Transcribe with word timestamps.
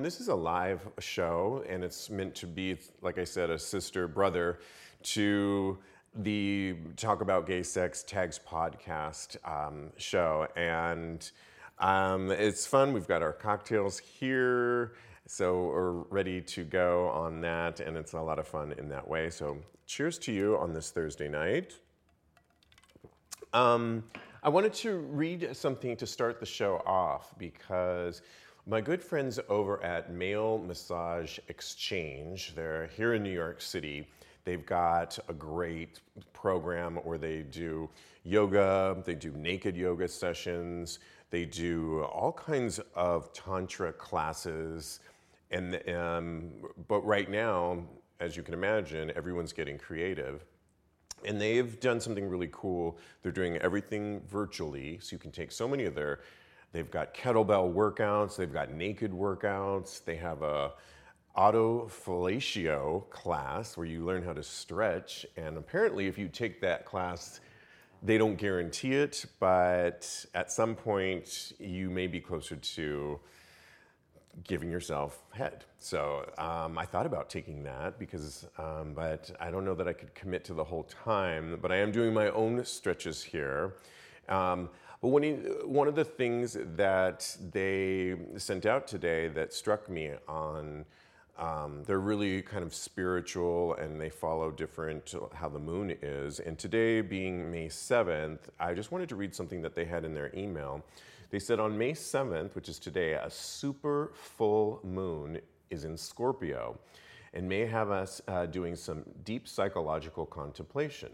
This 0.00 0.20
is 0.20 0.28
a 0.28 0.34
live 0.36 0.86
show, 1.00 1.64
and 1.68 1.82
it's 1.82 2.08
meant 2.08 2.32
to 2.36 2.46
be, 2.46 2.78
like 3.02 3.18
I 3.18 3.24
said, 3.24 3.50
a 3.50 3.58
sister 3.58 4.06
brother 4.06 4.60
to 5.02 5.76
the 6.14 6.76
Talk 6.94 7.20
About 7.20 7.48
Gay 7.48 7.64
Sex 7.64 8.04
Tags 8.06 8.38
podcast 8.38 9.38
um, 9.44 9.90
show. 9.96 10.46
And 10.54 11.28
um, 11.80 12.30
it's 12.30 12.64
fun. 12.64 12.92
We've 12.92 13.08
got 13.08 13.22
our 13.22 13.32
cocktails 13.32 13.98
here, 13.98 14.92
so 15.26 15.64
we're 15.64 15.90
ready 16.10 16.42
to 16.42 16.62
go 16.62 17.08
on 17.08 17.40
that, 17.40 17.80
and 17.80 17.96
it's 17.96 18.12
a 18.12 18.20
lot 18.20 18.38
of 18.38 18.46
fun 18.46 18.74
in 18.78 18.88
that 18.90 19.08
way. 19.08 19.30
So, 19.30 19.58
cheers 19.86 20.16
to 20.20 20.32
you 20.32 20.56
on 20.58 20.72
this 20.72 20.92
Thursday 20.92 21.28
night. 21.28 21.74
Um, 23.52 24.04
I 24.44 24.48
wanted 24.48 24.74
to 24.74 24.98
read 24.98 25.56
something 25.56 25.96
to 25.96 26.06
start 26.06 26.38
the 26.38 26.46
show 26.46 26.84
off 26.86 27.34
because 27.36 28.22
my 28.68 28.82
good 28.82 29.02
friends 29.02 29.40
over 29.48 29.82
at 29.82 30.12
Male 30.12 30.58
Massage 30.58 31.38
Exchange, 31.48 32.54
they're 32.54 32.90
here 32.94 33.14
in 33.14 33.22
New 33.22 33.32
York 33.32 33.62
City. 33.62 34.06
They've 34.44 34.64
got 34.64 35.18
a 35.28 35.32
great 35.32 36.00
program 36.34 36.96
where 36.96 37.16
they 37.16 37.44
do 37.44 37.88
yoga, 38.24 39.02
they 39.06 39.14
do 39.14 39.32
naked 39.32 39.74
yoga 39.74 40.06
sessions, 40.06 40.98
they 41.30 41.46
do 41.46 42.02
all 42.02 42.30
kinds 42.30 42.78
of 42.94 43.32
tantra 43.32 43.90
classes. 43.90 45.00
And 45.50 45.80
um, 45.88 46.50
but 46.88 47.00
right 47.06 47.30
now, 47.30 47.82
as 48.20 48.36
you 48.36 48.42
can 48.42 48.52
imagine, 48.52 49.10
everyone's 49.16 49.54
getting 49.54 49.78
creative. 49.78 50.44
And 51.24 51.40
they've 51.40 51.80
done 51.80 52.00
something 52.00 52.28
really 52.28 52.50
cool. 52.52 52.98
They're 53.22 53.32
doing 53.32 53.56
everything 53.56 54.20
virtually, 54.28 54.98
so 55.00 55.14
you 55.14 55.18
can 55.18 55.32
take 55.32 55.52
so 55.52 55.66
many 55.66 55.84
of 55.84 55.94
their 55.94 56.20
They've 56.72 56.90
got 56.90 57.14
kettlebell 57.14 57.72
workouts, 57.72 58.36
they've 58.36 58.52
got 58.52 58.72
naked 58.72 59.10
workouts, 59.12 60.04
they 60.04 60.16
have 60.16 60.42
a 60.42 60.72
autofellatio 61.36 63.08
class 63.10 63.76
where 63.76 63.86
you 63.86 64.04
learn 64.04 64.22
how 64.22 64.32
to 64.32 64.42
stretch. 64.42 65.24
And 65.36 65.56
apparently, 65.56 66.06
if 66.06 66.18
you 66.18 66.28
take 66.28 66.60
that 66.60 66.84
class, 66.84 67.40
they 68.02 68.18
don't 68.18 68.36
guarantee 68.36 68.94
it, 68.94 69.24
but 69.40 70.26
at 70.34 70.52
some 70.52 70.74
point, 70.74 71.52
you 71.58 71.90
may 71.90 72.06
be 72.06 72.20
closer 72.20 72.56
to 72.56 73.20
giving 74.44 74.70
yourself 74.70 75.22
head. 75.30 75.64
So 75.78 76.30
um, 76.38 76.78
I 76.78 76.84
thought 76.84 77.06
about 77.06 77.28
taking 77.28 77.62
that 77.64 77.98
because, 77.98 78.46
um, 78.58 78.92
but 78.94 79.30
I 79.40 79.50
don't 79.50 79.64
know 79.64 79.74
that 79.74 79.88
I 79.88 79.92
could 79.92 80.14
commit 80.14 80.44
to 80.46 80.54
the 80.54 80.64
whole 80.64 80.84
time. 80.84 81.58
But 81.60 81.72
I 81.72 81.76
am 81.76 81.90
doing 81.90 82.14
my 82.14 82.30
own 82.30 82.64
stretches 82.64 83.22
here. 83.22 83.74
Um, 84.28 84.68
but 85.00 85.08
when 85.08 85.22
he, 85.22 85.32
one 85.64 85.86
of 85.86 85.94
the 85.94 86.04
things 86.04 86.56
that 86.76 87.36
they 87.52 88.16
sent 88.36 88.66
out 88.66 88.86
today 88.86 89.28
that 89.28 89.52
struck 89.52 89.88
me 89.88 90.12
on, 90.26 90.84
um, 91.38 91.84
they're 91.86 92.00
really 92.00 92.42
kind 92.42 92.64
of 92.64 92.74
spiritual 92.74 93.74
and 93.74 94.00
they 94.00 94.10
follow 94.10 94.50
different 94.50 95.14
how 95.34 95.48
the 95.48 95.58
moon 95.58 95.96
is. 96.02 96.40
And 96.40 96.58
today 96.58 97.00
being 97.00 97.48
May 97.50 97.68
7th, 97.68 98.40
I 98.58 98.74
just 98.74 98.90
wanted 98.90 99.08
to 99.10 99.16
read 99.16 99.34
something 99.34 99.62
that 99.62 99.76
they 99.76 99.84
had 99.84 100.04
in 100.04 100.14
their 100.14 100.34
email. 100.34 100.84
They 101.30 101.38
said 101.38 101.60
on 101.60 101.78
May 101.78 101.92
7th, 101.92 102.56
which 102.56 102.68
is 102.68 102.80
today, 102.80 103.12
a 103.12 103.30
super 103.30 104.10
full 104.14 104.80
moon 104.82 105.40
is 105.70 105.84
in 105.84 105.96
Scorpio 105.96 106.76
and 107.34 107.48
may 107.48 107.66
have 107.66 107.90
us 107.90 108.20
uh, 108.26 108.46
doing 108.46 108.74
some 108.74 109.04
deep 109.24 109.46
psychological 109.46 110.26
contemplation. 110.26 111.10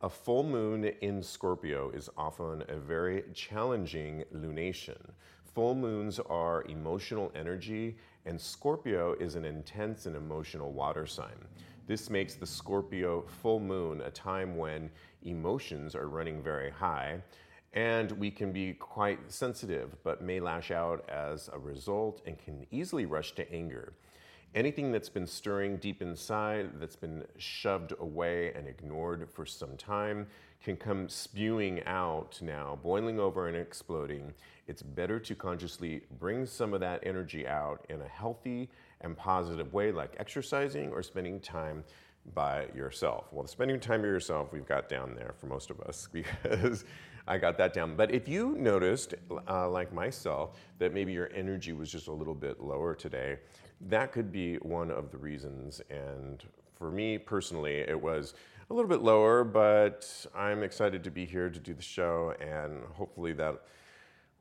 A 0.00 0.08
full 0.08 0.44
moon 0.44 0.84
in 0.84 1.20
Scorpio 1.24 1.90
is 1.90 2.08
often 2.16 2.62
a 2.68 2.76
very 2.76 3.24
challenging 3.34 4.22
lunation. 4.32 5.10
Full 5.56 5.74
moons 5.74 6.20
are 6.20 6.62
emotional 6.68 7.32
energy, 7.34 7.96
and 8.24 8.40
Scorpio 8.40 9.14
is 9.14 9.34
an 9.34 9.44
intense 9.44 10.06
and 10.06 10.14
emotional 10.14 10.70
water 10.70 11.04
sign. 11.04 11.34
This 11.88 12.10
makes 12.10 12.36
the 12.36 12.46
Scorpio 12.46 13.22
full 13.42 13.58
moon 13.58 14.02
a 14.02 14.10
time 14.12 14.56
when 14.56 14.88
emotions 15.24 15.96
are 15.96 16.06
running 16.06 16.44
very 16.44 16.70
high, 16.70 17.20
and 17.72 18.12
we 18.12 18.30
can 18.30 18.52
be 18.52 18.74
quite 18.74 19.18
sensitive, 19.32 19.96
but 20.04 20.22
may 20.22 20.38
lash 20.38 20.70
out 20.70 21.10
as 21.10 21.50
a 21.52 21.58
result 21.58 22.22
and 22.24 22.38
can 22.38 22.64
easily 22.70 23.04
rush 23.04 23.34
to 23.34 23.52
anger. 23.52 23.94
Anything 24.54 24.92
that's 24.92 25.10
been 25.10 25.26
stirring 25.26 25.76
deep 25.76 26.00
inside, 26.00 26.80
that's 26.80 26.96
been 26.96 27.24
shoved 27.36 27.92
away 28.00 28.52
and 28.54 28.66
ignored 28.66 29.28
for 29.30 29.44
some 29.44 29.76
time, 29.76 30.26
can 30.62 30.76
come 30.76 31.08
spewing 31.08 31.84
out 31.84 32.38
now, 32.42 32.78
boiling 32.82 33.20
over 33.20 33.48
and 33.48 33.56
exploding. 33.56 34.32
It's 34.66 34.82
better 34.82 35.18
to 35.20 35.34
consciously 35.34 36.02
bring 36.18 36.46
some 36.46 36.74
of 36.74 36.80
that 36.80 37.00
energy 37.04 37.46
out 37.46 37.84
in 37.88 38.00
a 38.00 38.08
healthy 38.08 38.68
and 39.02 39.16
positive 39.16 39.72
way, 39.72 39.92
like 39.92 40.16
exercising 40.18 40.90
or 40.90 41.02
spending 41.02 41.40
time 41.40 41.84
by 42.34 42.66
yourself. 42.74 43.26
Well, 43.32 43.46
spending 43.46 43.80
time 43.80 44.02
by 44.02 44.08
yourself, 44.08 44.52
we've 44.52 44.66
got 44.66 44.88
down 44.88 45.14
there 45.14 45.34
for 45.38 45.46
most 45.46 45.70
of 45.70 45.80
us 45.82 46.08
because 46.12 46.84
I 47.26 47.38
got 47.38 47.58
that 47.58 47.72
down. 47.72 47.96
But 47.96 48.10
if 48.10 48.26
you 48.28 48.56
noticed, 48.58 49.14
uh, 49.48 49.68
like 49.68 49.92
myself, 49.92 50.58
that 50.78 50.94
maybe 50.94 51.12
your 51.12 51.30
energy 51.34 51.72
was 51.72 51.92
just 51.92 52.08
a 52.08 52.12
little 52.12 52.34
bit 52.34 52.60
lower 52.60 52.94
today, 52.94 53.38
that 53.82 54.12
could 54.12 54.32
be 54.32 54.56
one 54.56 54.90
of 54.90 55.10
the 55.10 55.18
reasons. 55.18 55.80
And 55.90 56.42
for 56.74 56.90
me 56.90 57.18
personally, 57.18 57.78
it 57.78 58.00
was 58.00 58.34
a 58.70 58.74
little 58.74 58.88
bit 58.88 59.00
lower, 59.00 59.44
but 59.44 60.26
I'm 60.34 60.62
excited 60.62 61.02
to 61.04 61.10
be 61.10 61.24
here 61.24 61.48
to 61.48 61.58
do 61.58 61.74
the 61.74 61.82
show, 61.82 62.34
and 62.40 62.84
hopefully 62.94 63.32
that 63.34 63.62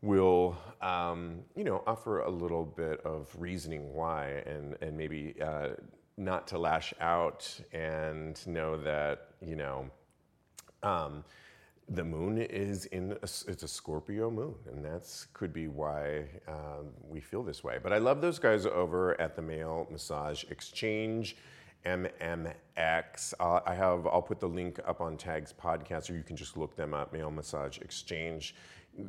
will, 0.02 0.58
um, 0.82 1.40
you 1.56 1.64
know, 1.64 1.84
offer 1.88 2.20
a 2.20 2.30
little 2.30 2.66
bit 2.66 3.00
of 3.02 3.34
reasoning 3.38 3.94
why, 3.94 4.44
and 4.46 4.76
and 4.82 4.98
maybe 4.98 5.36
uh, 5.42 5.70
not 6.18 6.48
to 6.48 6.58
lash 6.58 6.94
out 7.00 7.60
and 7.72 8.46
know 8.48 8.78
that 8.78 9.30
you 9.42 9.56
know. 9.56 9.90
Um, 10.84 11.24
the 11.90 12.04
moon 12.04 12.38
is 12.38 12.86
in 12.86 13.14
a, 13.14 13.24
it's 13.24 13.64
a 13.64 13.68
Scorpio 13.68 14.30
moon, 14.30 14.56
and 14.70 14.84
that's 14.84 15.28
could 15.34 15.54
be 15.54 15.68
why 15.68 16.26
um, 16.48 16.88
we 17.08 17.22
feel 17.22 17.44
this 17.44 17.64
way. 17.64 17.78
But 17.82 17.94
I 17.94 17.98
love 17.98 18.20
those 18.22 18.40
guys 18.40 18.66
over 18.66 19.20
at 19.22 19.36
the 19.36 19.42
Male 19.42 19.88
Massage 19.90 20.44
Exchange, 20.46 21.38
MMX. 21.86 23.34
Uh, 23.40 23.62
I 23.66 23.74
have 23.74 24.06
I'll 24.06 24.22
put 24.22 24.40
the 24.40 24.50
link 24.50 24.80
up 24.86 25.00
on 25.00 25.16
Tags 25.16 25.54
podcast, 25.54 26.10
or 26.10 26.16
you 26.16 26.24
can 26.24 26.36
just 26.36 26.58
look 26.58 26.76
them 26.76 26.94
up. 26.94 27.14
Male 27.14 27.32
Massage 27.32 27.78
Exchange. 27.78 28.54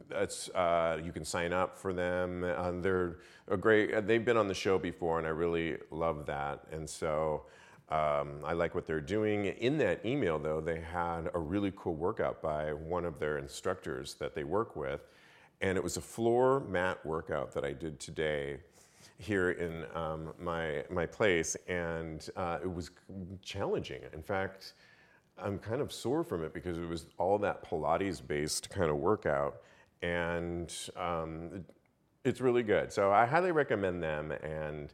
that's 0.08 0.48
uh, 0.50 1.00
you 1.02 1.10
can 1.10 1.24
sign 1.24 1.52
up 1.52 1.76
for 1.76 1.92
them. 1.92 2.44
Uh, 2.44 2.72
they're 2.80 3.16
a 3.48 3.56
great. 3.56 4.06
They've 4.06 4.24
been 4.24 4.36
on 4.36 4.46
the 4.46 4.54
show 4.54 4.78
before, 4.78 5.18
and 5.18 5.26
I 5.26 5.30
really 5.30 5.78
love 5.90 6.26
that. 6.26 6.60
And 6.70 6.88
so 6.88 7.46
um, 7.90 8.40
I 8.44 8.52
like 8.52 8.74
what 8.74 8.86
they're 8.86 9.00
doing. 9.00 9.46
In 9.46 9.78
that 9.78 10.04
email, 10.04 10.38
though, 10.38 10.60
they 10.60 10.80
had 10.80 11.30
a 11.34 11.38
really 11.38 11.72
cool 11.76 11.94
workout 11.94 12.42
by 12.42 12.72
one 12.72 13.04
of 13.04 13.18
their 13.18 13.38
instructors 13.38 14.14
that 14.14 14.34
they 14.34 14.44
work 14.44 14.76
with, 14.76 15.08
and 15.60 15.76
it 15.78 15.82
was 15.82 15.96
a 15.96 16.00
floor 16.00 16.60
mat 16.60 17.04
workout 17.04 17.52
that 17.52 17.64
I 17.64 17.72
did 17.72 17.98
today 17.98 18.58
here 19.18 19.52
in 19.52 19.84
um, 19.94 20.32
my 20.38 20.84
my 20.90 21.06
place, 21.06 21.56
and 21.66 22.28
uh, 22.36 22.58
it 22.62 22.72
was 22.72 22.90
challenging. 23.42 24.02
In 24.12 24.22
fact. 24.22 24.74
I'm 25.40 25.60
kind 25.60 25.80
of 25.80 25.92
sore 25.92 26.24
from 26.24 26.42
it 26.42 26.52
because 26.52 26.78
it 26.78 26.88
was 26.88 27.06
all 27.16 27.38
that 27.38 27.62
Pilates 27.62 28.20
based 28.26 28.70
kind 28.70 28.90
of 28.90 28.96
workout 28.96 29.60
and 30.02 30.72
um, 30.96 31.64
it's 32.24 32.40
really 32.40 32.62
good. 32.62 32.92
So 32.92 33.12
I 33.12 33.26
highly 33.26 33.52
recommend 33.52 34.02
them 34.02 34.32
and 34.32 34.92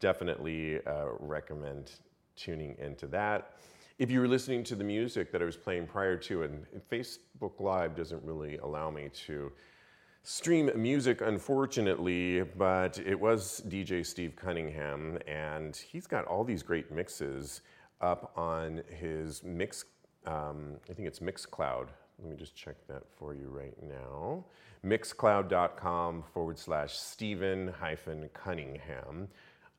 definitely 0.00 0.80
uh, 0.86 1.06
recommend 1.18 1.92
tuning 2.36 2.76
into 2.78 3.06
that. 3.08 3.56
If 3.98 4.10
you 4.10 4.20
were 4.20 4.28
listening 4.28 4.64
to 4.64 4.74
the 4.74 4.84
music 4.84 5.30
that 5.32 5.42
I 5.42 5.44
was 5.44 5.56
playing 5.56 5.86
prior 5.86 6.16
to, 6.16 6.42
and 6.42 6.66
Facebook 6.90 7.60
Live 7.60 7.94
doesn't 7.94 8.22
really 8.24 8.58
allow 8.58 8.90
me 8.90 9.10
to 9.26 9.52
stream 10.22 10.70
music, 10.74 11.20
unfortunately, 11.20 12.42
but 12.42 12.98
it 13.04 13.18
was 13.18 13.62
DJ 13.68 14.04
Steve 14.04 14.34
Cunningham, 14.34 15.18
and 15.26 15.76
he's 15.76 16.06
got 16.06 16.24
all 16.26 16.44
these 16.44 16.62
great 16.62 16.90
mixes 16.90 17.60
up 18.00 18.32
on 18.36 18.82
his 18.88 19.42
mix. 19.44 19.84
Um, 20.26 20.76
I 20.88 20.94
think 20.94 21.08
it's 21.08 21.18
Mixcloud 21.18 21.88
let 22.22 22.30
me 22.30 22.36
just 22.36 22.54
check 22.54 22.76
that 22.88 23.02
for 23.18 23.34
you 23.34 23.48
right 23.48 23.76
now. 23.82 24.44
Mixcloud.com 24.84 26.22
forward 26.32 26.58
slash 26.58 26.96
Stephen 26.96 27.72
hyphen 27.80 28.28
Cunningham. 28.32 29.28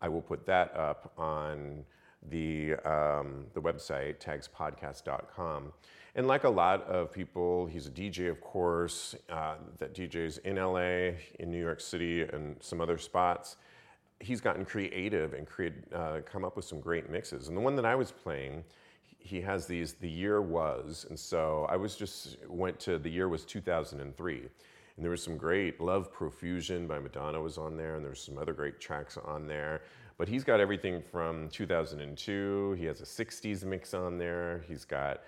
I 0.01 0.09
will 0.09 0.21
put 0.21 0.45
that 0.47 0.75
up 0.75 1.13
on 1.17 1.85
the, 2.29 2.73
um, 2.85 3.45
the 3.53 3.61
website, 3.61 4.19
tagspodcast.com. 4.19 5.73
And 6.15 6.27
like 6.27 6.43
a 6.43 6.49
lot 6.49 6.83
of 6.83 7.11
people, 7.11 7.65
he's 7.65 7.87
a 7.87 7.91
DJ, 7.91 8.29
of 8.29 8.39
course, 8.39 9.15
uh, 9.29 9.55
that 9.79 9.95
DJs 9.95 10.39
in 10.39 10.57
LA, 10.57 11.17
in 11.39 11.49
New 11.49 11.61
York 11.61 11.81
City, 11.81 12.21
and 12.21 12.55
some 12.61 12.81
other 12.81 12.97
spots. 12.97 13.57
He's 14.19 14.39
gotten 14.39 14.63
creative 14.63 15.33
and 15.33 15.47
create, 15.47 15.73
uh, 15.93 16.19
come 16.25 16.45
up 16.45 16.55
with 16.55 16.65
some 16.65 16.79
great 16.79 17.09
mixes. 17.09 17.47
And 17.47 17.57
the 17.57 17.61
one 17.61 17.75
that 17.75 17.85
I 17.85 17.95
was 17.95 18.11
playing, 18.11 18.63
he 19.23 19.39
has 19.39 19.65
these 19.65 19.93
the 19.93 20.09
year 20.09 20.41
was 20.41 21.05
and 21.09 21.17
so 21.17 21.65
i 21.69 21.77
was 21.77 21.95
just 21.95 22.37
went 22.49 22.77
to 22.77 22.97
the 22.99 23.09
year 23.09 23.29
was 23.29 23.45
2003 23.45 24.37
and 24.95 25.03
there 25.03 25.09
was 25.09 25.23
some 25.23 25.37
great 25.37 25.79
love 25.79 26.11
profusion 26.11 26.87
by 26.87 26.99
madonna 26.99 27.39
was 27.39 27.57
on 27.57 27.77
there 27.77 27.95
and 27.95 28.05
there's 28.05 28.21
some 28.21 28.37
other 28.37 28.53
great 28.53 28.79
tracks 28.81 29.17
on 29.25 29.47
there 29.47 29.81
but 30.17 30.27
he's 30.27 30.43
got 30.43 30.59
everything 30.59 31.01
from 31.11 31.49
2002 31.49 32.75
he 32.77 32.85
has 32.85 33.01
a 33.01 33.05
60s 33.05 33.63
mix 33.63 33.93
on 33.93 34.17
there. 34.17 34.63
He's 34.67 34.85
got 34.85 35.21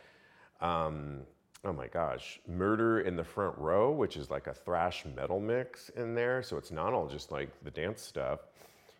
um, 0.62 1.22
oh 1.64 1.74
my 1.74 1.88
gosh 1.88 2.40
murder 2.48 3.02
in 3.02 3.16
the 3.16 3.24
front 3.24 3.58
row 3.58 3.92
which 3.92 4.18
is 4.18 4.30
like 4.30 4.48
a 4.48 4.54
thrash 4.54 5.06
metal 5.16 5.40
mix 5.40 5.90
in 5.90 6.16
there. 6.16 6.44
So 6.44 6.58
it's 6.58 6.72
not 6.72 6.94
all 6.94 7.08
just 7.08 7.32
like 7.32 7.50
the 7.64 7.72
dance 7.72 8.02
stuff. 8.02 8.42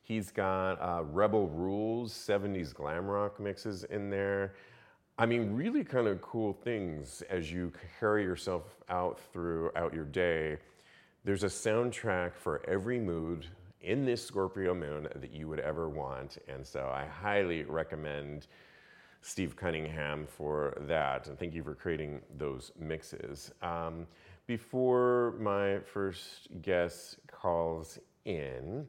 He's 0.04 0.30
got 0.30 0.74
uh, 0.74 1.04
rebel 1.04 1.48
rules 1.48 2.14
70s 2.14 2.74
glam 2.74 3.08
rock 3.08 3.40
mixes 3.40 3.86
in 3.86 4.10
there. 4.10 4.54
I 5.18 5.26
mean, 5.26 5.56
really 5.56 5.84
kind 5.84 6.08
of 6.08 6.22
cool 6.22 6.52
things 6.52 7.24
as 7.30 7.52
you 7.52 7.72
carry 8.00 8.24
yourself 8.24 8.76
out 8.90 9.20
throughout 9.32 9.94
your 9.94 10.04
day. 10.04 10.58
There's 11.24 11.44
a 11.44 11.48
soundtrack 11.48 12.36
for 12.36 12.62
every 12.68 13.00
mood 13.00 13.48
in 13.86 14.06
this 14.06 14.26
Scorpio 14.26 14.74
moon 14.74 15.08
that 15.16 15.32
you 15.32 15.48
would 15.48 15.60
ever 15.60 15.88
want. 15.88 16.38
And 16.48 16.66
so 16.66 16.92
I 16.94 17.06
highly 17.06 17.64
recommend 17.64 18.48
Steve 19.22 19.56
Cunningham 19.56 20.28
for 20.28 20.78
that. 20.82 21.28
And 21.28 21.38
thank 21.40 21.54
you 21.54 21.64
for 21.64 21.74
creating 21.74 22.22
those 22.38 22.72
mixes. 22.80 23.52
Um, 23.62 24.08
before 24.48 25.36
my 25.40 25.80
first 25.80 26.50
guest 26.62 27.18
calls 27.28 27.98
in, 28.26 28.86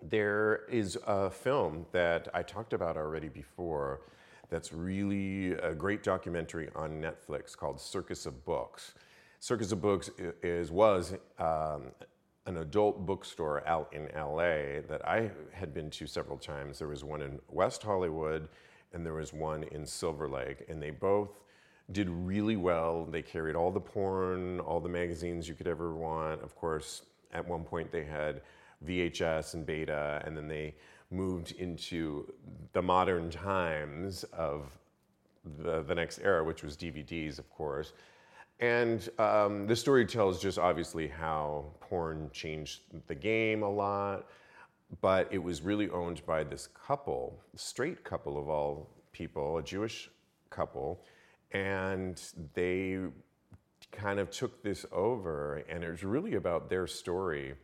there 0.00 0.64
is 0.70 0.98
a 1.06 1.30
film 1.30 1.86
that 1.92 2.28
I 2.34 2.42
talked 2.42 2.72
about 2.72 2.96
already 2.96 3.28
before 3.28 4.02
that's 4.48 4.72
really 4.72 5.52
a 5.52 5.74
great 5.74 6.02
documentary 6.02 6.68
on 6.74 7.00
Netflix 7.00 7.56
called 7.56 7.80
Circus 7.80 8.26
of 8.26 8.44
Books. 8.44 8.94
Circus 9.40 9.72
of 9.72 9.80
Books 9.80 10.10
is 10.42 10.70
was 10.70 11.14
um, 11.38 11.92
an 12.46 12.58
adult 12.58 13.06
bookstore 13.06 13.66
out 13.66 13.92
in 13.92 14.08
LA 14.14 14.80
that 14.88 15.00
I 15.04 15.30
had 15.52 15.72
been 15.72 15.90
to 15.90 16.06
several 16.06 16.38
times. 16.38 16.78
There 16.78 16.88
was 16.88 17.04
one 17.04 17.22
in 17.22 17.38
West 17.48 17.82
Hollywood 17.82 18.48
and 18.92 19.06
there 19.06 19.14
was 19.14 19.32
one 19.32 19.62
in 19.64 19.86
Silver 19.86 20.28
Lake, 20.28 20.64
and 20.68 20.82
they 20.82 20.90
both 20.90 21.30
did 21.92 22.08
really 22.08 22.56
well. 22.56 23.04
They 23.04 23.22
carried 23.22 23.56
all 23.56 23.70
the 23.70 23.80
porn, 23.80 24.60
all 24.60 24.80
the 24.80 24.88
magazines 24.88 25.48
you 25.48 25.54
could 25.54 25.66
ever 25.66 25.94
want. 25.94 26.42
Of 26.42 26.54
course, 26.54 27.02
at 27.32 27.46
one 27.46 27.64
point 27.64 27.90
they 27.90 28.04
had 28.04 28.42
VHS 28.86 29.54
and 29.54 29.64
beta, 29.64 30.22
and 30.24 30.36
then 30.36 30.48
they 30.48 30.74
moved 31.10 31.52
into 31.52 32.32
the 32.72 32.82
modern 32.82 33.30
times 33.30 34.24
of 34.32 34.78
the, 35.58 35.82
the 35.82 35.94
next 35.94 36.20
era, 36.22 36.44
which 36.44 36.62
was 36.62 36.76
DVDs, 36.76 37.38
of 37.38 37.50
course. 37.50 37.92
And 38.60 39.08
um, 39.18 39.66
the 39.66 39.74
story 39.74 40.06
tells 40.06 40.40
just 40.40 40.58
obviously 40.58 41.08
how 41.08 41.64
porn 41.80 42.30
changed 42.32 42.82
the 43.08 43.14
game 43.14 43.62
a 43.62 43.70
lot, 43.70 44.28
but 45.00 45.28
it 45.32 45.38
was 45.38 45.62
really 45.62 45.90
owned 45.90 46.24
by 46.26 46.44
this 46.44 46.68
couple, 46.68 47.40
straight 47.56 48.04
couple 48.04 48.38
of 48.38 48.48
all 48.48 48.88
people, 49.12 49.58
a 49.58 49.62
Jewish 49.62 50.10
couple, 50.50 51.02
and 51.50 52.22
they 52.54 52.98
kind 53.90 54.18
of 54.18 54.30
took 54.30 54.62
this 54.62 54.86
over, 54.92 55.64
and 55.68 55.84
it's 55.84 56.02
really 56.02 56.34
about 56.34 56.70
their 56.70 56.86
story. 56.86 57.54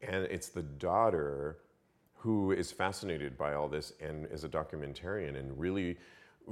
And 0.00 0.24
it's 0.24 0.48
the 0.48 0.62
daughter 0.62 1.58
who 2.14 2.52
is 2.52 2.72
fascinated 2.72 3.36
by 3.36 3.54
all 3.54 3.68
this 3.68 3.92
and 4.00 4.26
is 4.32 4.44
a 4.44 4.48
documentarian 4.48 5.38
and 5.38 5.58
really 5.58 5.96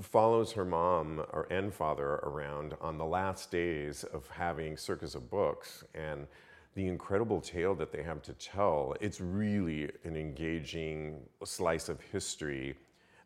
follows 0.02 0.52
her 0.52 0.64
mom 0.64 1.24
or 1.32 1.46
and 1.50 1.72
father 1.72 2.14
around 2.24 2.74
on 2.80 2.98
the 2.98 3.04
last 3.04 3.50
days 3.50 4.04
of 4.04 4.26
having 4.28 4.76
Circus 4.76 5.14
of 5.14 5.30
Books 5.30 5.84
and 5.94 6.26
the 6.74 6.88
incredible 6.88 7.40
tale 7.40 7.74
that 7.76 7.92
they 7.92 8.02
have 8.02 8.20
to 8.22 8.32
tell. 8.34 8.94
It's 9.00 9.20
really 9.20 9.90
an 10.02 10.16
engaging 10.16 11.20
slice 11.44 11.88
of 11.88 12.00
history. 12.00 12.74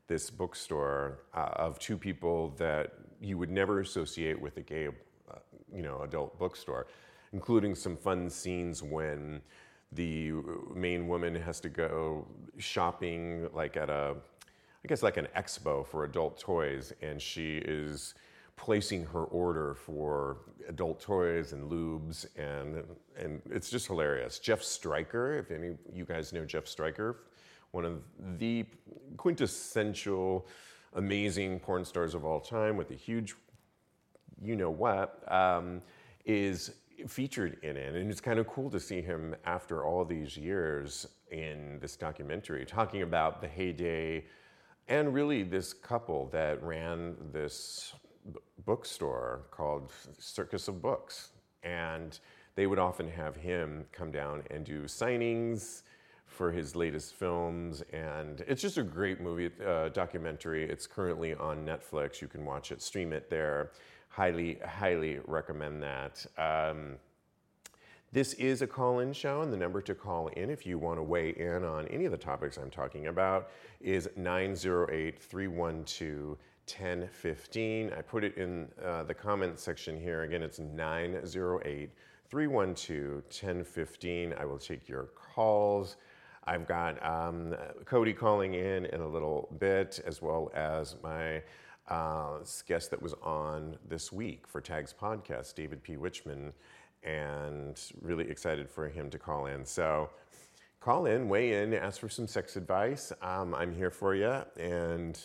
This 0.06 0.30
bookstore 0.30 1.20
uh, 1.34 1.50
of 1.56 1.78
two 1.78 1.96
people 1.96 2.54
that 2.58 2.92
you 3.20 3.38
would 3.38 3.50
never 3.50 3.80
associate 3.80 4.40
with 4.40 4.56
a 4.58 4.62
gay, 4.62 4.88
uh, 5.30 5.38
you 5.74 5.82
know, 5.82 6.02
adult 6.02 6.38
bookstore, 6.38 6.86
including 7.32 7.74
some 7.74 7.96
fun 7.96 8.28
scenes 8.28 8.82
when 8.82 9.40
the 9.92 10.32
main 10.74 11.08
woman 11.08 11.34
has 11.34 11.60
to 11.60 11.68
go 11.70 12.26
shopping 12.58 13.48
like 13.54 13.76
at 13.76 13.88
a 13.88 14.16
i 14.88 14.90
guess 14.90 15.02
like 15.02 15.18
an 15.18 15.28
expo 15.36 15.86
for 15.86 16.04
adult 16.04 16.38
toys 16.40 16.94
and 17.02 17.20
she 17.20 17.58
is 17.58 18.14
placing 18.56 19.04
her 19.04 19.24
order 19.24 19.74
for 19.74 20.38
adult 20.66 20.98
toys 20.98 21.52
and 21.52 21.70
lubes 21.70 22.24
and 22.36 22.82
and 23.18 23.42
it's 23.50 23.68
just 23.68 23.86
hilarious 23.86 24.38
jeff 24.38 24.62
stryker 24.62 25.36
if 25.36 25.50
any 25.50 25.68
of 25.68 25.76
you 25.92 26.06
guys 26.06 26.32
know 26.32 26.42
jeff 26.42 26.66
stryker 26.66 27.18
one 27.72 27.84
of 27.84 28.02
the 28.38 28.64
quintessential 29.18 30.46
amazing 30.94 31.60
porn 31.60 31.84
stars 31.84 32.14
of 32.14 32.24
all 32.24 32.40
time 32.40 32.74
with 32.74 32.90
a 32.90 32.94
huge 32.94 33.34
you 34.42 34.56
know 34.56 34.70
what 34.70 35.22
um, 35.30 35.82
is 36.24 36.72
featured 37.06 37.58
in 37.62 37.76
it. 37.76 37.94
And 37.94 38.10
it's 38.10 38.20
kind 38.20 38.38
of 38.38 38.48
cool 38.48 38.70
to 38.70 38.80
see 38.80 39.00
him 39.00 39.36
after 39.44 39.84
all 39.84 40.04
these 40.04 40.36
years 40.36 41.06
in 41.30 41.78
this 41.80 41.96
documentary 41.96 42.64
talking 42.64 43.02
about 43.02 43.40
the 43.40 43.46
heyday 43.48 44.24
and 44.88 45.12
really 45.12 45.42
this 45.42 45.72
couple 45.72 46.28
that 46.32 46.62
ran 46.62 47.16
this 47.32 47.94
bookstore 48.64 49.42
called 49.50 49.92
Circus 50.18 50.68
of 50.68 50.82
Books. 50.82 51.30
And 51.62 52.18
they 52.54 52.66
would 52.66 52.78
often 52.78 53.08
have 53.08 53.36
him 53.36 53.84
come 53.92 54.10
down 54.10 54.42
and 54.50 54.64
do 54.64 54.82
signings 54.84 55.82
for 56.26 56.50
his 56.50 56.74
latest 56.74 57.14
films. 57.14 57.82
And 57.92 58.44
it's 58.46 58.62
just 58.62 58.78
a 58.78 58.82
great 58.82 59.20
movie, 59.20 59.50
uh, 59.64 59.90
documentary. 59.90 60.68
It's 60.68 60.86
currently 60.86 61.34
on 61.34 61.64
Netflix. 61.64 62.20
You 62.20 62.28
can 62.28 62.44
watch 62.44 62.72
it, 62.72 62.82
stream 62.82 63.12
it 63.12 63.30
there 63.30 63.70
highly, 64.08 64.58
highly 64.66 65.20
recommend 65.26 65.82
that. 65.82 66.26
Um, 66.36 66.96
this 68.12 68.32
is 68.34 68.62
a 68.62 68.66
call 68.66 69.00
in 69.00 69.12
show, 69.12 69.42
and 69.42 69.52
the 69.52 69.56
number 69.56 69.82
to 69.82 69.94
call 69.94 70.28
in 70.28 70.48
if 70.48 70.66
you 70.66 70.78
want 70.78 70.98
to 70.98 71.02
weigh 71.02 71.30
in 71.30 71.62
on 71.62 71.86
any 71.88 72.06
of 72.06 72.10
the 72.10 72.18
topics 72.18 72.56
I'm 72.56 72.70
talking 72.70 73.08
about 73.08 73.50
is 73.80 74.08
908 74.16 75.22
312 75.22 76.38
1015. 76.66 77.92
I 77.96 78.02
put 78.02 78.24
it 78.24 78.36
in 78.36 78.68
uh, 78.84 79.02
the 79.04 79.14
comments 79.14 79.62
section 79.62 79.98
here. 80.00 80.22
Again, 80.22 80.42
it's 80.42 80.58
908 80.58 81.90
312 82.30 83.22
1015. 83.24 84.34
I 84.38 84.44
will 84.44 84.58
take 84.58 84.88
your 84.88 85.10
calls. 85.14 85.96
I've 86.44 86.66
got 86.66 87.04
um, 87.04 87.54
Cody 87.84 88.14
calling 88.14 88.54
in 88.54 88.86
in 88.86 89.00
a 89.00 89.08
little 89.08 89.54
bit, 89.58 90.00
as 90.06 90.22
well 90.22 90.50
as 90.54 90.96
my 91.02 91.42
uh, 91.88 92.38
guest 92.66 92.90
that 92.90 93.02
was 93.02 93.14
on 93.22 93.76
this 93.86 94.12
week 94.12 94.46
for 94.46 94.60
Tags 94.60 94.94
Podcast, 94.98 95.54
David 95.54 95.82
P. 95.82 95.96
Wichman, 95.96 96.52
and 97.02 97.80
really 98.00 98.28
excited 98.28 98.68
for 98.68 98.88
him 98.88 99.10
to 99.10 99.18
call 99.18 99.46
in. 99.46 99.64
So 99.64 100.10
call 100.80 101.06
in, 101.06 101.28
weigh 101.28 101.62
in, 101.62 101.74
ask 101.74 102.00
for 102.00 102.08
some 102.08 102.26
sex 102.26 102.56
advice. 102.56 103.12
Um, 103.22 103.54
I'm 103.54 103.74
here 103.74 103.90
for 103.90 104.14
you, 104.14 104.42
and 104.58 105.18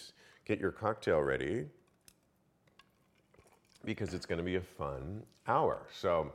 get 0.45 0.59
your 0.59 0.71
cocktail 0.71 1.19
ready 1.19 1.65
because 3.85 4.13
it's 4.13 4.25
going 4.25 4.37
to 4.37 4.43
be 4.43 4.55
a 4.55 4.61
fun 4.61 5.23
hour. 5.47 5.87
So 5.93 6.31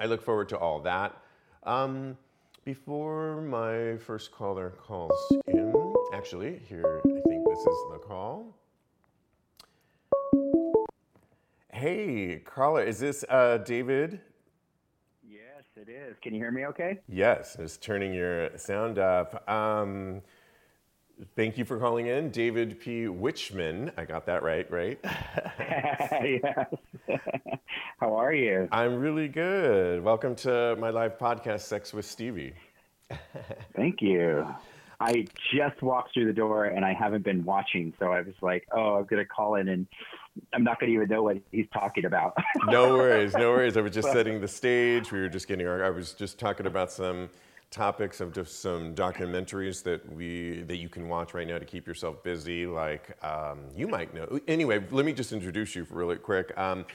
I 0.00 0.06
look 0.06 0.22
forward 0.22 0.48
to 0.50 0.58
all 0.58 0.80
that. 0.80 1.16
Um, 1.64 2.16
before 2.64 3.42
my 3.42 3.96
first 3.98 4.30
caller 4.32 4.70
calls 4.70 5.12
in, 5.48 5.94
actually, 6.12 6.60
here, 6.68 7.00
I 7.04 7.20
think 7.28 7.44
this 7.48 7.58
is 7.58 7.78
the 7.92 7.98
call. 7.98 8.56
Hey, 11.72 12.40
caller, 12.44 12.84
is 12.84 13.00
this 13.00 13.24
uh, 13.28 13.58
David? 13.58 14.20
It 15.82 15.90
is. 15.90 16.16
Can 16.22 16.32
you 16.32 16.38
hear 16.38 16.52
me 16.52 16.64
okay? 16.66 17.00
Yes, 17.08 17.56
just 17.56 17.82
turning 17.82 18.14
your 18.14 18.56
sound 18.56 19.00
up. 19.00 19.42
Um, 19.50 20.22
thank 21.34 21.58
you 21.58 21.64
for 21.64 21.76
calling 21.76 22.06
in, 22.06 22.30
David 22.30 22.78
P. 22.78 23.06
Wichman. 23.06 23.92
I 23.96 24.04
got 24.04 24.24
that 24.26 24.44
right, 24.44 24.70
right? 24.70 25.00
yes. 25.58 26.66
How 27.98 28.14
are 28.14 28.32
you? 28.32 28.68
I'm 28.70 29.00
really 29.00 29.26
good. 29.26 30.04
Welcome 30.04 30.36
to 30.36 30.76
my 30.76 30.90
live 30.90 31.18
podcast, 31.18 31.62
Sex 31.62 31.92
with 31.92 32.04
Stevie. 32.04 32.54
Thank 33.74 34.00
you. 34.00 34.46
I 35.02 35.26
just 35.52 35.82
walked 35.82 36.14
through 36.14 36.26
the 36.26 36.32
door 36.32 36.66
and 36.66 36.84
I 36.84 36.92
haven't 36.92 37.24
been 37.24 37.44
watching, 37.44 37.92
so 37.98 38.12
I 38.12 38.20
was 38.20 38.34
like, 38.40 38.68
"Oh, 38.70 38.96
I'm 38.96 39.04
gonna 39.04 39.24
call 39.24 39.56
in 39.56 39.68
and 39.68 39.86
I'm 40.52 40.62
not 40.62 40.78
gonna 40.78 40.92
even 40.92 41.08
know 41.08 41.24
what 41.24 41.38
he's 41.50 41.66
talking 41.74 42.04
about." 42.04 42.36
no 42.66 42.94
worries, 42.94 43.34
no 43.34 43.50
worries. 43.50 43.76
I 43.76 43.80
was 43.80 43.92
just 43.92 44.12
setting 44.12 44.40
the 44.40 44.46
stage. 44.46 45.10
We 45.10 45.20
were 45.20 45.28
just 45.28 45.48
getting 45.48 45.66
our. 45.66 45.84
I 45.84 45.90
was 45.90 46.12
just 46.12 46.38
talking 46.38 46.66
about 46.66 46.92
some 46.92 47.30
topics 47.72 48.20
of 48.20 48.32
just 48.32 48.60
some 48.60 48.94
documentaries 48.94 49.82
that 49.82 50.12
we 50.12 50.62
that 50.68 50.76
you 50.76 50.88
can 50.88 51.08
watch 51.08 51.34
right 51.34 51.48
now 51.48 51.58
to 51.58 51.64
keep 51.64 51.84
yourself 51.84 52.22
busy. 52.22 52.66
Like 52.66 53.16
um, 53.24 53.58
you 53.76 53.88
might 53.88 54.14
know. 54.14 54.38
Anyway, 54.46 54.84
let 54.92 55.04
me 55.04 55.12
just 55.12 55.32
introduce 55.32 55.74
you 55.74 55.84
really 55.90 56.16
quick. 56.16 56.56
Um, 56.56 56.86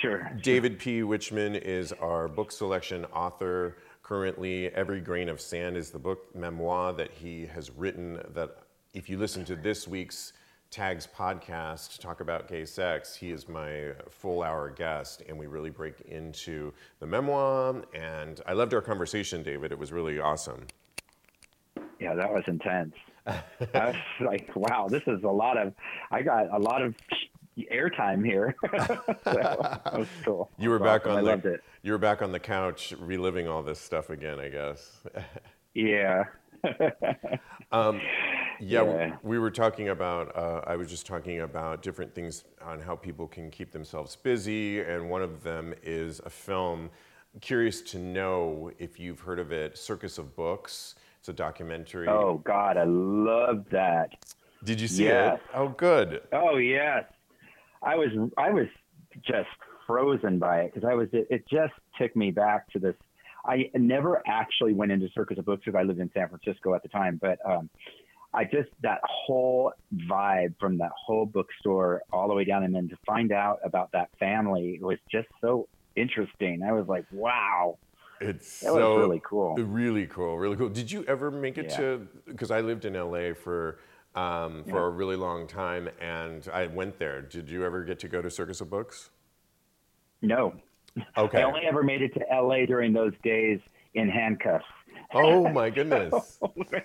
sure. 0.00 0.30
David 0.40 0.78
P. 0.78 1.00
Wichman 1.00 1.60
is 1.60 1.92
our 1.94 2.28
book 2.28 2.52
selection 2.52 3.06
author. 3.06 3.78
Currently, 4.06 4.68
Every 4.68 5.00
Grain 5.00 5.28
of 5.28 5.40
Sand 5.40 5.76
is 5.76 5.90
the 5.90 5.98
book 5.98 6.32
memoir 6.32 6.92
that 6.92 7.10
he 7.10 7.44
has 7.46 7.72
written. 7.72 8.22
That 8.34 8.58
if 8.94 9.10
you 9.10 9.18
listen 9.18 9.44
to 9.46 9.56
this 9.56 9.88
week's 9.88 10.32
Tags 10.70 11.08
podcast, 11.12 11.98
Talk 11.98 12.20
About 12.20 12.46
Gay 12.46 12.66
Sex, 12.66 13.16
he 13.16 13.32
is 13.32 13.48
my 13.48 13.94
full 14.08 14.44
hour 14.44 14.70
guest, 14.70 15.24
and 15.28 15.36
we 15.36 15.48
really 15.48 15.70
break 15.70 16.02
into 16.02 16.72
the 17.00 17.06
memoir. 17.08 17.82
And 17.94 18.40
I 18.46 18.52
loved 18.52 18.74
our 18.74 18.80
conversation, 18.80 19.42
David. 19.42 19.72
It 19.72 19.78
was 19.80 19.90
really 19.90 20.20
awesome. 20.20 20.68
Yeah, 21.98 22.14
that 22.14 22.32
was 22.32 22.44
intense. 22.46 22.94
I 23.26 23.42
was 23.74 23.96
like, 24.20 24.54
wow, 24.54 24.86
this 24.88 25.02
is 25.08 25.24
a 25.24 25.28
lot 25.28 25.58
of, 25.58 25.74
I 26.12 26.22
got 26.22 26.54
a 26.54 26.60
lot 26.60 26.80
of 26.80 26.94
airtime 27.72 28.24
here. 28.24 28.54
so 29.24 29.32
that 29.32 29.98
was 29.98 30.08
cool. 30.24 30.50
You 30.58 30.70
were 30.70 30.78
back 30.78 31.02
awesome. 31.02 31.12
on 31.12 31.18
I 31.18 31.20
the 31.22 31.26
loved 31.30 31.46
it. 31.46 31.60
you 31.82 31.92
were 31.92 31.98
back 31.98 32.22
on 32.22 32.32
the 32.32 32.38
couch 32.40 32.94
reliving 33.00 33.48
all 33.48 33.62
this 33.62 33.80
stuff 33.80 34.10
again, 34.10 34.38
I 34.38 34.48
guess. 34.48 35.00
Yeah. 35.74 36.24
Um, 37.72 38.00
yeah, 38.60 38.82
Yeah. 38.84 39.16
we 39.22 39.38
were 39.38 39.50
talking 39.50 39.88
about. 39.90 40.34
Uh, 40.36 40.62
I 40.66 40.76
was 40.76 40.88
just 40.88 41.06
talking 41.06 41.40
about 41.40 41.82
different 41.82 42.14
things 42.14 42.44
on 42.64 42.80
how 42.80 42.96
people 42.96 43.26
can 43.26 43.50
keep 43.50 43.72
themselves 43.72 44.16
busy, 44.16 44.80
and 44.80 45.10
one 45.10 45.22
of 45.22 45.42
them 45.42 45.74
is 45.82 46.20
a 46.24 46.30
film. 46.30 46.90
Curious 47.40 47.82
to 47.82 47.98
know 47.98 48.70
if 48.78 48.98
you've 48.98 49.20
heard 49.20 49.38
of 49.38 49.52
it, 49.52 49.76
Circus 49.76 50.16
of 50.18 50.34
Books. 50.36 50.94
It's 51.20 51.28
a 51.28 51.32
documentary. 51.32 52.08
oh 52.08 52.40
God, 52.44 52.76
I 52.76 52.84
love 52.84 53.66
that. 53.70 54.10
Did 54.64 54.80
you 54.80 54.88
see 54.88 55.04
yes. 55.04 55.36
it? 55.38 55.42
Oh, 55.54 55.68
good. 55.68 56.22
Oh 56.32 56.56
yes, 56.56 57.04
I 57.86 57.94
was 57.94 58.08
I 58.36 58.50
was 58.50 58.66
just 59.24 59.48
frozen 59.86 60.38
by 60.38 60.62
it 60.62 60.74
because 60.74 60.88
I 60.88 60.94
was 60.94 61.08
it, 61.12 61.26
it 61.30 61.44
just 61.48 61.72
took 61.98 62.14
me 62.16 62.30
back 62.32 62.68
to 62.72 62.78
this. 62.78 62.94
I 63.46 63.70
never 63.74 64.22
actually 64.26 64.74
went 64.74 64.90
into 64.90 65.08
Circus 65.14 65.38
of 65.38 65.44
Books 65.44 65.62
because 65.64 65.78
I 65.78 65.84
lived 65.84 66.00
in 66.00 66.10
San 66.12 66.28
Francisco 66.28 66.74
at 66.74 66.82
the 66.82 66.88
time, 66.88 67.18
but 67.22 67.38
um, 67.48 67.70
I 68.34 68.42
just 68.44 68.70
that 68.82 69.00
whole 69.04 69.72
vibe 70.10 70.54
from 70.58 70.78
that 70.78 70.90
whole 71.06 71.26
bookstore 71.26 72.02
all 72.12 72.26
the 72.26 72.34
way 72.34 72.44
down, 72.44 72.64
and 72.64 72.74
then 72.74 72.88
to 72.88 72.96
find 73.06 73.30
out 73.30 73.60
about 73.64 73.90
that 73.92 74.10
family 74.18 74.80
was 74.82 74.98
just 75.10 75.28
so 75.40 75.68
interesting. 75.94 76.62
I 76.68 76.72
was 76.72 76.86
like, 76.88 77.04
wow, 77.12 77.78
It's 78.20 78.60
that 78.62 78.72
was 78.72 78.82
so 78.82 78.96
really 78.96 79.22
cool. 79.24 79.54
Really 79.54 80.06
cool, 80.06 80.36
really 80.38 80.56
cool. 80.56 80.68
Did 80.68 80.90
you 80.90 81.04
ever 81.04 81.30
make 81.30 81.56
it 81.56 81.66
Yeah. 81.66 81.76
to? 81.76 82.08
Because 82.26 82.50
I 82.50 82.60
lived 82.62 82.84
in 82.84 82.94
LA 82.94 83.32
for 83.32 83.78
um, 84.16 84.64
for 84.64 84.80
Yeah. 84.80 84.86
a 84.86 84.88
really 84.90 85.16
long 85.16 85.46
time, 85.46 85.88
and 86.00 86.48
I 86.52 86.66
went 86.66 86.98
there. 86.98 87.20
Did 87.22 87.50
you 87.50 87.64
ever 87.64 87.84
get 87.84 87.98
to 88.00 88.08
go 88.08 88.22
to 88.22 88.30
Circus 88.30 88.60
of 88.60 88.70
Books? 88.70 89.10
No, 90.22 90.54
Okay. 91.16 91.38
I 91.40 91.42
only 91.44 91.60
ever 91.66 91.82
made 91.82 92.00
it 92.00 92.14
to 92.14 92.20
LA 92.32 92.64
during 92.64 92.92
those 92.94 93.12
days 93.22 93.60
in 93.94 94.08
handcuffs. 94.08 94.64
Oh 95.12 95.46
my 95.52 95.68
goodness! 95.68 96.38
Oh 96.42 96.52
my 96.72 96.82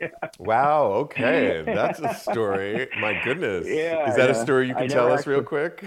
yeah. 0.00 0.08
Wow. 0.38 0.92
Okay, 0.92 1.62
that's 1.66 1.98
a 1.98 2.12
story. 2.14 2.88
My 3.00 3.18
goodness. 3.24 3.66
Yeah, 3.66 4.08
Is 4.10 4.16
that 4.16 4.28
a 4.30 4.34
story 4.34 4.68
you 4.68 4.74
can 4.74 4.88
tell 4.88 5.10
us 5.10 5.26
real 5.26 5.42
quick? 5.42 5.82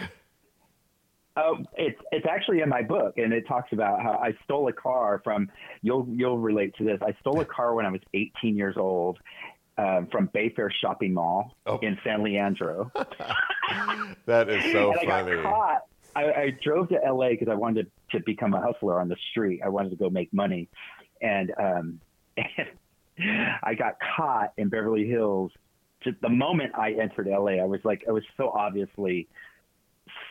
Um, 1.36 1.68
it's 1.75 2.00
it's 2.12 2.25
actually 2.27 2.62
in 2.62 2.70
my 2.70 2.82
book, 2.82 3.20
and 3.20 3.32
it 3.32 3.48
talks 3.48 3.72
about 3.74 4.01
how 4.01 4.13
I 4.13 4.34
stole 4.44 4.68
a 4.70 4.74
car 4.74 5.22
from. 5.24 5.50
You'll 5.84 6.08
you'll 6.10 6.39
relate 6.39 6.74
to 6.77 6.84
this. 6.84 7.00
I 7.04 7.13
stole 7.20 7.39
a 7.42 7.46
car 7.46 7.75
when 7.75 7.86
I 7.86 7.92
was 7.92 8.01
18 8.16 8.58
years 8.58 8.75
old 8.75 9.20
um, 9.77 10.07
from 10.12 10.27
Bayfair 10.29 10.69
Shopping 10.81 11.13
Mall 11.13 11.55
Oh. 11.65 11.77
in 11.79 11.98
San 12.03 12.24
Leandro, 12.24 12.91
That 14.25 14.50
is 14.50 14.72
so 14.72 14.91
and 14.93 15.12
I 15.12 15.24
funny. 15.24 15.36
got 15.36 15.43
caught. 15.43 15.81
I, 16.15 16.24
I 16.34 16.57
drove 16.63 16.89
to 16.89 16.96
LA 16.96 17.29
because 17.29 17.48
I 17.48 17.53
wanted 17.53 17.91
to 18.12 18.19
become 18.22 18.53
a 18.53 18.62
hustler 18.62 19.00
on 19.00 19.07
the 19.07 19.17
street. 19.31 19.62
I 19.63 19.69
wanted 19.69 19.89
to 19.91 19.96
go 19.98 20.10
make 20.10 20.34
money, 20.34 20.67
and 21.22 21.53
um, 21.60 22.00
I 23.63 23.75
got 23.75 23.98
caught 24.15 24.53
in 24.57 24.69
Beverly 24.69 25.07
Hills. 25.07 25.51
Just 26.03 26.19
the 26.22 26.29
moment 26.29 26.74
I 26.75 26.91
entered 26.93 27.27
LA, 27.27 27.53
I 27.53 27.65
was 27.65 27.81
like, 27.84 28.03
I 28.07 28.12
was 28.12 28.24
so 28.36 28.50
obviously 28.50 29.27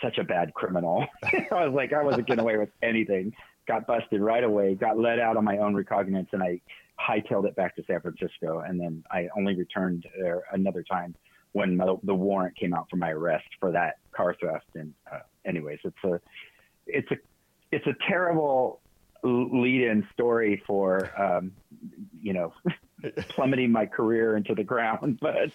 such 0.03 0.19
a 0.19 0.25
bad 0.25 0.55
criminal. 0.55 1.07
I 1.25 1.67
was 1.67 1.75
like, 1.75 1.93
I 1.93 2.03
wasn't 2.03 2.27
getting 2.27 2.43
away 2.43 2.57
with 2.57 2.71
anything. 2.83 3.35
Got 3.67 3.87
busted 3.87 4.21
right 4.21 4.45
away. 4.45 4.75
Got 4.75 4.99
let 4.99 5.19
out 5.19 5.37
on 5.37 5.45
my 5.45 5.59
own 5.59 5.75
recognizance, 5.75 6.29
and 6.33 6.43
I 6.43 6.61
hightailed 7.01 7.47
it 7.47 7.57
back 7.57 7.77
to 7.77 7.83
San 7.87 8.01
Francisco. 8.01 8.61
And 8.61 8.81
then 8.81 9.05
I 9.11 9.29
only 9.37 9.55
returned 9.55 10.07
there 10.19 10.45
another 10.53 10.83
time 10.83 11.15
when 11.53 11.77
my, 11.77 11.95
the 12.03 12.15
warrant 12.15 12.57
came 12.57 12.75
out 12.75 12.87
for 12.91 12.97
my 12.97 13.11
arrest 13.11 13.47
for 13.59 13.73
that 13.73 13.99
car 14.13 14.35
theft. 14.41 14.67
And 14.75 14.93
uh, 15.13 15.21
anyways, 15.45 15.79
it's 15.85 16.05
a 16.05 16.21
it's 16.87 17.11
a 17.11 17.17
it's 17.73 17.87
a 17.87 17.95
terrible 18.09 18.81
lead-in 19.23 20.07
story 20.13 20.63
for 20.67 21.11
um, 21.21 21.53
you 22.23 22.33
know 22.33 22.53
plummeting 23.29 23.71
my 23.71 23.87
career 23.87 24.37
into 24.37 24.55
the 24.55 24.65
ground. 24.65 25.19
But 25.27 25.51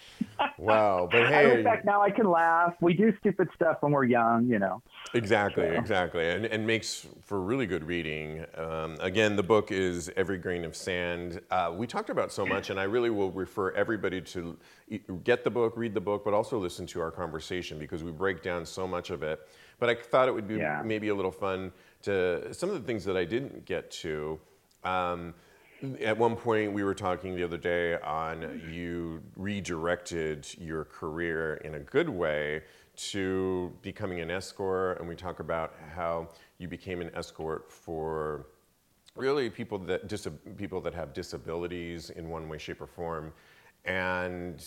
Wow. 0.58 1.08
But 1.10 1.28
hey, 1.28 1.64
now, 1.84 2.02
I 2.02 2.10
can 2.10 2.28
laugh. 2.30 2.74
We 2.80 2.94
do 2.94 3.12
stupid 3.20 3.48
stuff 3.54 3.78
when 3.80 3.92
we're 3.92 4.04
young, 4.04 4.46
you 4.46 4.58
know. 4.58 4.82
Exactly, 5.14 5.64
So- 5.68 5.72
exactly, 5.74 6.28
and, 6.30 6.46
and 6.46 6.66
makes 6.66 7.06
for 7.22 7.40
really 7.40 7.66
good 7.66 7.84
reading. 7.84 8.44
Um, 8.56 8.96
again, 9.00 9.36
the 9.36 9.42
book 9.42 9.72
is 9.72 10.10
Every 10.16 10.38
Grain 10.38 10.64
of 10.64 10.74
Sand. 10.76 11.40
Uh, 11.50 11.72
we 11.74 11.86
talked 11.86 12.10
about 12.10 12.32
so 12.32 12.46
much, 12.46 12.70
and 12.70 12.78
I 12.78 12.84
really 12.84 13.10
will 13.10 13.30
refer 13.30 13.70
everybody 13.72 14.20
to 14.20 14.56
get 15.24 15.44
the 15.44 15.50
book, 15.50 15.74
read 15.76 15.94
the 15.94 16.00
book, 16.00 16.24
but 16.24 16.34
also 16.34 16.58
listen 16.58 16.86
to 16.88 17.00
our 17.00 17.10
conversation 17.10 17.78
because 17.78 18.02
we 18.04 18.12
break 18.12 18.42
down 18.42 18.64
so 18.66 18.86
much 18.86 19.10
of 19.10 19.22
it. 19.22 19.48
But 19.78 19.88
I 19.90 19.94
thought 19.96 20.28
it 20.28 20.32
would 20.34 20.46
be 20.48 20.56
Yeah. 20.56 20.82
maybe 20.84 21.08
a 21.08 21.14
little 21.14 21.32
fun 21.32 21.72
to 22.02 22.52
some 22.54 22.68
of 22.68 22.74
the 22.76 22.82
things 22.86 23.04
that 23.04 23.16
I 23.16 23.24
didn't 23.24 23.64
get 23.64 23.90
to. 24.02 24.38
Um, 24.84 25.34
at 26.00 26.16
one 26.16 26.36
point, 26.36 26.72
we 26.72 26.84
were 26.84 26.94
talking 26.94 27.34
the 27.34 27.42
other 27.42 27.56
day 27.56 27.98
on 28.00 28.62
you 28.70 29.22
redirected 29.36 30.46
your 30.58 30.84
career 30.84 31.54
in 31.64 31.74
a 31.74 31.80
good 31.80 32.08
way 32.08 32.62
to 32.94 33.72
becoming 33.82 34.20
an 34.20 34.30
escort, 34.30 35.00
and 35.00 35.08
we 35.08 35.16
talk 35.16 35.40
about 35.40 35.74
how 35.94 36.28
you 36.58 36.68
became 36.68 37.00
an 37.00 37.10
escort 37.14 37.70
for 37.70 38.46
really 39.16 39.50
people 39.50 39.78
that 39.78 40.08
dis- 40.08 40.28
people 40.56 40.80
that 40.80 40.94
have 40.94 41.12
disabilities 41.12 42.10
in 42.10 42.28
one 42.28 42.48
way, 42.48 42.58
shape, 42.58 42.80
or 42.80 42.86
form, 42.86 43.32
and 43.84 44.64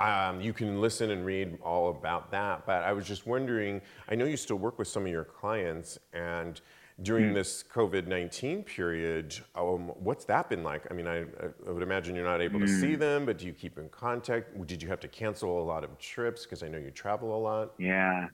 um, 0.00 0.40
you 0.40 0.52
can 0.52 0.80
listen 0.80 1.10
and 1.10 1.24
read 1.24 1.56
all 1.62 1.90
about 1.90 2.30
that. 2.32 2.66
But 2.66 2.82
I 2.82 2.92
was 2.92 3.06
just 3.06 3.26
wondering, 3.26 3.80
I 4.08 4.14
know 4.14 4.26
you 4.26 4.36
still 4.36 4.56
work 4.56 4.78
with 4.78 4.88
some 4.88 5.04
of 5.06 5.10
your 5.10 5.24
clients, 5.24 5.98
and 6.12 6.60
during 7.02 7.30
mm. 7.30 7.34
this 7.34 7.64
COVID 7.74 8.06
19 8.06 8.62
period, 8.62 9.34
um, 9.54 9.88
what's 9.96 10.24
that 10.26 10.48
been 10.48 10.62
like? 10.62 10.86
I 10.90 10.94
mean, 10.94 11.08
I, 11.08 11.22
I, 11.22 11.70
would 11.70 11.82
imagine 11.82 12.14
you're 12.14 12.24
not 12.24 12.40
able 12.40 12.60
mm. 12.60 12.66
to 12.66 12.80
see 12.80 12.94
mm. 12.94 12.98
them, 12.98 13.26
but 13.26 13.38
do 13.38 13.46
you 13.46 13.52
keep 13.52 13.78
in 13.78 13.88
contact? 13.88 14.66
Did 14.66 14.82
you 14.82 14.88
have 14.88 15.00
to 15.00 15.08
cancel 15.08 15.60
a 15.60 15.64
lot 15.64 15.82
of 15.82 15.98
trips? 15.98 16.44
Because 16.44 16.62
I 16.62 16.68
know 16.68 16.78
you 16.78 16.90
travel 16.90 17.36
a 17.36 17.40
lot. 17.40 17.72
Yeah. 17.78 18.28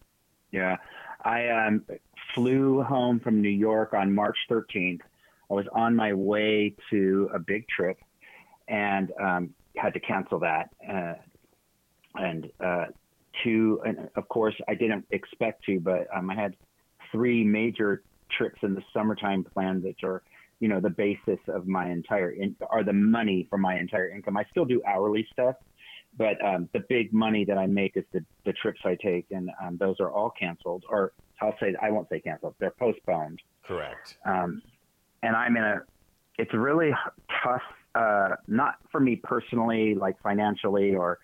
Yeah. 0.53 0.77
I 1.25 1.49
um, 1.49 1.85
flew 2.35 2.83
home 2.83 3.21
from 3.21 3.41
New 3.41 3.49
York 3.49 3.95
on 3.95 4.15
March 4.15 4.37
13th. 4.51 5.01
I 5.51 5.55
was 5.55 5.67
on 5.73 5.97
my 5.97 6.13
way 6.13 6.75
to 6.91 7.31
a 7.35 7.39
big 7.39 7.67
trip 7.69 7.99
and 8.69 9.11
um, 9.21 9.55
had 9.77 9.95
to 9.95 10.01
cancel 10.01 10.39
that. 10.41 10.71
Uh, 10.89 11.15
and 12.15 12.51
uh, 12.65 12.87
two, 13.43 13.81
and 13.87 14.09
of 14.17 14.29
course, 14.29 14.55
I 14.69 14.75
didn't 14.75 15.07
expect 15.11 15.65
to, 15.65 15.81
but 15.81 16.07
um, 16.15 16.31
I 16.31 16.35
had 16.35 16.57
three 17.13 17.45
major 17.45 18.03
trips 18.37 18.59
in 18.63 18.75
the 18.75 18.83
summertime 18.93 19.45
plan 19.45 19.83
that 19.83 20.07
are 20.07 20.23
you 20.61 20.69
know 20.69 20.81
the 20.81 20.91
basis 20.91 21.39
of 21.49 21.67
my 21.67 21.91
entire 21.91 22.31
in, 22.31 22.55
are 22.71 22.85
the 22.85 22.93
money 22.93 23.47
for 23.49 23.59
my 23.59 23.79
entire 23.79 24.11
income. 24.11 24.37
I 24.37 24.45
still 24.51 24.65
do 24.65 24.83
hourly 24.87 25.27
stuff 25.33 25.57
but 26.17 26.43
um, 26.45 26.69
the 26.73 26.81
big 26.89 27.13
money 27.13 27.45
that 27.45 27.59
i 27.59 27.67
make 27.67 27.97
is 27.97 28.05
the, 28.13 28.25
the 28.45 28.53
trips 28.53 28.81
i 28.85 28.97
take 29.03 29.27
and 29.31 29.51
um, 29.63 29.77
those 29.79 29.97
are 30.01 30.11
all 30.11 30.33
canceled 30.39 30.85
or 30.89 31.13
i'll 31.41 31.55
say 31.61 31.75
i 31.83 31.91
won't 31.91 32.09
say 32.09 32.21
canceled 32.21 32.55
they're 32.59 32.73
postponed. 32.73 33.41
Correct. 33.65 34.17
Um, 34.25 34.63
and 35.23 35.37
i'm 35.37 35.57
in 35.57 35.63
a 35.63 35.83
it's 36.39 36.53
really 36.55 36.91
tough 37.43 37.63
uh, 37.95 38.37
not 38.47 38.77
for 38.91 39.01
me 39.01 39.17
personally 39.17 39.95
like 39.95 40.21
financially 40.23 40.95
or 40.95 41.19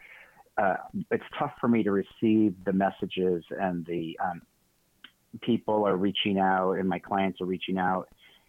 uh, 0.59 0.77
it's 1.11 1.25
tough 1.39 1.53
for 1.61 1.69
me 1.69 1.83
to 1.83 1.93
receive 1.93 2.55
the 2.65 2.73
messages 2.73 3.45
and 3.61 3.85
the 3.87 4.19
um, 4.25 4.41
people 5.43 5.87
are 5.87 5.97
reaching 5.97 6.39
out 6.39 6.73
and 6.73 6.89
my 6.89 6.99
clients 6.99 7.41
are 7.41 7.47
reaching 7.47 7.79
out 7.79 8.09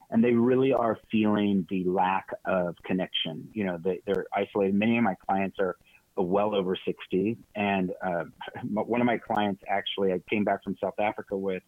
and 0.09 0.23
they 0.23 0.33
really 0.33 0.71
are 0.73 0.97
feeling 1.11 1.65
the 1.69 1.83
lack 1.83 2.27
of 2.45 2.75
connection. 2.83 3.49
You 3.53 3.65
know, 3.65 3.77
they, 3.83 4.01
are 4.07 4.25
isolated. 4.33 4.75
Many 4.75 4.97
of 4.97 5.03
my 5.03 5.15
clients 5.25 5.57
are 5.59 5.75
well 6.15 6.55
over 6.55 6.77
60. 6.85 7.37
And 7.55 7.91
uh, 8.05 8.23
one 8.71 9.01
of 9.01 9.05
my 9.05 9.17
clients 9.17 9.61
actually, 9.67 10.13
I 10.13 10.21
came 10.29 10.43
back 10.43 10.63
from 10.63 10.77
South 10.81 10.99
Africa 10.99 11.35
with 11.37 11.63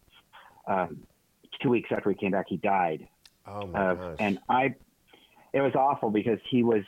um, 0.66 1.02
two 1.60 1.68
weeks 1.68 1.90
after 1.92 2.10
he 2.10 2.16
came 2.16 2.32
back, 2.32 2.46
he 2.48 2.56
died. 2.56 3.06
Oh 3.46 3.66
my 3.66 3.78
uh, 3.78 3.94
gosh. 3.94 4.16
And 4.20 4.38
I, 4.48 4.74
it 5.52 5.60
was 5.60 5.74
awful 5.74 6.10
because 6.10 6.38
he 6.50 6.62
was 6.62 6.84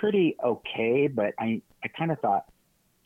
pretty 0.00 0.36
okay, 0.44 1.08
but 1.08 1.34
I, 1.38 1.62
I 1.82 1.88
kind 1.88 2.12
of 2.12 2.20
thought, 2.20 2.44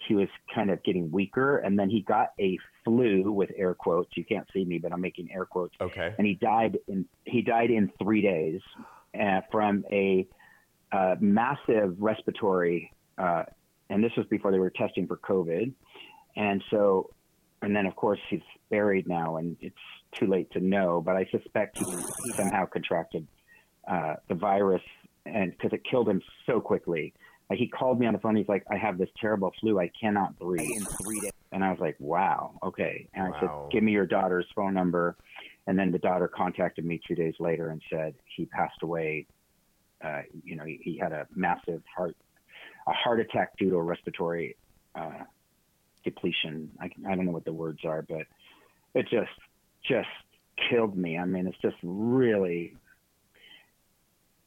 he 0.07 0.15
was 0.15 0.29
kind 0.55 0.71
of 0.71 0.83
getting 0.85 1.11
weaker, 1.11 1.59
and 1.59 1.79
then 1.79 1.91
he 1.91 2.01
got 2.01 2.29
a 2.41 2.57
flu 2.89 3.31
with 3.31 3.51
air 3.57 3.75
quotes. 3.75 4.11
You 4.17 4.25
can't 4.25 4.47
see 4.53 4.65
me, 4.65 4.79
but 4.79 4.93
I'm 4.93 5.01
making 5.01 5.31
air 5.33 5.45
quotes. 5.45 5.75
Okay. 5.81 6.15
And 6.17 6.27
he 6.27 6.35
died 6.35 6.79
in 6.89 7.05
he 7.25 7.43
died 7.43 7.71
in 7.71 7.91
three 8.03 8.23
days 8.23 8.61
uh, 9.19 9.41
from 9.51 9.85
a 9.93 10.27
uh, 10.93 11.17
massive 11.21 11.97
respiratory, 11.99 12.93
uh, 13.19 13.45
and 13.91 14.03
this 14.03 14.13
was 14.17 14.27
before 14.27 14.51
they 14.51 14.59
were 14.59 14.71
testing 14.71 15.07
for 15.07 15.19
COVID, 15.19 15.73
and 16.37 16.63
so, 16.71 17.11
and 17.63 17.77
then 17.77 17.87
of 17.87 17.95
course 17.95 18.21
he's 18.31 18.41
buried 18.71 19.07
now, 19.07 19.37
and 19.37 19.57
it's 19.61 19.77
too 20.13 20.27
late 20.27 20.51
to 20.53 20.61
know, 20.61 21.03
but 21.05 21.17
I 21.17 21.27
suspect 21.31 21.79
he, 21.79 21.85
he 21.85 22.33
somehow 22.33 22.65
contracted 22.65 23.27
uh, 23.87 24.15
the 24.29 24.35
virus, 24.35 24.83
and 25.27 25.53
because 25.53 25.73
it 25.75 25.83
killed 25.85 26.09
him 26.09 26.23
so 26.47 26.61
quickly 26.61 27.13
like 27.51 27.59
he 27.59 27.67
called 27.67 27.99
me 27.99 28.07
on 28.07 28.13
the 28.13 28.19
phone. 28.19 28.37
He's 28.37 28.49
like, 28.49 28.65
I 28.71 28.77
have 28.77 28.99
this 28.99 29.09
terrible 29.21 29.53
flu. 29.61 29.79
I 29.79 29.91
cannot 29.99 30.39
breathe. 30.39 30.71
In 30.71 30.85
three 30.85 31.21
days. 31.21 31.33
And 31.51 31.65
I 31.65 31.71
was 31.71 31.81
like, 31.81 31.97
wow, 31.99 32.53
okay. 32.63 33.09
And 33.15 33.33
I 33.33 33.41
said, 33.41 33.49
give 33.71 33.83
me 33.83 33.93
your 33.93 34.07
daughter's 34.07 34.47
phone 34.55 34.75
number. 34.75 35.17
And 35.67 35.79
then 35.79 35.91
the 35.91 35.99
daughter 35.99 36.29
contacted 36.29 36.85
me 36.85 37.01
two 37.07 37.15
days 37.15 37.35
later 37.39 37.71
and 37.71 37.81
said 37.91 38.15
he 38.37 38.45
passed 38.47 38.83
away. 38.83 39.27
Uh, 40.05 40.23
you 40.45 40.57
know, 40.57 40.65
he, 40.65 40.79
he, 40.83 40.99
had 40.99 41.13
a 41.13 41.27
massive 41.35 41.83
heart, 41.95 42.17
a 42.87 42.93
heart 42.93 43.21
attack 43.21 43.57
due 43.59 43.71
to 43.71 43.77
a 43.77 43.83
respiratory 43.83 44.57
uh, 44.95 45.25
depletion. 46.05 46.71
I, 46.81 46.91
I 47.07 47.17
don't 47.17 47.27
know 47.27 47.33
what 47.33 47.45
the 47.45 47.53
words 47.53 47.81
are, 47.85 48.03
but 48.03 48.27
it 48.95 49.09
just, 49.11 49.31
just 49.83 50.09
killed 50.71 50.97
me. 50.97 51.19
I 51.19 51.25
mean, 51.25 51.47
it's 51.47 51.59
just 51.59 51.77
really 51.83 52.77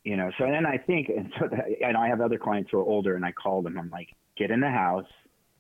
you 0.04 0.18
know 0.18 0.32
so 0.38 0.46
then 0.46 0.66
i 0.66 0.78
think 0.78 1.10
and 1.10 1.32
so 1.40 1.48
that, 1.48 1.66
and 1.86 1.96
i 1.96 2.08
have 2.08 2.22
other 2.22 2.38
clients 2.38 2.70
who 2.72 2.80
are 2.80 2.84
older 2.84 3.16
and 3.16 3.24
i 3.26 3.32
call 3.32 3.62
them 3.62 3.78
i'm 3.78 3.90
like 3.90 4.10
get 4.42 4.52
in 4.52 4.60
the 4.60 4.70
house. 4.70 5.06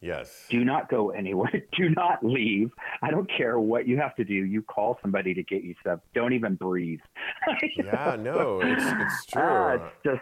Yes. 0.01 0.47
Do 0.49 0.65
not 0.65 0.89
go 0.89 1.11
anywhere. 1.11 1.51
Do 1.77 1.89
not 1.89 2.25
leave. 2.25 2.71
I 3.03 3.11
don't 3.11 3.29
care 3.37 3.59
what 3.59 3.87
you 3.87 3.97
have 3.97 4.15
to 4.15 4.23
do. 4.23 4.33
You 4.33 4.63
call 4.63 4.97
somebody 5.01 5.35
to 5.35 5.43
get 5.43 5.63
you 5.63 5.75
stuff. 5.79 5.99
Don't 6.15 6.33
even 6.33 6.55
breathe. 6.55 6.99
Yeah 7.75 8.17
no 8.19 8.61
it's, 8.63 8.83
it's 8.83 9.25
true. 9.27 9.41
uh, 9.41 9.73
it's 9.75 9.95
just 10.03 10.21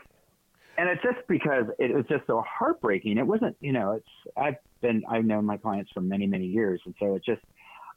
and 0.78 0.90
it's 0.90 1.02
just 1.02 1.28
because 1.28 1.66
it 1.78 1.94
was 1.94 2.06
just 2.10 2.26
so 2.28 2.44
heartbreaking. 2.48 3.18
It 3.18 3.28
wasn't 3.28 3.56
you 3.62 3.72
know 3.72 3.94
it's 3.94 4.08
i've 4.38 4.56
been 4.82 5.04
i've 5.10 5.26
known 5.26 5.46
my 5.46 5.58
clients 5.58 5.92
for 5.94 6.02
many 6.02 6.28
many 6.28 6.46
years. 6.46 6.82
And 6.86 6.96
so 7.00 7.16
it 7.16 7.24
just 7.26 7.42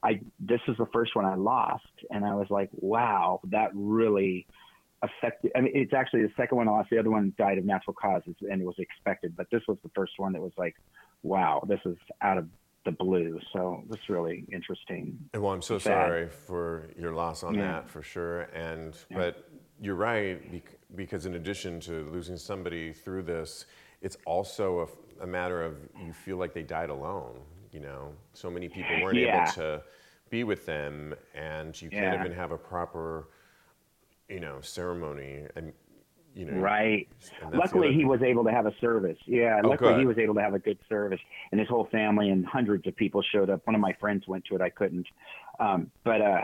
i 0.04 0.20
this 0.40 0.60
was 0.68 0.76
the 0.76 0.86
first 0.92 1.16
one 1.16 1.24
i 1.24 1.34
lost. 1.34 1.84
And 2.10 2.24
i 2.24 2.34
was 2.34 2.46
like 2.50 2.70
wow 2.72 3.40
that 3.50 3.70
really 3.74 4.46
affected. 5.02 5.52
I 5.56 5.60
mean, 5.60 5.72
it's 5.74 5.92
actually 5.92 6.22
the 6.22 6.32
second 6.36 6.56
one 6.56 6.66
lost. 6.66 6.90
The 6.90 6.98
other 6.98 7.10
one 7.10 7.32
died 7.36 7.58
of 7.58 7.64
natural 7.64 7.94
causes, 7.94 8.34
and 8.40 8.60
it 8.60 8.64
was 8.64 8.76
expected. 8.78 9.36
But 9.36 9.46
this 9.50 9.62
was 9.68 9.78
the 9.82 9.90
first 9.94 10.12
one 10.16 10.32
that 10.32 10.40
was 10.40 10.52
like, 10.56 10.76
wow, 11.22 11.62
this 11.68 11.80
is 11.84 11.96
out 12.20 12.38
of 12.38 12.46
the 12.84 12.92
blue. 12.92 13.38
So 13.52 13.82
it's 13.90 14.08
really 14.08 14.44
interesting. 14.52 15.18
Well, 15.34 15.52
I'm 15.52 15.62
so 15.62 15.78
sorry 15.78 16.28
for 16.28 16.88
your 16.98 17.12
loss 17.12 17.42
on 17.42 17.54
yeah. 17.54 17.72
that 17.72 17.90
for 17.90 18.02
sure. 18.02 18.42
And 18.54 18.96
yeah. 19.10 19.18
but 19.18 19.48
you're 19.80 19.94
right 19.94 20.62
because 20.94 21.26
in 21.26 21.34
addition 21.34 21.80
to 21.80 22.08
losing 22.12 22.36
somebody 22.36 22.92
through 22.92 23.22
this, 23.22 23.66
it's 24.00 24.16
also 24.26 24.88
a, 25.20 25.24
a, 25.24 25.26
matter 25.26 25.62
of 25.62 25.76
you 26.04 26.12
feel 26.12 26.36
like 26.36 26.52
they 26.52 26.62
died 26.62 26.90
alone. 26.90 27.38
You 27.70 27.80
know, 27.80 28.12
so 28.34 28.50
many 28.50 28.68
people 28.68 29.00
weren't 29.00 29.18
yeah. 29.18 29.44
able 29.44 29.52
to 29.52 29.82
be 30.28 30.44
with 30.44 30.66
them, 30.66 31.14
and 31.34 31.80
you 31.80 31.88
can't 31.88 32.20
even 32.20 32.36
have 32.36 32.52
a 32.52 32.58
proper 32.58 33.28
you 34.32 34.40
know, 34.40 34.60
ceremony 34.60 35.46
and 35.56 35.72
you 36.34 36.46
know, 36.46 36.58
right. 36.60 37.06
Luckily, 37.52 37.92
he 37.92 38.06
was 38.06 38.22
able 38.22 38.42
to 38.44 38.50
have 38.50 38.64
a 38.64 38.72
service. 38.80 39.18
Yeah, 39.26 39.60
oh, 39.62 39.68
luckily 39.68 39.92
good. 39.92 40.00
he 40.00 40.06
was 40.06 40.16
able 40.16 40.34
to 40.34 40.40
have 40.40 40.54
a 40.54 40.58
good 40.58 40.78
service, 40.88 41.20
and 41.50 41.60
his 41.60 41.68
whole 41.68 41.88
family 41.92 42.30
and 42.30 42.46
hundreds 42.46 42.86
of 42.86 42.96
people 42.96 43.22
showed 43.22 43.50
up. 43.50 43.66
One 43.66 43.74
of 43.74 43.82
my 43.82 43.92
friends 44.00 44.26
went 44.26 44.46
to 44.46 44.54
it. 44.54 44.62
I 44.62 44.70
couldn't, 44.70 45.06
um, 45.60 45.90
but 46.04 46.22
uh, 46.22 46.40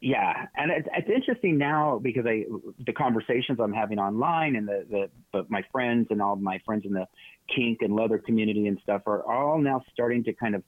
yeah, 0.00 0.46
and 0.56 0.70
it's, 0.70 0.88
it's 0.96 1.08
interesting 1.08 1.58
now 1.58 1.98
because 2.00 2.24
I 2.26 2.44
the 2.86 2.92
conversations 2.92 3.58
I'm 3.60 3.72
having 3.72 3.98
online 3.98 4.54
and 4.54 4.68
the 4.68 4.86
the 4.88 5.10
but 5.32 5.50
my 5.50 5.64
friends 5.72 6.06
and 6.10 6.22
all 6.22 6.36
my 6.36 6.60
friends 6.64 6.84
in 6.84 6.92
the 6.92 7.08
kink 7.52 7.78
and 7.80 7.96
leather 7.96 8.18
community 8.18 8.68
and 8.68 8.78
stuff 8.82 9.02
are 9.06 9.24
all 9.24 9.58
now 9.58 9.82
starting 9.92 10.22
to 10.24 10.32
kind 10.34 10.54
of 10.54 10.62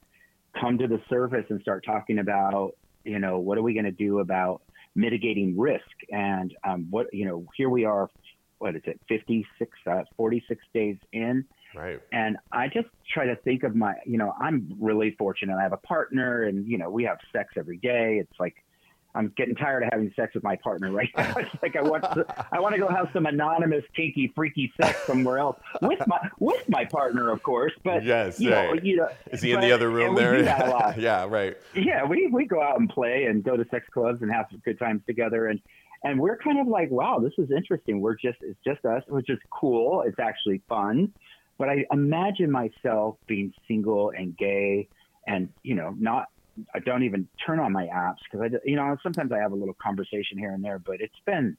come 0.59 0.77
to 0.79 0.87
the 0.87 0.99
surface 1.09 1.45
and 1.49 1.61
start 1.61 1.85
talking 1.85 2.19
about 2.19 2.71
you 3.05 3.19
know 3.19 3.37
what 3.39 3.57
are 3.57 3.61
we 3.61 3.73
going 3.73 3.85
to 3.85 3.91
do 3.91 4.19
about 4.19 4.61
mitigating 4.95 5.57
risk. 5.57 5.83
And 6.11 6.53
um, 6.67 6.87
what 6.89 7.13
you 7.13 7.25
know, 7.25 7.45
here 7.55 7.69
we 7.69 7.85
are. 7.85 8.09
What 8.59 8.75
is 8.75 8.81
it? 8.85 8.99
56, 9.07 9.71
uh, 9.87 10.01
46 10.17 10.61
days 10.73 10.97
in. 11.13 11.45
Right. 11.73 12.01
And 12.11 12.35
I 12.51 12.67
just 12.67 12.89
try 13.13 13.25
to 13.25 13.37
think 13.37 13.63
of 13.63 13.73
my, 13.73 13.93
you 14.05 14.17
know, 14.17 14.33
I'm 14.37 14.75
really 14.79 15.15
fortunate. 15.17 15.55
I 15.57 15.63
have 15.63 15.71
a 15.71 15.77
partner, 15.77 16.43
and 16.43 16.67
you 16.67 16.77
know, 16.77 16.89
we 16.89 17.03
have 17.05 17.19
sex 17.31 17.53
every 17.57 17.77
day. 17.77 18.17
It's 18.19 18.39
like 18.39 18.55
I'm 19.19 19.33
getting 19.35 19.53
tired 19.53 19.83
of 19.83 19.89
having 19.91 20.13
sex 20.15 20.33
with 20.33 20.43
my 20.45 20.55
partner 20.55 20.91
right 20.91 21.09
now. 21.17 21.33
It's 21.35 21.51
like 21.61 21.75
I 21.75 21.81
want 21.81 22.03
to, 22.03 22.25
I 22.53 22.59
want 22.61 22.73
to 22.73 22.79
go 22.79 22.87
have 22.87 23.09
some 23.11 23.25
anonymous, 23.25 23.83
kinky, 23.93 24.31
freaky 24.33 24.71
sex 24.81 24.97
somewhere 25.05 25.39
else 25.39 25.59
with 25.81 25.99
my 26.07 26.29
with 26.39 26.67
my 26.69 26.85
partner, 26.85 27.29
of 27.29 27.43
course. 27.43 27.73
But 27.83 28.05
yes, 28.05 28.39
you 28.39 28.51
right. 28.51 28.75
know, 28.75 28.81
you 28.81 28.95
know, 28.95 29.09
is 29.31 29.41
he 29.41 29.53
but, 29.53 29.61
in 29.61 29.69
the 29.69 29.75
other 29.75 29.89
room 29.89 30.15
there? 30.15 30.41
yeah, 30.97 31.25
right. 31.25 31.57
Yeah, 31.75 32.05
we 32.05 32.27
we 32.27 32.45
go 32.45 32.63
out 32.63 32.79
and 32.79 32.89
play 32.89 33.25
and 33.25 33.43
go 33.43 33.57
to 33.57 33.65
sex 33.69 33.85
clubs 33.91 34.21
and 34.21 34.31
have 34.31 34.45
some 34.49 34.61
good 34.63 34.79
times 34.79 35.01
together, 35.05 35.47
and 35.47 35.59
and 36.05 36.17
we're 36.17 36.37
kind 36.37 36.57
of 36.57 36.67
like, 36.67 36.89
wow, 36.89 37.19
this 37.19 37.33
is 37.37 37.51
interesting. 37.51 37.99
We're 37.99 38.15
just 38.15 38.37
it's 38.41 38.59
just 38.63 38.85
us, 38.85 39.03
which 39.09 39.29
is 39.29 39.39
cool. 39.51 40.03
It's 40.03 40.19
actually 40.19 40.61
fun. 40.69 41.11
But 41.57 41.67
I 41.67 41.85
imagine 41.91 42.49
myself 42.49 43.17
being 43.27 43.53
single 43.67 44.13
and 44.17 44.37
gay 44.37 44.87
and 45.27 45.49
you 45.61 45.75
know 45.75 45.93
not 45.99 46.29
I 46.73 46.79
don't 46.79 47.03
even 47.03 47.27
turn 47.45 47.59
on 47.59 47.71
my 47.71 47.85
apps 47.85 48.17
because 48.23 48.51
I, 48.51 48.57
you 48.65 48.75
know, 48.75 48.95
sometimes 49.03 49.31
I 49.31 49.37
have 49.39 49.51
a 49.51 49.55
little 49.55 49.75
conversation 49.81 50.37
here 50.37 50.51
and 50.51 50.63
there, 50.63 50.79
but 50.79 51.01
it's 51.01 51.13
been, 51.25 51.57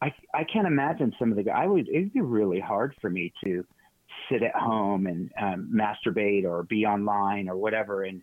I, 0.00 0.12
I 0.34 0.44
can't 0.44 0.66
imagine 0.66 1.14
some 1.18 1.32
of 1.32 1.42
the, 1.42 1.50
I 1.50 1.66
would, 1.66 1.88
it'd 1.88 2.12
be 2.12 2.20
really 2.20 2.60
hard 2.60 2.94
for 3.00 3.10
me 3.10 3.32
to 3.44 3.64
sit 4.28 4.42
at 4.42 4.54
home 4.54 5.06
and 5.06 5.30
um, 5.40 5.70
masturbate 5.74 6.44
or 6.44 6.62
be 6.64 6.84
online 6.86 7.48
or 7.48 7.56
whatever 7.56 8.04
and 8.04 8.22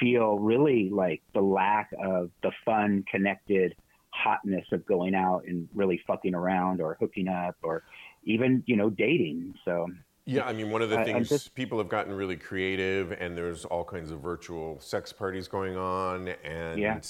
feel 0.00 0.38
really 0.38 0.90
like 0.90 1.22
the 1.34 1.40
lack 1.40 1.90
of 2.02 2.30
the 2.42 2.50
fun, 2.64 3.04
connected 3.10 3.74
hotness 4.10 4.66
of 4.72 4.84
going 4.86 5.14
out 5.14 5.42
and 5.46 5.68
really 5.74 6.00
fucking 6.06 6.34
around 6.34 6.80
or 6.80 6.96
hooking 7.00 7.28
up 7.28 7.56
or 7.62 7.82
even, 8.24 8.62
you 8.66 8.76
know, 8.76 8.90
dating. 8.90 9.54
So, 9.64 9.88
yeah, 10.24 10.44
I 10.44 10.52
mean, 10.52 10.70
one 10.70 10.82
of 10.82 10.90
the 10.90 11.04
things 11.04 11.28
just, 11.28 11.54
people 11.54 11.78
have 11.78 11.88
gotten 11.88 12.12
really 12.12 12.36
creative, 12.36 13.12
and 13.12 13.36
there's 13.36 13.64
all 13.64 13.84
kinds 13.84 14.10
of 14.10 14.20
virtual 14.20 14.78
sex 14.80 15.12
parties 15.12 15.48
going 15.48 15.76
on, 15.76 16.28
and 16.44 16.78
yeah. 16.78 17.00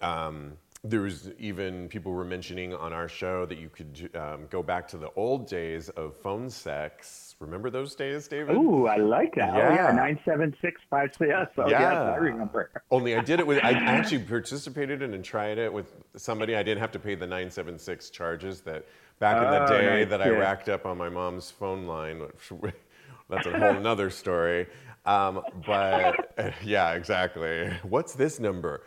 um, 0.00 0.54
there 0.82 1.02
was 1.02 1.30
even 1.38 1.88
people 1.88 2.10
were 2.10 2.24
mentioning 2.24 2.74
on 2.74 2.92
our 2.92 3.06
show 3.06 3.46
that 3.46 3.58
you 3.58 3.68
could 3.68 4.10
um, 4.14 4.46
go 4.50 4.62
back 4.62 4.88
to 4.88 4.96
the 4.96 5.10
old 5.14 5.46
days 5.46 5.90
of 5.90 6.16
phone 6.16 6.48
sex. 6.48 7.36
Remember 7.38 7.70
those 7.70 7.94
days, 7.94 8.26
David? 8.26 8.56
Ooh, 8.56 8.86
I 8.86 8.96
like 8.96 9.34
that. 9.36 9.54
Yeah. 9.54 9.68
Oh 9.68 9.74
yeah, 9.74 9.92
nine 9.92 10.18
seven 10.24 10.56
six 10.60 10.80
five 10.90 11.10
six. 11.16 11.28
Yes, 11.28 11.48
oh, 11.58 11.68
yes, 11.68 11.80
Yeah. 11.80 12.02
I 12.02 12.16
remember. 12.16 12.70
Only 12.90 13.14
I 13.14 13.20
did 13.20 13.40
it 13.40 13.46
with, 13.46 13.62
I 13.62 13.70
actually 13.72 14.24
participated 14.24 15.02
in 15.02 15.14
and 15.14 15.24
tried 15.24 15.58
it 15.58 15.72
with 15.72 15.92
somebody. 16.16 16.56
I 16.56 16.62
didn't 16.62 16.80
have 16.80 16.92
to 16.92 16.98
pay 16.98 17.14
the 17.14 17.26
976 17.26 18.10
charges 18.10 18.62
that 18.62 18.86
back 19.20 19.36
in 19.36 19.50
the 19.50 19.64
Oh, 19.64 19.68
day 19.68 20.00
nice, 20.00 20.08
that 20.10 20.20
I 20.20 20.26
yeah. 20.30 20.38
racked 20.38 20.68
up 20.68 20.84
on 20.86 20.98
my 20.98 21.08
mom's 21.08 21.50
phone 21.50 21.86
line. 21.86 22.20
Which, 22.58 22.74
that's 23.30 23.46
a 23.46 23.56
whole 23.56 23.74
nother 23.80 24.10
story. 24.10 24.66
Um, 25.06 25.42
but 25.64 26.54
yeah, 26.64 26.94
exactly. 26.94 27.70
What's 27.84 28.14
this 28.14 28.40
number? 28.40 28.82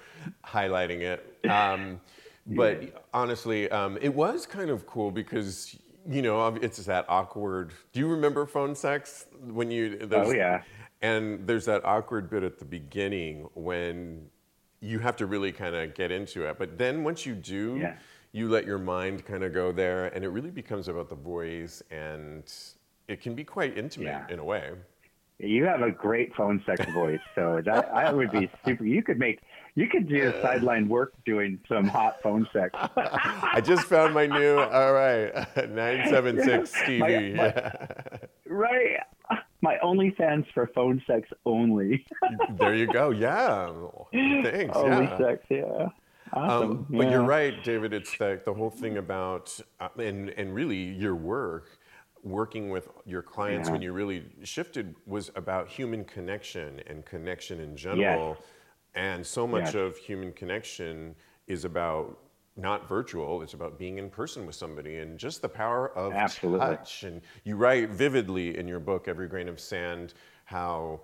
Highlighting 0.46 1.00
it. 1.02 1.50
Um, 1.50 2.02
but 2.46 3.06
honestly, 3.14 3.70
um, 3.72 3.98
it 4.02 4.14
was 4.14 4.46
kind 4.46 4.70
of 4.70 4.86
cool 4.86 5.10
because 5.12 5.78
you 6.10 6.22
know 6.22 6.48
it's 6.62 6.84
that 6.86 7.06
awkward. 7.08 7.72
Do 7.94 8.02
you 8.02 8.08
remember 8.08 8.46
phone 8.46 8.76
sex 8.76 9.28
when 9.46 9.72
you? 9.72 9.98
those- 10.00 10.28
Oh, 10.28 10.32
yeah. 10.34 10.64
And 11.02 11.46
there's 11.46 11.66
that 11.66 11.84
awkward 11.84 12.30
bit 12.30 12.44
at 12.44 12.60
the 12.60 12.66
beginning 12.66 13.50
when 13.56 14.26
you 14.80 15.00
have 15.00 15.18
to 15.18 15.26
really 15.26 15.52
kind 15.52 15.76
of 15.76 15.94
get 15.94 16.12
into 16.12 16.46
it. 16.48 16.58
But 16.58 16.78
then 16.78 17.04
once 17.04 17.26
you 17.26 17.36
do, 17.36 17.78
Yeah. 17.78 17.96
You 18.34 18.50
let 18.50 18.66
your 18.66 18.80
mind 18.80 19.26
kind 19.26 19.44
of 19.44 19.54
go 19.54 19.72
there, 19.72 20.08
and 20.08 20.26
it 20.26 20.30
really 20.30 20.50
becomes 20.52 20.88
about 20.88 21.08
the 21.08 21.16
voice, 21.16 21.82
and 21.92 22.44
it 23.08 23.22
can 23.22 23.36
be 23.36 23.44
quite 23.44 23.78
intimate 23.78 24.08
Yeah. 24.08 24.26
in 24.30 24.40
a 24.40 24.44
way. 24.44 24.72
You 25.40 25.66
have 25.66 25.82
a 25.82 25.92
great 25.92 26.34
phone 26.36 26.62
sex 26.66 26.84
voice, 26.94 27.20
so 27.36 27.62
that 27.66 27.90
I 27.94 28.12
would 28.12 28.32
be 28.32 28.50
super. 28.66 28.86
You 28.86 29.04
could 29.04 29.20
make, 29.20 29.40
you 29.76 29.88
could 29.88 30.08
do 30.08 30.30
a 30.30 30.42
sideline 30.42 30.88
work 30.90 31.14
doing 31.26 31.60
some 31.68 31.86
hot 31.88 32.22
phone 32.24 32.48
sex. 32.54 32.72
I 32.96 33.62
just 33.64 33.86
found 33.86 34.14
my 34.14 34.26
new, 34.26 34.58
all 34.60 34.94
right, 34.94 35.32
976 35.70 36.72
TV. 36.84 37.36
My- 37.36 38.20
right. 38.48 38.98
My 39.62 39.78
OnlyFans 39.84 40.46
for 40.54 40.68
phone 40.76 41.02
sex 41.08 41.30
only. 41.46 42.06
there 42.60 42.76
you 42.76 42.86
go. 42.88 43.12
Yeah. 43.12 43.72
Thanks. 44.12 44.76
Only 44.76 45.06
yeah. 45.06 45.18
sex, 45.18 45.46
yeah. 45.50 45.88
Awesome. 46.34 46.72
Um, 46.72 46.86
but 46.90 47.10
you're 47.12 47.24
right, 47.24 47.64
David. 47.64 47.94
It's 47.94 48.18
the, 48.18 48.42
the 48.44 48.54
whole 48.54 48.70
thing 48.70 48.98
about, 48.98 49.58
uh, 49.80 49.90
and, 49.98 50.30
and 50.32 50.54
really 50.54 50.78
your 50.78 51.16
work, 51.16 51.78
working 52.24 52.70
with 52.70 52.88
your 53.06 53.22
clients 53.22 53.70
when 53.70 53.82
you 53.82 53.92
really 53.92 54.24
shifted 54.44 54.96
was 55.06 55.30
about 55.36 55.68
human 55.68 56.06
connection 56.06 56.82
and 56.88 57.06
connection 57.06 57.60
in 57.60 57.76
general. 57.76 58.38
And 58.96 59.26
so 59.26 59.46
much 59.46 59.66
Yes. 59.66 59.76
of 59.76 59.98
human 59.98 60.32
connection 60.32 61.16
is 61.48 61.66
about 61.66 62.20
not 62.56 62.88
virtual, 62.88 63.42
it's 63.42 63.56
about 63.56 63.80
being 63.80 63.98
in 63.98 64.10
person 64.10 64.46
with 64.46 64.56
somebody 64.56 64.98
and 64.98 65.18
just 65.18 65.42
the 65.42 65.50
power 65.50 65.90
of 65.98 66.14
Absolutely. 66.14 66.60
touch. 66.60 67.04
And 67.04 67.22
you 67.44 67.56
write 67.56 67.90
vividly 67.90 68.58
in 68.58 68.68
your 68.68 68.80
book, 68.80 69.08
Every 69.08 69.28
Grain 69.28 69.50
of 69.50 69.60
Sand, 69.60 70.14
how 70.46 71.02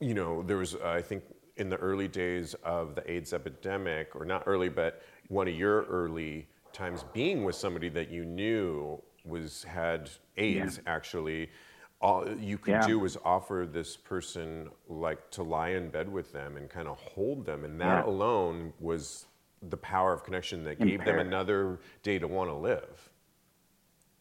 you 0.00 0.14
know, 0.14 0.42
there 0.42 0.56
was, 0.56 0.74
uh, 0.74 0.88
I 0.88 1.02
think, 1.02 1.22
in 1.60 1.68
the 1.68 1.76
early 1.76 2.08
days 2.08 2.54
of 2.64 2.94
the 2.94 3.08
AIDS 3.08 3.34
epidemic, 3.34 4.16
or 4.16 4.24
not 4.24 4.42
early, 4.46 4.70
but 4.70 5.02
one 5.28 5.46
of 5.46 5.54
your 5.54 5.82
early 5.84 6.48
times 6.72 7.04
being 7.12 7.44
with 7.44 7.54
somebody 7.54 7.90
that 7.90 8.10
you 8.10 8.24
knew 8.24 9.00
was 9.26 9.62
had 9.64 10.10
AIDS 10.38 10.80
actually. 10.86 11.50
All 12.00 12.26
you 12.38 12.56
could 12.56 12.72
Yeah. 12.72 12.86
do 12.86 12.98
was 12.98 13.18
offer 13.26 13.68
this 13.70 13.94
person 13.94 14.70
like 14.88 15.30
to 15.32 15.42
lie 15.42 15.68
in 15.70 15.90
bed 15.90 16.10
with 16.10 16.32
them 16.32 16.56
and 16.56 16.70
kind 16.70 16.88
of 16.88 16.98
hold 16.98 17.44
them, 17.44 17.62
and 17.66 17.78
that 17.78 18.06
Yeah. 18.06 18.10
alone 18.10 18.72
was 18.80 19.26
the 19.60 19.76
power 19.76 20.14
of 20.14 20.24
connection 20.24 20.64
that 20.64 20.78
gave 20.78 21.04
them 21.04 21.18
another 21.18 21.78
day 22.02 22.18
to 22.18 22.26
want 22.26 22.48
to 22.48 22.54
live. 22.54 23.10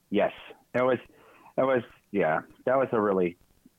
Yes, 0.09 0.33
that 0.73 0.85
was 0.85 0.99
that 1.55 1.65
was 1.65 1.83
yeah, 2.11 2.41
that 2.65 2.75
was 2.75 2.89
a 2.91 2.99
really 2.99 3.37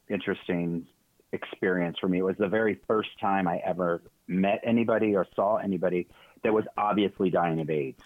interesting 0.09 0.87
experience 1.33 1.99
for 2.01 2.09
me. 2.09 2.19
It 2.19 2.25
was 2.25 2.37
the 2.39 2.49
very 2.49 2.81
first 2.87 3.11
time 3.21 3.47
I 3.47 3.59
ever 3.65 4.03
met 4.27 4.61
anybody 4.65 5.15
or 5.15 5.27
saw 5.35 5.57
anybody 5.57 6.09
that 6.43 6.53
was 6.53 6.65
obviously 6.77 7.31
dying 7.31 7.61
of 7.61 7.71
AIDS, 7.71 8.03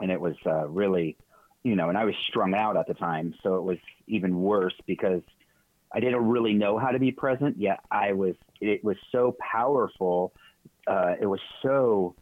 and 0.00 0.10
it 0.10 0.20
was 0.20 0.36
uh, 0.46 0.68
really, 0.68 1.16
you 1.62 1.76
know, 1.76 1.88
and 1.88 1.98
I 1.98 2.04
was 2.04 2.14
strung 2.28 2.54
out 2.54 2.76
at 2.76 2.86
the 2.86 2.94
time, 2.94 3.34
so 3.42 3.56
it 3.56 3.62
was 3.62 3.78
even 4.06 4.40
worse 4.40 4.74
because 4.86 5.22
I 5.92 6.00
didn't 6.00 6.26
really 6.28 6.52
know 6.52 6.78
how 6.78 6.90
to 6.90 6.98
be 6.98 7.12
present. 7.12 7.58
Yet 7.58 7.80
I 7.90 8.12
was. 8.12 8.34
It 8.60 8.82
was 8.84 8.96
so 9.12 9.36
powerful. 9.52 10.32
Uh, 10.86 11.14
it 11.20 11.26
was 11.26 11.40
so. 11.62 12.14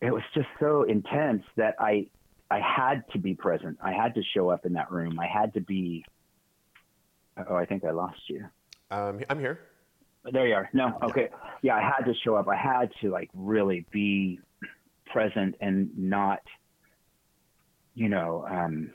It 0.00 0.12
was 0.12 0.22
just 0.34 0.48
so 0.60 0.82
intense 0.82 1.44
that 1.56 1.76
I 1.78 2.08
I 2.50 2.60
had 2.60 3.04
to 3.12 3.18
be 3.18 3.34
present. 3.34 3.78
I 3.82 3.92
had 3.92 4.14
to 4.14 4.22
show 4.22 4.48
up 4.48 4.66
in 4.66 4.74
that 4.74 4.90
room. 4.90 5.18
I 5.18 5.26
had 5.26 5.54
to 5.54 5.60
be. 5.60 6.04
Oh, 7.48 7.56
I 7.56 7.64
think 7.66 7.84
I 7.84 7.90
lost 7.90 8.20
you. 8.28 8.44
Um, 8.94 9.20
I'm 9.28 9.40
here. 9.40 9.60
There 10.30 10.46
you 10.46 10.54
are. 10.54 10.70
No, 10.72 10.96
okay. 11.02 11.28
Yeah, 11.62 11.76
I 11.76 11.82
had 11.82 12.04
to 12.06 12.14
show 12.14 12.36
up. 12.36 12.48
I 12.48 12.56
had 12.56 12.90
to 13.00 13.10
like 13.10 13.28
really 13.34 13.84
be 13.90 14.38
present 15.06 15.56
and 15.60 15.90
not, 15.98 16.40
you 17.94 18.08
know, 18.08 18.46
um, 18.48 18.90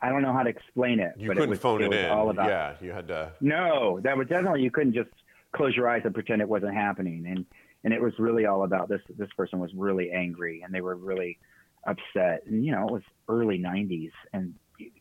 I 0.00 0.10
don't 0.10 0.22
know 0.22 0.32
how 0.32 0.42
to 0.42 0.50
explain 0.50 1.00
it. 1.00 1.12
You 1.16 1.28
but 1.28 1.34
couldn't 1.34 1.48
it 1.48 1.50
was, 1.50 1.58
phone 1.58 1.82
it, 1.82 1.88
was 1.88 1.98
in. 1.98 2.10
All 2.10 2.30
about, 2.30 2.48
yeah, 2.48 2.74
you 2.80 2.92
had 2.92 3.08
to. 3.08 3.32
no, 3.40 4.00
that 4.04 4.16
was 4.16 4.28
definitely 4.28 4.62
you 4.62 4.70
couldn't 4.70 4.94
just 4.94 5.10
close 5.52 5.74
your 5.74 5.88
eyes 5.88 6.02
and 6.04 6.14
pretend 6.14 6.40
it 6.42 6.48
wasn't 6.48 6.74
happening. 6.74 7.26
And 7.26 7.44
and 7.84 7.92
it 7.92 8.00
was 8.00 8.12
really 8.18 8.46
all 8.46 8.64
about 8.64 8.88
this. 8.88 9.00
This 9.16 9.30
person 9.36 9.58
was 9.58 9.72
really 9.74 10.12
angry 10.12 10.62
and 10.62 10.72
they 10.72 10.80
were 10.80 10.94
really 10.94 11.38
upset. 11.84 12.44
And 12.46 12.64
you 12.64 12.72
know, 12.72 12.86
it 12.86 12.92
was 12.92 13.02
early 13.28 13.58
'90s, 13.58 14.12
and 14.32 14.54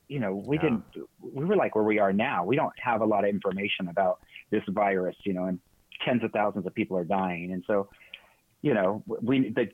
you 0.08 0.20
know, 0.20 0.36
we 0.36 0.58
Yeah. 0.58 0.63
didn't. 0.63 0.84
We 1.22 1.46
were 1.46 1.56
like 1.56 1.76
where 1.76 1.84
we 1.84 2.00
are 2.00 2.13
now. 2.13 2.46
We 2.46 2.56
don't 2.56 2.78
have 2.80 3.02
a 3.02 3.06
lot 3.06 3.24
of 3.24 3.30
information 3.30 3.89
about 3.89 4.20
this 4.50 4.63
virus, 4.70 5.15
you 5.24 5.34
know, 5.34 5.46
and 5.46 5.60
tens 6.06 6.24
of 6.24 6.32
thousands 6.32 6.65
of 6.65 6.74
people 6.74 6.98
are 6.98 7.06
dying, 7.06 7.52
and 7.52 7.63
so. 7.67 7.89
You 8.63 8.74
know, 8.74 9.04
we 9.22 9.52
the 9.52 9.67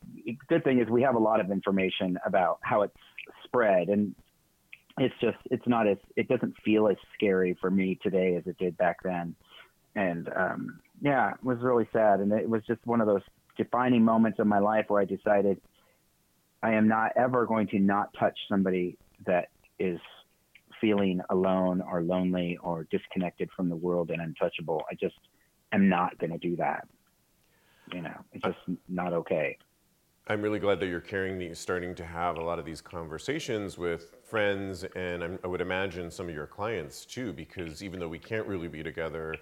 good 0.50 0.66
thing 0.66 0.80
is 0.80 0.90
we 0.90 1.02
have 1.04 1.16
a 1.16 1.20
lot 1.20 1.40
of 1.40 1.50
information 1.50 2.20
about 2.26 2.60
how 2.62 2.82
it's 2.82 2.98
spread, 3.46 3.88
and 3.88 4.14
it's 4.98 5.16
just 5.20 5.38
it's 5.50 5.66
not 5.68 5.88
as 5.88 5.98
it 6.16 6.28
doesn't 6.28 6.54
feel 6.64 6.88
as 6.88 6.98
scary 7.16 7.58
for 7.60 7.72
me 7.72 7.98
today 8.04 8.36
as 8.36 8.46
it 8.46 8.58
did 8.58 8.78
back 8.78 8.98
then 9.04 9.36
and 9.96 10.30
um 10.36 10.80
yeah 11.02 11.32
it 11.34 11.44
was 11.44 11.58
really 11.62 11.88
sad 11.92 12.20
and 12.20 12.32
it 12.32 12.48
was 12.48 12.62
just 12.68 12.86
one 12.86 13.02
of 13.02 13.08
those 13.08 13.22
defining 13.58 14.04
moments 14.04 14.40
of 14.40 14.48
my 14.48 14.60
life 14.60 14.86
where 14.90 15.02
i 15.02 15.06
decided 15.06 15.60
i 16.62 16.74
am 16.74 16.88
not 16.88 17.12
ever 17.16 17.46
going 17.46 17.68
to 17.68 17.80
not 17.80 18.10
touch 18.20 18.38
somebody 18.48 18.98
that 19.26 19.50
is 19.80 20.00
feeling 20.84 21.22
alone 21.30 21.82
or 21.82 22.04
lonely 22.04 22.58
or 22.62 22.86
disconnected 22.92 23.50
from 23.56 23.70
the 23.70 23.76
world 23.76 24.12
and 24.12 24.22
untouchable 24.22 24.84
i 24.92 24.96
just 24.96 25.16
am 25.72 25.88
not 25.88 26.18
going 26.20 26.30
to 26.30 26.38
do 26.38 26.58
that 26.58 26.86
you 27.94 28.02
know 28.02 28.18
it's 28.34 28.44
just 28.44 28.58
not 28.90 29.14
okay 29.14 29.58
I'm 30.26 30.42
really 30.42 30.60
glad 30.60 30.80
that 30.80 30.88
you're 30.88 31.02
carrying 31.02 31.38
these, 31.38 31.60
starting 31.60 31.94
to 31.96 32.06
have 32.06 32.38
a 32.38 32.42
lot 32.42 32.58
of 32.58 32.64
these 32.64 32.80
conversations 32.80 33.78
with 33.78 34.16
friends, 34.24 34.86
and 34.96 35.22
I'm, 35.22 35.38
I 35.44 35.48
would 35.48 35.60
imagine 35.60 36.10
some 36.10 36.30
of 36.30 36.34
your 36.34 36.48
clients 36.48 37.06
too, 37.06 37.34
because 37.34 37.84
even 37.84 38.00
though 38.00 38.08
we 38.08 38.20
can't 38.20 38.48
really 38.48 38.70
be 38.70 38.82
together, 38.84 39.36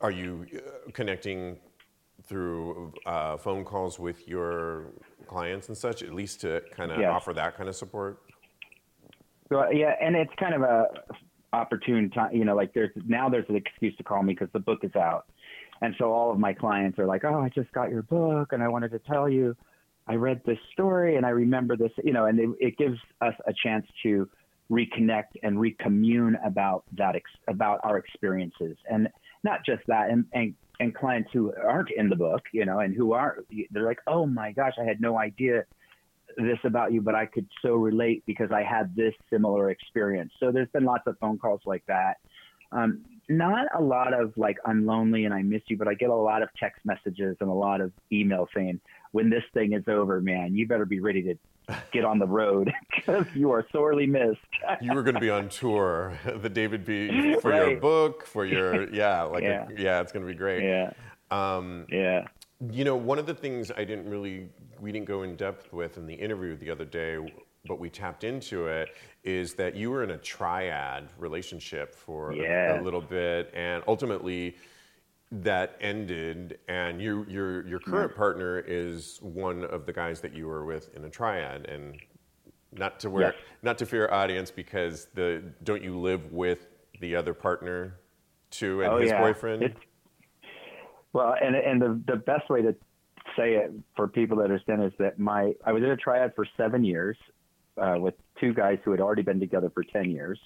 are 0.00 0.12
you 0.12 0.46
uh, 0.54 0.90
connecting 0.92 1.58
through 2.22 2.92
uh, 3.06 3.36
phone 3.38 3.64
calls 3.64 3.98
with 3.98 4.28
your 4.28 4.92
clients 5.26 5.66
and 5.66 5.76
such, 5.76 6.04
at 6.04 6.14
least 6.14 6.40
to 6.42 6.62
kind 6.70 6.92
of 6.92 7.00
Yes. 7.00 7.10
offer 7.10 7.34
that 7.34 7.56
kind 7.56 7.68
of 7.68 7.74
support? 7.74 8.22
So 9.48 9.70
yeah, 9.70 9.94
and 10.00 10.16
it's 10.16 10.32
kind 10.38 10.54
of 10.54 10.62
a 10.62 10.86
opportune 11.52 12.10
time. 12.10 12.34
You 12.34 12.44
know, 12.44 12.54
like 12.54 12.74
there's 12.74 12.90
now 13.06 13.28
there's 13.28 13.48
an 13.48 13.56
excuse 13.56 13.96
to 13.96 14.04
call 14.04 14.22
me 14.22 14.34
because 14.34 14.48
the 14.52 14.60
book 14.60 14.80
is 14.82 14.94
out, 14.96 15.26
and 15.80 15.94
so 15.98 16.12
all 16.12 16.30
of 16.30 16.38
my 16.38 16.52
clients 16.52 16.98
are 16.98 17.06
like, 17.06 17.24
"Oh, 17.24 17.40
I 17.40 17.48
just 17.48 17.70
got 17.72 17.90
your 17.90 18.02
book, 18.02 18.52
and 18.52 18.62
I 18.62 18.68
wanted 18.68 18.90
to 18.92 18.98
tell 19.00 19.28
you, 19.28 19.56
I 20.08 20.14
read 20.14 20.40
this 20.44 20.58
story, 20.72 21.16
and 21.16 21.24
I 21.24 21.30
remember 21.30 21.76
this." 21.76 21.92
You 22.02 22.12
know, 22.12 22.26
and 22.26 22.38
it, 22.38 22.48
it 22.60 22.78
gives 22.78 22.98
us 23.20 23.34
a 23.46 23.52
chance 23.62 23.86
to 24.02 24.28
reconnect 24.70 25.36
and 25.44 25.58
recommune 25.58 26.34
about 26.44 26.84
that 26.96 27.14
ex- 27.14 27.30
about 27.48 27.80
our 27.84 27.98
experiences, 27.98 28.76
and 28.90 29.08
not 29.44 29.64
just 29.64 29.82
that, 29.86 30.10
and 30.10 30.24
and 30.32 30.54
and 30.80 30.94
clients 30.94 31.30
who 31.32 31.52
aren't 31.54 31.90
in 31.96 32.08
the 32.08 32.16
book, 32.16 32.42
you 32.52 32.64
know, 32.64 32.80
and 32.80 32.94
who 32.94 33.12
are 33.12 33.38
they're 33.70 33.86
like, 33.86 34.00
"Oh 34.06 34.26
my 34.26 34.52
gosh, 34.52 34.74
I 34.80 34.84
had 34.84 35.00
no 35.00 35.18
idea." 35.18 35.64
This 36.36 36.58
about 36.64 36.92
you, 36.92 37.00
but 37.00 37.14
I 37.14 37.26
could 37.26 37.46
so 37.62 37.74
relate 37.74 38.22
because 38.26 38.50
I 38.52 38.62
had 38.62 38.94
this 38.94 39.14
similar 39.30 39.70
experience. 39.70 40.32
So 40.40 40.52
there's 40.52 40.68
been 40.72 40.84
lots 40.84 41.04
of 41.06 41.16
phone 41.18 41.38
calls 41.38 41.60
like 41.66 41.84
that. 41.86 42.14
Um, 42.72 43.04
not 43.28 43.66
a 43.76 43.80
lot 43.82 44.12
of 44.12 44.32
like 44.36 44.56
I'm 44.64 44.86
lonely 44.86 45.24
and 45.24 45.34
I 45.34 45.42
miss 45.42 45.62
you, 45.68 45.76
but 45.76 45.88
I 45.88 45.94
get 45.94 46.10
a 46.10 46.14
lot 46.14 46.42
of 46.42 46.48
text 46.58 46.80
messages 46.84 47.36
and 47.40 47.48
a 47.48 47.52
lot 47.52 47.80
of 47.80 47.92
email 48.12 48.48
saying, 48.54 48.80
when 49.12 49.30
this 49.30 49.42
thing 49.54 49.72
is 49.72 49.84
over, 49.88 50.20
man, 50.20 50.54
you 50.54 50.66
better 50.66 50.84
be 50.84 51.00
ready 51.00 51.22
to 51.22 51.34
get 51.92 52.04
on 52.04 52.18
the 52.18 52.26
road 52.26 52.72
because 52.96 53.26
you 53.34 53.50
are 53.50 53.66
sorely 53.72 54.06
missed. 54.06 54.38
You 54.80 54.92
were 54.94 55.02
going 55.02 55.14
to 55.14 55.20
be 55.20 55.30
on 55.30 55.48
tour, 55.48 56.18
the 56.36 56.48
David 56.48 56.84
B. 56.84 57.36
for 57.40 57.52
your 57.54 57.80
book, 57.80 58.26
for 58.26 58.44
your 58.44 58.92
yeah, 58.92 59.22
like 59.22 59.42
Yeah. 59.42 59.66
A, 59.68 59.80
yeah, 59.80 60.00
it's 60.00 60.12
going 60.12 60.24
to 60.26 60.30
be 60.32 60.36
great. 60.38 60.62
yeah, 60.64 60.90
Um, 61.30 61.86
yeah. 61.88 62.26
You 62.70 62.84
know, 62.84 62.96
one 62.96 63.18
of 63.18 63.26
the 63.26 63.34
things 63.34 63.70
I 63.70 63.84
didn't 63.84 64.08
really, 64.08 64.48
we 64.80 64.92
didn't 64.92 65.06
go 65.06 65.22
in 65.22 65.36
depth 65.36 65.72
with 65.72 65.96
in 65.98 66.06
the 66.06 66.14
interview 66.14 66.56
the 66.56 66.70
other 66.70 66.84
day, 66.84 67.18
but 67.66 67.78
we 67.78 67.90
tapped 67.90 68.24
into 68.24 68.66
it, 68.66 68.90
is 69.24 69.54
that 69.54 69.74
you 69.74 69.90
were 69.90 70.02
in 70.04 70.10
a 70.12 70.18
triad 70.18 71.08
relationship 71.18 71.94
for 71.94 72.32
Yeah. 72.32 72.76
a, 72.76 72.80
a 72.80 72.82
little 72.82 73.00
bit, 73.00 73.50
and 73.54 73.82
ultimately 73.88 74.56
that 75.32 75.76
ended. 75.80 76.58
And 76.68 77.00
you, 77.02 77.26
your 77.28 77.66
your 77.66 77.80
current 77.80 78.14
partner 78.14 78.60
is 78.60 79.18
one 79.22 79.64
of 79.64 79.86
the 79.86 79.92
guys 79.92 80.20
that 80.20 80.32
you 80.34 80.46
were 80.46 80.64
with 80.64 80.94
in 80.96 81.04
a 81.04 81.10
triad, 81.10 81.66
and 81.66 81.96
not 82.72 83.00
to 83.00 83.10
wear, 83.10 83.22
Yes. 83.28 83.34
not 83.62 83.78
to 83.78 83.86
fear 83.86 84.08
audience, 84.12 84.50
because 84.50 85.06
the 85.14 85.42
don't 85.64 85.82
you 85.82 85.98
live 85.98 86.32
with 86.32 86.66
the 87.00 87.16
other 87.16 87.34
partner 87.34 87.98
too 88.50 88.82
and 88.82 88.92
Oh, 88.92 88.98
his 88.98 89.10
yeah. 89.10 89.20
boyfriend? 89.20 89.62
It's- 89.64 89.80
Well, 91.12 91.34
and 91.42 91.56
and 91.56 91.80
the 91.82 92.00
the 92.06 92.16
best 92.16 92.48
way 92.50 92.60
to 92.62 92.74
say 93.36 93.54
it 93.54 93.72
for 93.94 94.08
people 94.08 94.38
to 94.38 94.42
understand 94.42 94.82
is 94.82 94.92
that 94.98 95.18
my 95.18 95.52
I 95.64 95.72
was 95.72 95.82
in 95.82 95.90
a 95.90 95.96
triad 95.96 96.32
for 96.34 96.46
seven 96.56 96.84
years 96.84 97.16
uh, 97.80 97.96
with 97.98 98.14
two 98.40 98.54
guys 98.54 98.78
who 98.84 98.90
had 98.90 99.00
already 99.00 99.22
been 99.22 99.40
together 99.40 99.70
for 99.70 99.84
ten 99.84 100.10
years, 100.10 100.38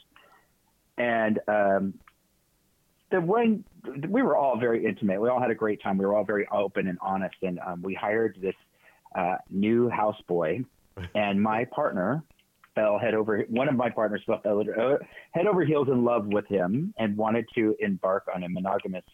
and 0.99 1.39
um, 1.49 1.95
the 3.11 3.21
one 3.21 3.65
we 4.09 4.23
were 4.23 4.37
all 4.37 4.59
very 4.59 4.85
intimate. 4.85 5.21
We 5.21 5.29
all 5.29 5.41
had 5.41 5.51
a 5.51 5.55
great 5.55 5.83
time. 5.83 5.99
We 5.99 6.07
were 6.07 6.15
all 6.15 6.25
very 6.25 6.47
open 6.53 6.89
and 6.89 6.99
honest, 7.01 7.37
and 7.43 7.59
um, 7.67 7.83
we 7.83 7.95
hired 7.95 8.39
this 8.41 8.55
uh, 9.15 9.37
new 9.51 9.91
houseboy, 9.91 10.65
and 11.15 11.41
my 11.41 11.65
partner 11.67 12.23
fell 12.75 12.99
head 12.99 13.15
over 13.15 13.45
one 13.49 13.69
of 13.69 13.75
my 13.75 13.91
partners 13.91 14.23
fell 14.27 14.41
head 15.33 15.47
over 15.47 15.65
heels 15.65 15.89
in 15.89 16.05
love 16.05 16.27
with 16.27 16.47
him 16.47 16.95
and 16.99 17.17
wanted 17.17 17.45
to 17.55 17.75
embark 17.81 18.27
on 18.35 18.45
a 18.45 18.49
monogamous 18.49 19.05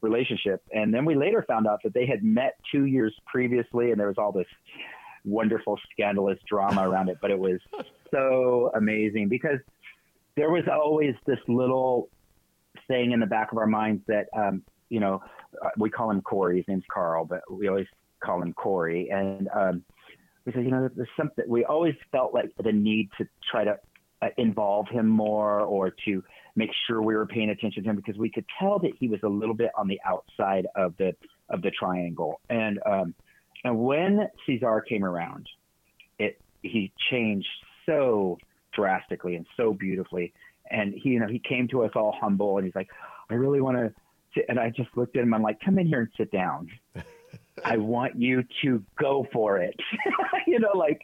relationship. 0.00 0.62
And 0.72 0.92
then 0.92 1.04
we 1.04 1.14
later 1.14 1.44
found 1.46 1.66
out 1.66 1.80
that 1.84 1.94
they 1.94 2.06
had 2.06 2.22
met 2.22 2.56
two 2.72 2.84
years 2.84 3.14
previously, 3.26 3.90
and 3.90 4.00
there 4.00 4.08
was 4.08 4.18
all 4.18 4.32
this 4.32 4.46
wonderful, 5.24 5.78
scandalous 5.92 6.38
drama 6.48 6.88
around 6.88 7.08
it. 7.08 7.18
But 7.20 7.30
it 7.30 7.38
was 7.38 7.60
so 8.10 8.70
amazing 8.74 9.28
because 9.28 9.58
there 10.36 10.50
was 10.50 10.64
always 10.70 11.14
this 11.26 11.38
little 11.48 12.08
thing 12.86 13.12
in 13.12 13.20
the 13.20 13.26
back 13.26 13.52
of 13.52 13.58
our 13.58 13.66
minds 13.66 14.02
that, 14.06 14.26
um, 14.36 14.62
you 14.88 15.00
know, 15.00 15.20
uh, 15.64 15.70
we 15.76 15.90
call 15.90 16.10
him 16.10 16.22
Corey. 16.22 16.58
His 16.58 16.68
name's 16.68 16.84
Carl, 16.92 17.24
but 17.24 17.42
we 17.50 17.68
always 17.68 17.86
call 18.22 18.40
him 18.40 18.52
Corey. 18.52 19.10
And 19.10 19.48
um, 19.54 19.82
we 20.44 20.52
said, 20.52 20.64
you 20.64 20.70
know, 20.70 20.88
there's 20.94 21.08
something. 21.16 21.44
We 21.48 21.64
always 21.64 21.94
felt 22.12 22.32
like 22.32 22.50
the 22.62 22.72
need 22.72 23.10
to 23.18 23.26
try 23.50 23.64
to 23.64 23.76
uh, 24.22 24.28
involve 24.36 24.88
him 24.88 25.06
more 25.06 25.60
or 25.60 25.92
to 26.04 26.22
make 26.58 26.70
sure 26.86 27.00
we 27.00 27.14
were 27.14 27.24
paying 27.26 27.50
attention 27.50 27.84
to 27.84 27.88
him 27.90 27.96
because 27.96 28.16
we 28.18 28.28
could 28.28 28.44
tell 28.58 28.80
that 28.80 28.90
he 28.98 29.08
was 29.08 29.20
a 29.22 29.28
little 29.28 29.54
bit 29.54 29.70
on 29.76 29.86
the 29.86 30.00
outside 30.04 30.66
of 30.74 30.96
the 30.98 31.14
of 31.48 31.62
the 31.62 31.70
triangle. 31.70 32.40
And 32.50 32.80
um, 32.84 33.14
and 33.64 33.78
when 33.78 34.28
Cesar 34.44 34.80
came 34.80 35.04
around, 35.04 35.48
it 36.18 36.40
he 36.62 36.92
changed 37.10 37.48
so 37.86 38.38
drastically 38.74 39.36
and 39.36 39.46
so 39.56 39.72
beautifully. 39.72 40.32
And 40.70 40.92
he, 40.92 41.10
you 41.10 41.20
know, 41.20 41.28
he 41.28 41.38
came 41.38 41.68
to 41.68 41.84
us 41.84 41.92
all 41.94 42.14
humble, 42.20 42.58
and 42.58 42.66
he's 42.66 42.74
like, 42.74 42.88
"I 43.30 43.34
really 43.34 43.60
want 43.60 43.76
to." 43.78 44.50
And 44.50 44.58
I 44.58 44.70
just 44.70 44.90
looked 44.96 45.16
at 45.16 45.22
him. 45.22 45.32
I'm 45.32 45.42
like, 45.42 45.60
"Come 45.60 45.78
in 45.78 45.86
here 45.86 46.00
and 46.00 46.08
sit 46.16 46.30
down." 46.32 46.68
I 47.64 47.76
want 47.76 48.16
you 48.16 48.44
to 48.62 48.84
go 48.98 49.26
for 49.32 49.58
it. 49.58 49.78
you 50.46 50.58
know, 50.58 50.76
like, 50.76 51.02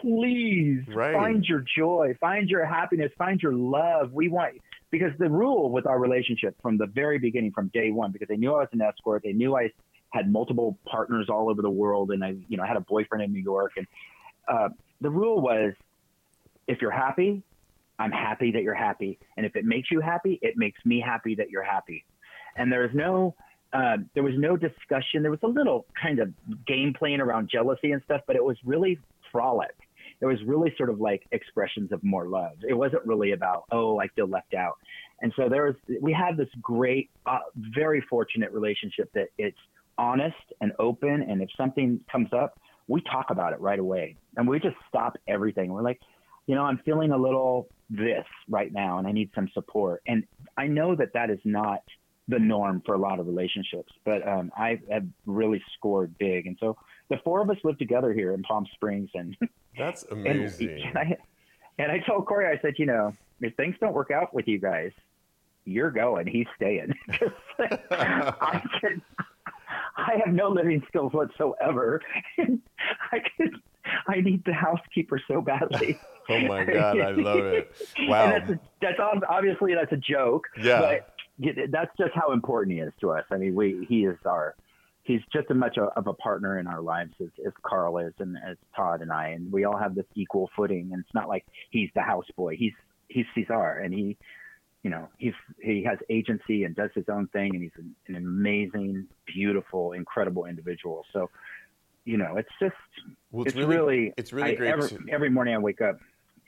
please 0.00 0.82
Right. 0.88 1.14
find 1.14 1.44
your 1.44 1.64
joy, 1.76 2.14
find 2.20 2.48
your 2.48 2.64
happiness, 2.64 3.10
find 3.16 3.40
your 3.40 3.54
love. 3.54 4.12
We 4.12 4.28
want, 4.28 4.54
because 4.94 5.10
the 5.18 5.28
rule 5.28 5.72
with 5.72 5.88
our 5.88 5.98
relationship 5.98 6.54
from 6.62 6.78
the 6.78 6.86
very 6.86 7.18
beginning, 7.18 7.50
from 7.50 7.66
day 7.74 7.90
one, 7.90 8.12
because 8.12 8.28
they 8.28 8.36
knew 8.36 8.54
I 8.54 8.60
was 8.60 8.68
an 8.70 8.80
escort, 8.80 9.24
they 9.24 9.32
knew 9.32 9.56
I 9.56 9.72
had 10.10 10.30
multiple 10.30 10.78
partners 10.86 11.26
all 11.28 11.50
over 11.50 11.62
the 11.62 11.70
world, 11.70 12.12
and 12.12 12.24
I, 12.24 12.36
you 12.46 12.56
know, 12.56 12.62
had 12.62 12.76
a 12.76 12.80
boyfriend 12.80 13.24
in 13.24 13.32
New 13.32 13.42
York. 13.42 13.72
And 13.76 13.88
uh, 14.46 14.68
the 15.00 15.10
rule 15.10 15.40
was 15.40 15.72
if 16.68 16.80
you're 16.80 16.92
happy, 16.92 17.42
I'm 17.98 18.12
happy 18.12 18.52
that 18.52 18.62
you're 18.62 18.72
happy. 18.72 19.18
And 19.36 19.44
if 19.44 19.56
it 19.56 19.64
makes 19.64 19.90
you 19.90 19.98
happy, 19.98 20.38
it 20.42 20.56
makes 20.56 20.78
me 20.84 21.00
happy 21.04 21.34
that 21.34 21.50
you're 21.50 21.64
happy. 21.64 22.04
And 22.54 22.70
there's 22.70 22.94
no, 22.94 23.34
uh, 23.72 23.96
there 24.14 24.22
was 24.22 24.34
no 24.38 24.56
discussion. 24.56 25.22
There 25.22 25.32
was 25.32 25.42
a 25.42 25.48
little 25.48 25.86
kind 26.00 26.20
of 26.20 26.32
game 26.68 26.94
playing 26.96 27.20
around 27.20 27.50
jealousy 27.50 27.90
and 27.90 28.00
stuff, 28.04 28.20
but 28.28 28.36
it 28.36 28.44
was 28.44 28.56
really 28.64 29.00
frolic. 29.32 29.74
It 30.24 30.26
was 30.26 30.38
really 30.46 30.72
sort 30.78 30.88
of 30.88 31.00
like 31.00 31.22
expressions 31.32 31.92
of 31.92 32.02
more 32.02 32.28
love. 32.28 32.56
It 32.66 32.72
wasn't 32.72 33.04
really 33.04 33.32
about, 33.32 33.64
oh, 33.70 34.00
I 34.00 34.08
feel 34.08 34.26
left 34.26 34.54
out. 34.54 34.78
And 35.20 35.30
so 35.36 35.50
there 35.50 35.64
was, 35.64 35.74
we 36.00 36.14
had 36.14 36.38
this 36.38 36.48
great, 36.62 37.10
uh, 37.26 37.40
very 37.74 38.00
fortunate 38.08 38.50
relationship 38.50 39.10
that 39.12 39.26
it's 39.36 39.58
honest 39.98 40.46
and 40.62 40.72
open. 40.78 41.26
And 41.28 41.42
if 41.42 41.50
something 41.58 42.00
comes 42.10 42.28
up, 42.32 42.58
we 42.88 43.02
talk 43.02 43.26
about 43.28 43.52
it 43.52 43.60
right 43.60 43.78
away. 43.78 44.16
And 44.38 44.48
we 44.48 44.58
just 44.60 44.76
stop 44.88 45.12
everything. 45.28 45.70
We're 45.70 45.82
like, 45.82 46.00
you 46.46 46.54
know, 46.54 46.62
I'm 46.62 46.80
feeling 46.86 47.12
a 47.12 47.18
little 47.18 47.68
this 47.90 48.24
right 48.48 48.72
now 48.72 48.96
and 48.98 49.06
I 49.06 49.12
need 49.12 49.30
some 49.34 49.50
support. 49.52 50.00
And 50.06 50.24
I 50.56 50.68
know 50.68 50.96
that 50.96 51.12
that 51.12 51.28
is 51.28 51.38
not 51.44 51.80
the 52.28 52.38
norm 52.38 52.82
for 52.86 52.94
a 52.94 52.98
lot 52.98 53.20
of 53.20 53.26
relationships, 53.26 53.92
but 54.06 54.26
um, 54.26 54.50
I 54.56 54.80
have 54.90 55.04
really 55.26 55.62
scored 55.76 56.16
big. 56.18 56.46
And 56.46 56.56
so 56.58 56.78
the 57.10 57.18
four 57.24 57.40
of 57.42 57.50
us 57.50 57.56
live 57.64 57.78
together 57.78 58.12
here 58.12 58.32
in 58.32 58.42
Palm 58.42 58.66
Springs. 58.74 59.10
And, 59.14 59.36
That's 59.78 60.04
amazing. 60.10 60.82
and, 60.84 60.98
I, 60.98 61.16
and 61.78 61.92
I 61.92 61.98
told 62.00 62.26
Corey, 62.26 62.46
I 62.46 62.60
said, 62.62 62.74
you 62.78 62.86
know, 62.86 63.14
if 63.40 63.54
things 63.56 63.74
don't 63.80 63.92
work 63.92 64.10
out 64.10 64.32
with 64.32 64.46
you 64.48 64.58
guys, 64.58 64.90
you're 65.64 65.90
going, 65.90 66.26
he's 66.26 66.46
staying. 66.56 66.94
I 67.60 68.62
can, 68.80 69.02
I 69.96 70.12
have 70.24 70.34
no 70.34 70.48
living 70.48 70.82
skills 70.88 71.12
whatsoever. 71.12 72.00
I 72.38 73.18
could, 73.36 73.54
I 74.06 74.20
need 74.20 74.44
the 74.44 74.52
housekeeper 74.52 75.20
so 75.26 75.40
badly. 75.40 75.98
oh 76.28 76.40
my 76.40 76.64
God, 76.64 77.00
I 77.00 77.10
love 77.12 77.38
it. 77.46 77.72
And 77.96 78.08
Wow. 78.08 78.30
that's, 78.30 78.50
a, 78.50 78.60
that's 78.80 78.98
obviously 79.28 79.74
that's 79.74 79.92
a 79.92 79.96
joke. 79.96 80.44
Yeah. 80.60 80.80
But 80.80 81.10
that's 81.70 81.90
just 81.98 82.12
how 82.14 82.32
important 82.32 82.74
he 82.76 82.80
is 82.80 82.92
to 83.00 83.10
us. 83.12 83.24
I 83.30 83.36
mean, 83.36 83.54
we 83.54 83.84
he 83.88 84.04
is 84.06 84.16
our 84.24 84.54
he's 85.04 85.20
just 85.32 85.50
as 85.50 85.56
much 85.56 85.76
a, 85.76 85.84
of 85.98 86.06
a 86.06 86.14
partner 86.14 86.58
in 86.58 86.66
our 86.66 86.80
lives 86.80 87.12
as, 87.20 87.28
as 87.46 87.52
Carl 87.62 87.98
is 87.98 88.12
and 88.18 88.36
as 88.38 88.56
Todd 88.74 89.02
and 89.02 89.12
I, 89.12 89.28
and 89.28 89.52
we 89.52 89.64
all 89.64 89.76
have 89.76 89.94
this 89.94 90.06
equal 90.14 90.50
footing. 90.56 90.90
And 90.92 91.00
it's 91.04 91.14
not 91.14 91.28
like 91.28 91.44
he's 91.70 91.90
the 91.94 92.00
houseboy. 92.00 92.56
He's 92.56 92.72
he's 93.08 93.26
Cesar, 93.34 93.80
and 93.84 93.94
he, 93.94 94.16
you 94.82 94.90
know, 94.90 95.08
he's 95.18 95.34
he 95.62 95.84
has 95.84 95.98
agency 96.10 96.64
and 96.64 96.74
does 96.74 96.90
his 96.94 97.04
own 97.08 97.28
thing, 97.28 97.54
and 97.54 97.62
he's 97.62 97.72
an, 97.76 97.94
an 98.08 98.16
amazing, 98.16 99.06
beautiful, 99.26 99.92
incredible 99.92 100.46
individual. 100.46 101.04
So, 101.12 101.30
you 102.04 102.16
know, 102.16 102.36
it's 102.36 102.48
just 102.60 102.74
Well, 103.30 103.46
it's, 103.46 103.54
really, 103.54 104.12
it's 104.16 104.32
really 104.32 104.52
I- 104.52 104.54
great 104.54 104.70
Every, 104.70 104.88
to- 104.88 104.98
every 105.10 105.30
morning 105.30 105.54
I 105.54 105.58
wake 105.58 105.82
up, 105.82 105.98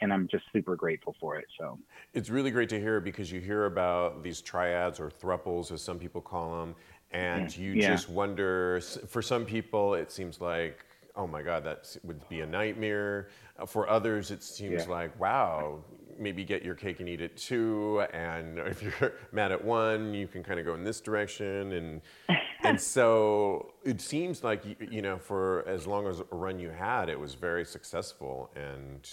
and 0.00 0.12
I'm 0.12 0.28
just 0.28 0.44
super 0.52 0.76
grateful 0.76 1.14
for 1.20 1.36
it. 1.38 1.46
So. 1.58 1.78
It's 2.14 2.30
really 2.30 2.50
great 2.50 2.70
to 2.70 2.80
hear 2.80 3.00
because 3.00 3.30
you 3.30 3.40
hear 3.40 3.66
about 3.66 4.22
these 4.22 4.40
triads 4.40 4.98
or 5.00 5.10
thruples, 5.10 5.70
as 5.72 5.82
some 5.82 5.98
people 5.98 6.20
call 6.22 6.60
them, 6.60 6.74
and 7.10 7.54
you 7.56 7.74
Yeah. 7.74 7.86
just 7.86 8.08
wonder. 8.08 8.80
For 9.08 9.22
some 9.22 9.44
people, 9.46 9.94
it 9.94 10.10
seems 10.12 10.40
like, 10.40 10.84
oh 11.14 11.26
my 11.26 11.42
God, 11.42 11.64
that 11.64 11.96
would 12.04 12.26
be 12.28 12.40
a 12.40 12.46
nightmare. 12.46 13.28
Uh, 13.58 13.66
For 13.66 13.88
others, 13.88 14.30
it 14.30 14.42
seems 14.42 14.86
Yeah. 14.86 14.86
like, 14.86 15.18
wow, 15.18 15.82
maybe 16.18 16.44
get 16.44 16.62
your 16.62 16.74
cake 16.74 17.00
and 17.00 17.08
eat 17.08 17.20
it 17.20 17.36
too. 17.36 18.04
And 18.12 18.58
if 18.72 18.82
you're 18.82 19.14
mad 19.32 19.52
at 19.52 19.64
one, 19.64 20.14
you 20.14 20.26
can 20.28 20.42
kind 20.42 20.58
of 20.60 20.66
go 20.66 20.74
in 20.74 20.84
this 20.84 21.00
direction. 21.00 21.72
And 21.72 22.02
and 22.64 22.80
so 22.80 23.74
it 23.84 24.00
seems 24.00 24.42
like 24.44 24.64
you, 24.64 24.76
you 24.80 25.02
know, 25.02 25.18
for 25.18 25.64
as 25.68 25.86
long 25.86 26.06
as 26.06 26.20
a 26.20 26.24
run 26.32 26.58
you 26.58 26.70
had, 26.70 27.08
it 27.08 27.18
was 27.18 27.34
very 27.34 27.64
successful, 27.64 28.50
and 28.56 29.08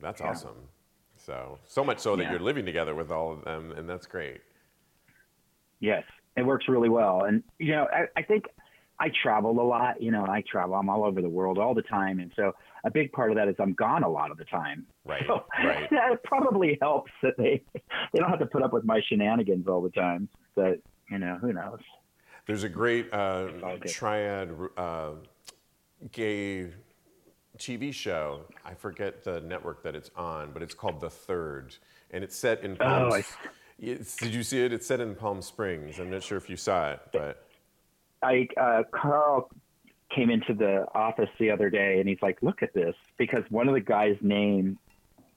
that's 0.00 0.20
Yeah. 0.20 0.26
awesome. 0.30 0.68
So 1.16 1.58
so 1.66 1.84
much 1.84 1.98
so 1.98 2.16
that 2.16 2.26
you're 2.28 2.40
living 2.40 2.64
together 2.64 2.94
with 2.94 3.10
all 3.10 3.32
of 3.32 3.44
them, 3.44 3.72
and 3.72 3.88
that's 3.88 4.06
great. 4.06 4.40
Yes, 5.80 6.04
it 6.36 6.44
works 6.44 6.66
really 6.68 6.88
well. 6.88 7.24
And, 7.24 7.42
you 7.58 7.72
know, 7.72 7.86
I, 7.92 8.06
I 8.18 8.22
think 8.22 8.44
I 9.00 9.10
travel 9.22 9.50
a 9.60 9.62
lot. 9.62 10.00
You 10.02 10.10
know, 10.10 10.26
I 10.26 10.42
travel, 10.50 10.74
I'm 10.74 10.88
all 10.88 11.04
over 11.04 11.22
the 11.22 11.28
world 11.28 11.58
all 11.58 11.74
the 11.74 11.82
time. 11.82 12.20
And 12.20 12.30
so 12.36 12.52
a 12.84 12.90
big 12.90 13.12
part 13.12 13.30
of 13.30 13.36
that 13.36 13.48
is 13.48 13.54
I'm 13.58 13.72
gone 13.74 14.02
a 14.02 14.08
lot 14.08 14.30
of 14.30 14.36
the 14.38 14.44
time. 14.44 14.86
Right, 15.04 15.24
So 15.26 15.44
right. 15.62 15.88
that 15.90 16.22
probably 16.24 16.78
helps 16.80 17.10
that 17.22 17.36
they, 17.36 17.62
they 17.74 18.18
don't 18.18 18.30
have 18.30 18.38
to 18.40 18.46
put 18.46 18.62
up 18.62 18.72
with 18.72 18.84
my 18.84 19.00
shenanigans 19.08 19.66
all 19.66 19.82
the 19.82 19.90
time. 19.90 20.28
But, 20.54 20.80
you 21.10 21.18
know, 21.18 21.38
who 21.40 21.52
knows? 21.52 21.80
There's 22.46 22.62
a 22.62 22.68
great 22.68 23.12
uh, 23.12 23.48
triad 23.86 24.50
uh, 24.76 25.12
gay 26.12 26.70
TV 27.58 27.92
show. 27.92 28.42
I 28.64 28.74
forget 28.74 29.24
the 29.24 29.40
network 29.40 29.82
that 29.82 29.94
it's 29.96 30.10
on, 30.16 30.52
but 30.52 30.62
it's 30.62 30.74
called 30.74 31.00
The 31.00 31.10
Third, 31.10 31.74
and 32.12 32.22
it's 32.22 32.36
set 32.36 32.62
in 32.62 32.76
Palm. 32.76 33.10
Oh, 33.10 33.14
I- 33.16 33.24
It's- 33.78 34.16
did 34.16 34.34
you 34.34 34.42
see 34.42 34.64
it? 34.64 34.72
It's 34.72 34.86
set 34.86 35.00
in 35.00 35.14
Palm 35.14 35.42
Springs. 35.42 35.98
I'm 35.98 36.10
not 36.10 36.22
sure 36.22 36.38
if 36.38 36.48
you 36.48 36.56
saw 36.56 36.92
it, 36.92 37.00
but 37.12 37.46
I, 38.22 38.48
uh, 38.56 38.84
Carl 38.90 39.50
came 40.10 40.30
into 40.30 40.54
the 40.54 40.86
office 40.94 41.28
the 41.38 41.50
other 41.50 41.68
day 41.68 42.00
and 42.00 42.08
he's 42.08 42.22
like, 42.22 42.42
look 42.42 42.62
at 42.62 42.72
this. 42.72 42.94
Because 43.18 43.44
one 43.50 43.68
of 43.68 43.74
the 43.74 43.80
guys' 43.80 44.16
name 44.22 44.78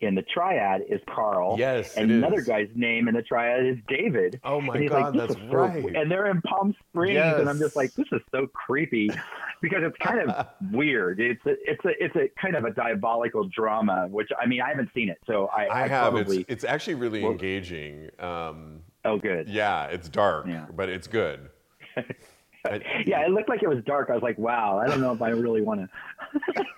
in 0.01 0.15
the 0.15 0.21
triad 0.21 0.81
is 0.89 1.01
Carl. 1.13 1.55
Yes, 1.59 1.95
and 1.97 2.09
another 2.09 2.39
is. 2.39 2.47
guy's 2.47 2.69
name 2.75 3.07
in 3.07 3.15
the 3.15 3.21
triad 3.21 3.65
is 3.65 3.77
David. 3.87 4.39
Oh 4.43 4.61
my 4.61 4.85
God, 4.85 5.15
like, 5.15 5.27
that's 5.27 5.39
so 5.41 5.47
right. 5.47 5.83
weird." 5.83 5.95
And 5.97 6.09
they're 6.11 6.27
in 6.31 6.41
Palm 6.41 6.73
Springs, 6.89 7.17
and 7.19 7.49
I'm 7.49 7.59
just 7.59 7.75
like, 7.75 7.93
this 7.93 8.07
is 8.11 8.21
so 8.31 8.47
creepy 8.47 9.09
because 9.61 9.79
it's 9.83 9.97
kind 9.97 10.29
of 10.29 10.47
weird. 10.71 11.19
It's 11.19 11.45
a, 11.45 11.55
it's 11.69 11.83
a, 11.85 12.03
it's 12.03 12.15
a 12.15 12.29
kind 12.41 12.55
of 12.55 12.63
a 12.65 12.71
diabolical 12.71 13.43
drama, 13.49 14.07
which 14.09 14.29
I 14.41 14.45
mean, 14.45 14.61
I 14.61 14.69
haven't 14.69 14.89
seen 14.93 15.09
it, 15.09 15.17
so 15.27 15.47
I, 15.47 15.67
I 15.83 15.87
have. 15.87 16.11
probably. 16.13 16.39
It's, 16.41 16.49
it's 16.49 16.63
actually 16.63 16.95
really 16.95 17.21
Well- 17.21 17.31
engaging. 17.33 18.09
Um, 18.19 18.79
oh, 19.05 19.17
good. 19.17 19.49
yeah, 19.49 19.85
it's 19.87 20.07
dark, 20.09 20.47
Yeah. 20.47 20.65
but 20.75 20.89
it's 20.89 21.07
good. 21.07 21.49
I- 22.65 22.81
Yeah, 23.05 23.25
it 23.25 23.31
looked 23.31 23.49
like 23.49 23.63
it 23.63 23.69
was 23.69 23.83
dark. 23.85 24.09
I 24.09 24.13
was 24.13 24.23
like, 24.23 24.37
wow, 24.37 24.79
I 24.79 24.87
don't 24.87 25.01
know 25.01 25.11
if 25.13 25.21
I 25.21 25.29
really 25.29 25.61
want 25.61 25.81
to 25.81 25.89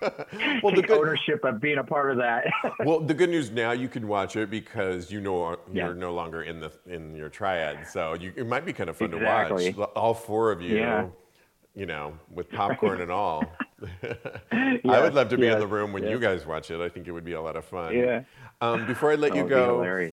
well, 0.62 0.70
the 0.74 0.76
take 0.82 0.86
good, 0.88 0.98
ownership 0.98 1.44
of 1.44 1.60
being 1.60 1.78
a 1.78 1.84
part 1.84 2.10
of 2.10 2.16
that. 2.18 2.44
well, 2.84 3.00
the 3.00 3.14
good 3.14 3.28
news 3.30 3.50
now 3.50 3.72
you 3.72 3.88
can 3.88 4.06
watch 4.08 4.36
it 4.36 4.50
because 4.50 5.10
you 5.10 5.20
know 5.20 5.56
you're 5.72 5.94
no 5.94 6.12
longer 6.14 6.42
in 6.42 6.60
the 6.60 6.72
in 6.86 7.14
your 7.14 7.28
triad, 7.28 7.86
so 7.86 8.14
you, 8.14 8.32
it 8.36 8.46
might 8.46 8.64
be 8.64 8.72
kind 8.72 8.88
of 8.88 8.96
fun 8.96 9.12
Exactly. 9.12 9.72
to 9.72 9.80
watch. 9.80 9.90
All 9.94 10.14
four 10.14 10.52
of 10.52 10.62
you, 10.62 10.78
Yeah. 10.78 11.06
you 11.74 11.86
know, 11.86 12.14
with 12.32 12.50
popcorn 12.50 13.00
and 13.02 13.10
all. 13.10 13.44
I 14.02 15.00
would 15.00 15.14
love 15.14 15.28
to 15.30 15.36
be 15.36 15.48
in 15.48 15.58
the 15.58 15.66
room 15.66 15.92
when 15.92 16.04
yes. 16.04 16.12
you 16.12 16.18
guys 16.20 16.46
watch 16.46 16.70
it. 16.70 16.80
I 16.80 16.88
think 16.88 17.08
it 17.08 17.12
would 17.12 17.24
be 17.24 17.32
a 17.32 17.42
lot 17.42 17.56
of 17.56 17.64
fun. 17.64 17.94
Yeah. 17.94 18.22
Um, 18.60 18.86
before 18.86 19.10
I 19.10 19.16
let 19.16 19.32
Oh, 19.32 19.36
you 19.36 19.48
go. 19.48 20.12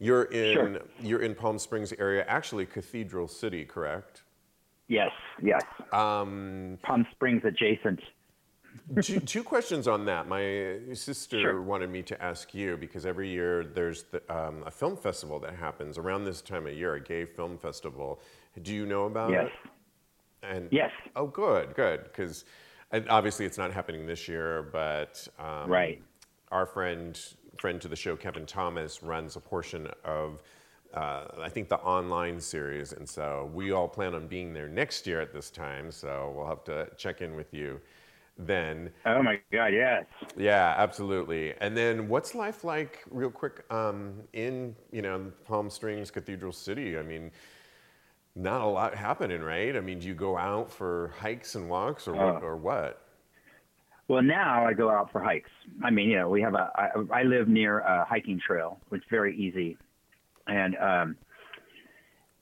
You're 0.00 0.24
in 0.24 0.54
Sure. 0.74 0.82
you're 1.00 1.22
in 1.22 1.34
Palm 1.36 1.58
Springs 1.58 1.92
area, 1.98 2.24
actually 2.26 2.66
Cathedral 2.66 3.28
City, 3.28 3.64
correct? 3.64 4.22
Yes, 4.88 5.12
yes. 5.40 5.62
Um, 5.92 6.78
Palm 6.82 7.06
Springs 7.12 7.42
adjacent. 7.44 8.00
two, 9.02 9.20
two 9.20 9.44
questions 9.44 9.86
on 9.86 10.04
that. 10.06 10.26
My 10.26 10.78
sister 10.94 11.40
Sure. 11.40 11.62
wanted 11.62 11.90
me 11.90 12.02
to 12.02 12.20
ask 12.22 12.52
you 12.54 12.76
because 12.76 13.06
every 13.06 13.28
year 13.28 13.62
there's 13.64 14.04
the, 14.04 14.20
um, 14.34 14.62
a 14.66 14.70
film 14.70 14.96
festival 14.96 15.38
that 15.40 15.54
happens 15.54 15.96
around 15.98 16.24
this 16.24 16.40
time 16.42 16.66
of 16.66 16.72
year, 16.74 16.94
a 16.94 17.00
gay 17.00 17.24
film 17.24 17.56
festival. 17.58 18.20
Do 18.62 18.74
you 18.74 18.86
know 18.86 19.04
about 19.04 19.30
Yes. 19.30 19.46
it? 19.64 19.70
And 20.42 20.68
Yes. 20.72 20.90
Oh, 21.14 21.26
good, 21.26 21.74
good. 21.74 22.04
Because 22.04 22.44
obviously 23.08 23.44
it's 23.46 23.58
not 23.58 23.72
happening 23.72 24.06
this 24.06 24.26
year, 24.26 24.62
but 24.72 25.28
um, 25.38 25.70
Right. 25.70 26.02
Our 26.50 26.66
friend, 26.66 27.16
friend 27.60 27.80
to 27.80 27.88
the 27.88 27.96
show, 27.96 28.16
Kevin 28.16 28.46
Thomas, 28.46 29.02
runs 29.02 29.36
a 29.36 29.40
portion 29.40 29.88
of. 30.04 30.42
Uh, 30.92 31.26
I 31.40 31.48
think 31.48 31.68
the 31.68 31.78
online 31.78 32.40
series, 32.40 32.94
and 32.94 33.08
so 33.08 33.48
we 33.54 33.70
all 33.70 33.86
plan 33.86 34.12
on 34.12 34.26
being 34.26 34.52
there 34.52 34.66
next 34.66 35.06
year 35.06 35.20
at 35.20 35.32
this 35.32 35.48
time. 35.48 35.92
So 35.92 36.32
we'll 36.34 36.48
have 36.48 36.64
to 36.64 36.88
check 36.96 37.22
in 37.22 37.36
with 37.36 37.54
you 37.54 37.80
then. 38.36 38.90
Oh 39.06 39.22
my 39.22 39.38
God, 39.52 39.68
yes. 39.68 40.04
Yeah, 40.36 40.74
absolutely. 40.76 41.54
And 41.60 41.76
then, 41.76 42.08
what's 42.08 42.34
life 42.34 42.64
like, 42.64 43.04
real 43.10 43.30
quick, 43.30 43.64
um, 43.72 44.14
in 44.32 44.74
you 44.90 45.02
know 45.02 45.30
Palm 45.44 45.70
Springs, 45.70 46.10
Cathedral 46.10 46.52
City? 46.52 46.98
I 46.98 47.02
mean, 47.02 47.30
not 48.34 48.60
a 48.60 48.66
lot 48.66 48.94
happening, 48.94 49.42
right? 49.42 49.76
I 49.76 49.80
mean, 49.80 50.00
do 50.00 50.08
you 50.08 50.14
go 50.14 50.36
out 50.36 50.70
for 50.72 51.12
hikes 51.18 51.54
and 51.54 51.68
walks, 51.68 52.08
or? 52.08 52.16
Oh. 52.16 52.40
Or 52.42 52.56
what? 52.56 53.09
Well, 54.10 54.24
now 54.24 54.66
I 54.66 54.72
go 54.72 54.90
out 54.90 55.12
for 55.12 55.22
hikes. 55.22 55.50
I 55.84 55.90
mean, 55.90 56.10
you 56.10 56.18
know, 56.18 56.28
we 56.28 56.42
have 56.42 56.54
a. 56.54 56.72
I, 56.74 57.20
I 57.20 57.22
live 57.22 57.46
near 57.46 57.78
a 57.78 58.04
hiking 58.04 58.40
trail, 58.44 58.80
which 58.88 59.02
is 59.02 59.06
very 59.08 59.36
easy, 59.36 59.78
and 60.48 60.76
um, 60.78 61.16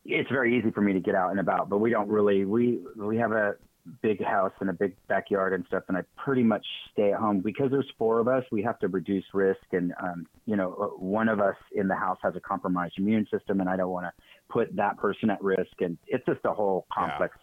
it's 0.07 0.31
very 0.31 0.59
easy 0.59 0.71
for 0.71 0.81
me 0.81 0.95
to 0.95 1.01
get 1.01 1.15
out 1.15 1.31
and 1.31 1.39
about. 1.39 1.69
But 1.69 1.77
we 1.77 1.91
don't 1.91 2.09
really. 2.09 2.47
We 2.47 2.79
we 2.97 3.19
have 3.19 3.33
a 3.33 3.57
big 4.01 4.25
house 4.25 4.53
and 4.61 4.71
a 4.71 4.73
big 4.73 4.95
backyard 5.09 5.53
and 5.53 5.63
stuff, 5.67 5.83
and 5.89 5.99
I 5.99 6.05
pretty 6.17 6.43
much 6.43 6.65
stay 6.95 7.13
at 7.13 7.21
home 7.21 7.41
because 7.41 7.71
there's 7.71 7.93
four 7.99 8.19
of 8.19 8.29
us. 8.29 8.45
We 8.51 8.63
have 8.63 8.79
to 8.79 8.89
reduce 8.89 9.27
risk, 9.35 9.61
and 9.73 9.93
um, 10.03 10.27
you 10.47 10.57
know, 10.57 10.95
one 10.99 11.29
of 11.29 11.39
us 11.39 11.57
in 11.73 11.87
the 11.87 11.97
house 11.97 12.17
has 12.23 12.35
a 12.35 12.41
compromised 12.41 12.95
immune 12.97 13.27
system, 13.31 13.61
and 13.61 13.69
I 13.69 13.77
don't 13.77 13.91
want 13.91 14.07
to 14.07 14.13
put 14.49 14.75
that 14.77 14.97
person 14.97 15.29
at 15.29 15.43
risk. 15.43 15.83
And 15.83 15.99
it's 16.07 16.25
just 16.25 16.41
a 16.47 16.55
whole 16.55 16.87
complex 16.91 17.37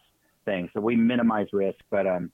thing. 0.45 0.67
So 0.73 0.81
we 0.81 0.95
minimize 0.95 1.45
risk, 1.53 1.77
but 1.91 2.07
um, 2.07 2.31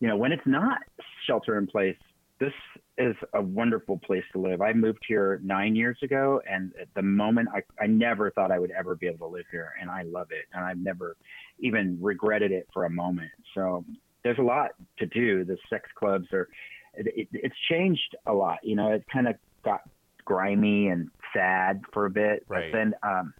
you 0.00 0.08
know, 0.08 0.16
when 0.16 0.32
it's 0.32 0.46
not 0.46 0.78
shelter 1.26 1.58
in 1.58 1.66
place, 1.66 1.96
this 2.40 2.52
is 2.98 3.16
a 3.34 3.42
wonderful 3.42 3.98
place 3.98 4.22
to 4.32 4.38
live. 4.40 4.60
I 4.60 4.72
moved 4.72 5.00
here 5.06 5.40
nine 5.42 5.74
years 5.74 5.98
ago, 6.02 6.40
and 6.48 6.72
at 6.80 6.88
the 6.94 7.02
moment, 7.02 7.48
I, 7.52 7.62
I 7.82 7.86
never 7.86 8.30
thought 8.30 8.52
I 8.52 8.58
would 8.58 8.70
ever 8.70 8.94
be 8.94 9.06
able 9.08 9.28
to 9.28 9.34
live 9.34 9.46
here, 9.50 9.72
and 9.80 9.90
I 9.90 10.02
love 10.02 10.28
it, 10.30 10.44
and 10.52 10.64
I've 10.64 10.78
never 10.78 11.16
even 11.58 11.98
regretted 12.00 12.52
it 12.52 12.68
for 12.72 12.84
a 12.84 12.90
moment. 12.90 13.30
So 13.54 13.84
there's 14.22 14.38
a 14.38 14.42
lot 14.42 14.70
to 14.98 15.06
do. 15.06 15.44
The 15.44 15.56
sex 15.68 15.88
clubs 15.98 16.26
are, 16.32 16.48
it, 16.94 17.06
it, 17.16 17.28
it's 17.32 17.56
changed 17.68 18.16
a 18.26 18.32
lot. 18.32 18.58
You 18.62 18.76
know, 18.76 18.92
it 18.92 19.04
kind 19.12 19.26
of 19.26 19.34
got 19.64 19.80
grimy 20.24 20.88
and 20.88 21.10
sad 21.34 21.82
for 21.92 22.06
a 22.06 22.10
bit, 22.10 22.44
Right. 22.48 22.70
but 22.70 22.78
then 22.78 22.94
um, 23.02 23.34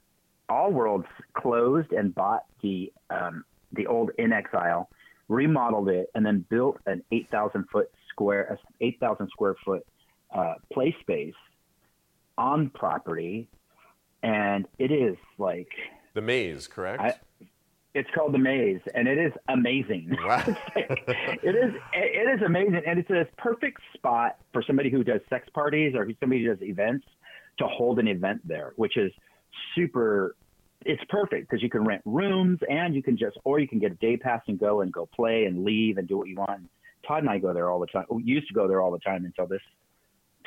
All 0.49 0.73
Worlds 0.73 1.07
closed 1.35 1.93
and 1.93 2.13
bought 2.15 2.45
the 2.63 2.93
um, 3.11 3.45
the 3.73 3.87
old 3.87 4.11
In 4.19 4.33
Exile 4.33 4.89
remodeled 5.29 5.89
it, 5.89 6.09
and 6.15 6.25
then 6.25 6.45
built 6.49 6.79
an 6.87 7.03
8,000 7.13 7.65
foot 7.71 7.91
square, 8.11 8.59
8,000 8.81 9.29
square 9.31 9.55
foot 9.65 9.87
uh, 10.35 10.55
play 10.73 10.95
space 11.01 11.35
on 12.37 12.71
property, 12.71 13.49
and 14.23 14.67
it 14.79 14.91
is 14.91 15.17
like 15.39 15.69
The 16.15 16.21
maze, 16.23 16.67
correct? 16.67 17.03
I- 17.03 17.15
it's 17.95 18.09
called 18.15 18.33
the 18.35 18.39
Maze, 18.39 18.81
and 18.95 19.09
it 19.09 19.19
is 19.19 19.33
amazing. 19.49 20.15
Wow. 20.25 20.45
it 20.77 21.57
is 21.57 21.75
it 21.95 22.37
is 22.37 22.43
amazing, 22.47 22.83
and 22.87 22.99
it's 22.99 23.11
a 23.11 23.27
perfect 23.39 23.81
spot 23.95 24.37
for 24.53 24.63
somebody 24.63 24.89
who 24.91 25.03
does 25.03 25.21
sex 25.31 25.49
parties 25.55 25.95
or 25.97 26.07
somebody 26.21 26.45
who 26.45 26.55
does 26.55 26.63
events 26.63 27.07
to 27.59 27.67
hold 27.67 27.99
an 27.99 28.07
event 28.07 28.47
there, 28.47 28.73
which 28.77 28.97
is 28.99 29.11
super. 29.75 30.37
It's 30.85 31.03
perfect 31.09 31.49
because 31.49 31.63
you 31.63 31.71
can 31.71 31.85
rent 31.85 32.03
rooms 32.05 32.61
and 32.69 32.95
you 32.95 33.03
can 33.03 33.17
just, 33.17 33.37
or 33.45 33.59
you 33.59 33.69
can 33.69 33.79
get 33.79 33.93
a 33.93 33.97
day 33.97 34.17
pass 34.17 34.43
and 34.47 34.59
go 34.59 34.81
and 34.81 34.93
go 34.93 35.07
play 35.07 35.45
and 35.45 35.65
leave 35.65 35.99
and 35.99 36.07
do 36.07 36.17
what 36.17 36.29
you 36.29 36.37
want. 36.37 36.69
Todd 37.07 37.23
and 37.23 37.31
I 37.31 37.39
go 37.39 37.53
there 37.53 37.71
all 37.71 37.81
the 37.81 37.87
time. 37.87 38.05
We 38.11 38.23
used 38.23 38.49
to 38.49 38.55
go 38.55 38.69
there 38.69 38.81
all 38.81 38.91
the 38.91 38.99
time 38.99 39.25
until 39.25 39.47
this 39.47 39.61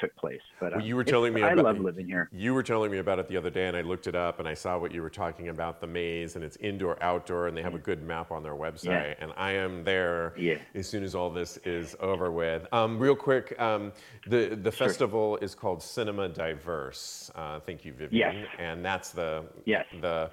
took 0.02 0.16
place. 0.18 0.42
But 0.60 0.72
Well, 0.72 0.82
um, 0.82 0.86
you 0.86 0.96
were 0.96 1.02
it's- 1.04 1.12
telling 1.12 1.34
me 1.34 1.42
about, 1.42 1.60
I 1.60 1.62
love 1.62 1.80
living 1.80 2.08
here. 2.08 2.28
You 2.34 2.54
were 2.54 2.64
telling 2.64 2.92
me 2.92 2.98
about 2.98 3.20
it 3.20 3.28
the 3.28 3.38
other 3.38 3.50
day, 3.52 3.68
and 3.68 3.78
I 3.78 3.82
looked 3.82 4.08
it 4.08 4.16
up, 4.16 4.40
and 4.40 4.48
I 4.48 4.54
saw 4.56 4.78
what 4.78 4.92
you 4.92 5.02
were 5.02 5.10
talking 5.10 5.48
about 5.50 5.80
the 5.80 5.88
maze, 5.88 6.36
and 6.36 6.44
it's 6.44 6.58
indoor, 6.58 7.02
outdoor, 7.02 7.48
and 7.48 7.56
they 7.56 7.62
have 7.62 7.76
a 7.76 7.80
good 7.80 8.02
map 8.04 8.32
on 8.32 8.42
their 8.44 8.56
website. 8.56 9.16
And 9.20 9.32
I 9.38 9.52
am 9.52 9.84
there 9.84 10.34
Yeah. 10.38 10.58
as 10.76 10.88
soon 10.90 11.04
as 11.04 11.14
all 11.16 11.30
this 11.30 11.58
is 11.64 11.96
over 12.00 12.32
with. 12.32 12.68
Um, 12.74 12.98
real 13.00 13.16
quick, 13.16 13.58
um, 13.62 13.94
the 14.28 14.56
the 14.56 14.72
festival 14.72 15.38
is 15.38 15.56
called 15.56 15.82
Cinema 15.82 16.28
Diverse. 16.30 17.32
Uh, 17.36 17.60
thank 17.60 17.86
you, 17.86 17.94
Vivian. 17.94 18.34
Yes. 18.36 18.48
And 18.60 18.84
that's 18.84 19.12
the 19.12 19.46
Yes. 19.66 19.86
the. 20.02 20.32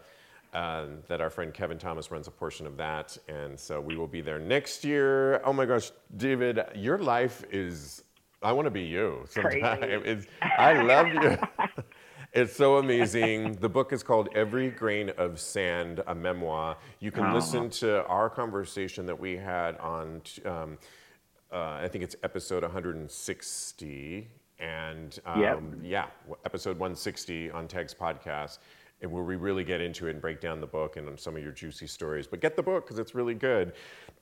Uh, 0.55 0.87
that 1.09 1.21
our 1.21 1.29
friend 1.29 1.53
Kevin 1.53 1.77
Thomas 1.77 2.11
runs 2.11 2.27
a 2.27 2.31
portion 2.31 2.66
of 2.66 2.79
that, 2.79 3.19
and 3.29 3.61
so 3.61 3.83
we 3.83 3.97
will 3.99 4.07
be 4.07 4.23
there 4.23 4.39
next 4.39 4.83
year. 4.83 5.43
Oh 5.45 5.53
my 5.53 5.66
gosh, 5.66 5.91
David, 6.16 6.59
your 6.75 6.97
life 6.97 7.45
is. 7.53 8.03
I 8.43 8.53
want 8.53 8.66
to 8.66 8.70
be 8.70 8.82
you 8.82 9.24
sometimes. 9.28 10.26
I 10.43 10.80
love 10.82 11.09
you. 11.09 11.36
It's 12.32 12.55
so 12.55 12.76
amazing. 12.76 13.55
The 13.55 13.68
book 13.68 13.93
is 13.93 14.03
called 14.03 14.28
Every 14.34 14.70
Grain 14.70 15.11
of 15.16 15.41
Sand, 15.41 16.03
a 16.07 16.14
memoir. 16.14 16.76
You 17.01 17.11
can 17.11 17.32
listen 17.32 17.70
to 17.70 18.05
our 18.07 18.28
conversation 18.30 19.07
that 19.07 19.18
we 19.18 19.36
had 19.36 19.76
on, 19.78 20.22
um, 20.45 20.78
uh, 21.53 21.57
I 21.82 21.89
think 21.89 22.05
it's 22.05 22.14
episode 22.22 22.62
160, 22.62 24.28
and 24.61 25.18
um, 25.24 25.41
Yep. 25.41 25.62
yeah, 25.82 26.07
episode 26.45 26.78
160 26.78 27.51
on 27.51 27.66
Tags 27.66 27.95
podcast, 27.95 28.59
and 29.01 29.11
where 29.11 29.22
we 29.22 29.36
really 29.36 29.64
get 29.64 29.80
into 29.80 30.09
it 30.09 30.11
and 30.11 30.20
break 30.20 30.40
down 30.40 30.61
the 30.61 30.66
book 30.66 30.96
and 30.96 31.18
some 31.18 31.36
of 31.36 31.42
your 31.42 31.53
juicy 31.53 31.86
stories. 31.86 32.26
But 32.26 32.40
get 32.40 32.57
the 32.57 32.62
book 32.62 32.84
because 32.84 32.99
it's 32.99 33.14
really 33.14 33.34
good. 33.34 33.74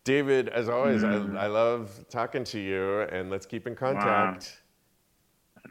David, 0.04 0.48
as 0.48 0.68
always, 0.68 1.02
I, 1.02 1.14
I 1.14 1.46
love 1.46 2.04
talking 2.08 2.44
to 2.44 2.60
you, 2.60 3.02
and 3.02 3.30
let's 3.30 3.46
keep 3.46 3.66
in 3.66 3.74
contact. 3.74 4.62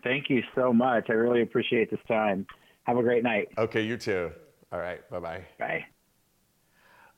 Thank 0.03 0.29
you 0.29 0.41
so 0.55 0.73
much. 0.73 1.09
I 1.09 1.13
really 1.13 1.41
appreciate 1.41 1.89
this 1.89 1.99
time. 2.07 2.45
Have 2.83 2.97
a 2.97 3.03
great 3.03 3.23
night. 3.23 3.49
Okay, 3.57 3.81
you 3.81 3.97
too. 3.97 4.31
All 4.71 4.79
right, 4.79 5.07
bye 5.09 5.19
bye. 5.19 5.45
Bye. 5.57 5.85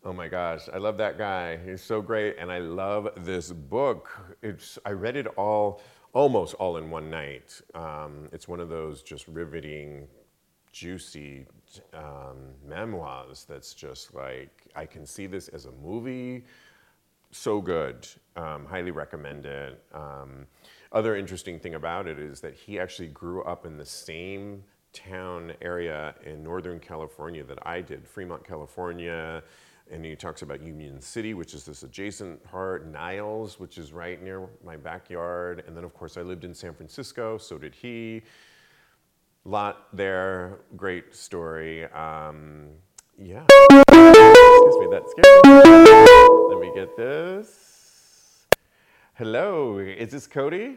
Oh 0.03 0.13
my 0.13 0.27
gosh, 0.27 0.69
I 0.71 0.77
love 0.77 0.97
that 0.97 1.17
guy. 1.17 1.57
He's 1.65 1.81
so 1.81 2.01
great, 2.01 2.35
and 2.37 2.51
I 2.51 2.59
love 2.59 3.09
this 3.25 3.51
book. 3.51 4.37
It's 4.41 4.77
I 4.85 4.91
read 4.91 5.15
it 5.15 5.27
all, 5.37 5.81
almost 6.13 6.53
all 6.55 6.77
in 6.77 6.89
one 6.89 7.09
night. 7.09 7.59
Um, 7.73 8.29
it's 8.31 8.47
one 8.47 8.59
of 8.59 8.69
those 8.69 9.01
just 9.01 9.27
riveting, 9.27 10.07
juicy 10.71 11.47
um, 11.93 12.37
memoirs. 12.67 13.45
That's 13.47 13.73
just 13.73 14.13
like 14.13 14.67
I 14.75 14.85
can 14.85 15.05
see 15.05 15.27
this 15.27 15.47
as 15.49 15.65
a 15.65 15.71
movie. 15.71 16.43
So 17.31 17.61
good. 17.61 18.07
Um, 18.35 18.65
highly 18.65 18.91
recommend 18.91 19.45
it. 19.45 19.83
Um, 19.93 20.47
other 20.91 21.15
interesting 21.15 21.59
thing 21.59 21.75
about 21.75 22.07
it 22.07 22.19
is 22.19 22.39
that 22.41 22.53
he 22.53 22.79
actually 22.79 23.09
grew 23.09 23.43
up 23.43 23.65
in 23.65 23.77
the 23.77 23.85
same 23.85 24.63
town 24.93 25.53
area 25.61 26.15
in 26.25 26.41
Northern 26.41 26.79
California 26.79 27.43
that 27.43 27.59
I 27.67 27.81
did, 27.81 28.07
Fremont, 28.07 28.43
California. 28.45 29.43
And 29.89 30.03
he 30.03 30.15
talks 30.15 30.41
about 30.41 30.61
Union 30.61 30.99
City, 30.99 31.33
which 31.33 31.53
is 31.53 31.63
this 31.63 31.83
adjacent 31.83 32.43
part, 32.43 32.87
Niles, 32.87 33.59
which 33.59 33.77
is 33.77 33.93
right 33.93 34.21
near 34.21 34.47
my 34.65 34.75
backyard. 34.75 35.63
And 35.65 35.77
then, 35.77 35.83
of 35.83 35.93
course, 35.93 36.17
I 36.17 36.21
lived 36.21 36.43
in 36.43 36.53
San 36.53 36.73
Francisco, 36.73 37.37
so 37.37 37.57
did 37.57 37.73
he. 37.73 38.21
Lot 39.47 39.87
there, 39.93 40.59
great 40.75 41.15
story. 41.15 41.85
Um, 41.85 42.67
yeah. 43.17 43.45
Excuse 43.47 44.77
me, 44.77 44.87
that 44.91 45.03
scared 45.07 45.25
me. 45.45 46.49
Let 46.49 46.59
me 46.59 46.71
get 46.75 46.97
this. 46.97 48.45
Hello, 49.13 49.77
is 49.79 50.11
this 50.11 50.27
Cody? 50.27 50.75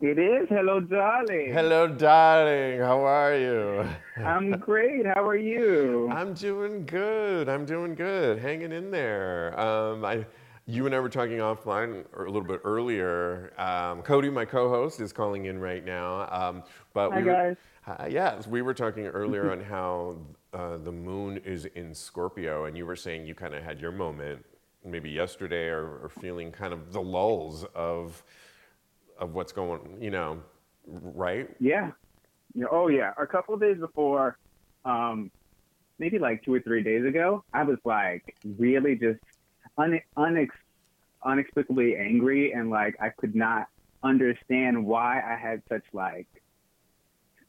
It 0.00 0.16
is. 0.16 0.46
Hello, 0.48 0.78
darling. 0.78 1.52
Hello, 1.52 1.88
darling. 1.88 2.78
How 2.78 3.04
are 3.04 3.36
you? 3.36 3.84
I'm 4.24 4.52
great. 4.52 5.04
How 5.04 5.26
are 5.26 5.36
you? 5.36 6.08
I'm 6.12 6.34
doing 6.34 6.86
good. 6.86 7.48
I'm 7.48 7.64
doing 7.64 7.96
good. 7.96 8.38
Hanging 8.38 8.70
in 8.70 8.92
there. 8.92 9.58
Um, 9.58 10.04
I, 10.04 10.24
you 10.66 10.86
and 10.86 10.94
I 10.94 11.00
were 11.00 11.08
talking 11.08 11.38
offline 11.38 12.04
or 12.12 12.26
a 12.26 12.30
little 12.30 12.46
bit 12.46 12.60
earlier. 12.64 13.52
Um, 13.58 14.02
Cody, 14.02 14.30
my 14.30 14.44
co-host, 14.44 15.00
is 15.00 15.12
calling 15.12 15.46
in 15.46 15.58
right 15.58 15.84
now. 15.84 16.28
Um, 16.30 16.62
but 16.92 17.10
Hi, 17.10 17.18
we 17.18 17.24
were, 17.24 17.32
guys. 17.32 17.56
Hi, 17.82 18.08
yes, 18.10 18.46
we 18.46 18.62
were 18.62 18.74
talking 18.74 19.06
earlier 19.06 19.50
on 19.50 19.60
how 19.60 20.18
uh, 20.52 20.76
the 20.78 20.92
moon 20.92 21.38
is 21.38 21.64
in 21.64 21.94
Scorpio, 21.94 22.66
and 22.66 22.76
you 22.76 22.86
were 22.86 22.94
saying 22.94 23.26
you 23.26 23.34
kind 23.34 23.54
of 23.54 23.62
had 23.62 23.80
your 23.80 23.90
moment, 23.90 24.44
maybe 24.84 25.10
yesterday, 25.10 25.66
or, 25.66 25.98
or 26.04 26.08
feeling 26.08 26.52
kind 26.52 26.72
of 26.72 26.92
the 26.92 27.00
lulls 27.00 27.64
of 27.74 28.22
of 29.18 29.34
what's 29.34 29.52
going, 29.52 29.98
you 30.00 30.10
know, 30.10 30.42
right? 30.86 31.48
Yeah. 31.60 31.90
yeah. 32.54 32.66
Oh, 32.70 32.88
yeah. 32.88 33.12
A 33.20 33.26
couple 33.26 33.54
of 33.54 33.60
days 33.60 33.78
before, 33.78 34.36
um, 34.84 35.30
maybe 35.98 36.18
like 36.18 36.42
two 36.44 36.54
or 36.54 36.60
three 36.60 36.82
days 36.82 37.04
ago, 37.04 37.44
I 37.52 37.62
was 37.62 37.78
like 37.84 38.34
really 38.58 38.96
just 38.96 39.20
un- 39.78 40.00
unex- 40.16 40.48
unexplicably 41.24 41.96
angry 41.96 42.52
and 42.52 42.70
like 42.70 42.96
I 43.00 43.10
could 43.10 43.34
not 43.34 43.68
understand 44.02 44.84
why 44.84 45.20
I 45.20 45.36
had 45.36 45.62
such 45.68 45.84
like 45.92 46.26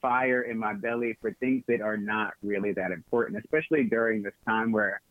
fire 0.02 0.44
in 0.44 0.58
my 0.58 0.74
belly 0.74 1.18
for 1.22 1.34
things 1.40 1.64
that 1.68 1.82
are 1.82 1.98
not 1.98 2.34
really 2.44 2.74
that 2.74 2.92
important, 2.92 3.44
especially 3.44 3.86
during 3.86 4.22
this 4.22 4.34
time 4.46 4.72
where 4.72 5.02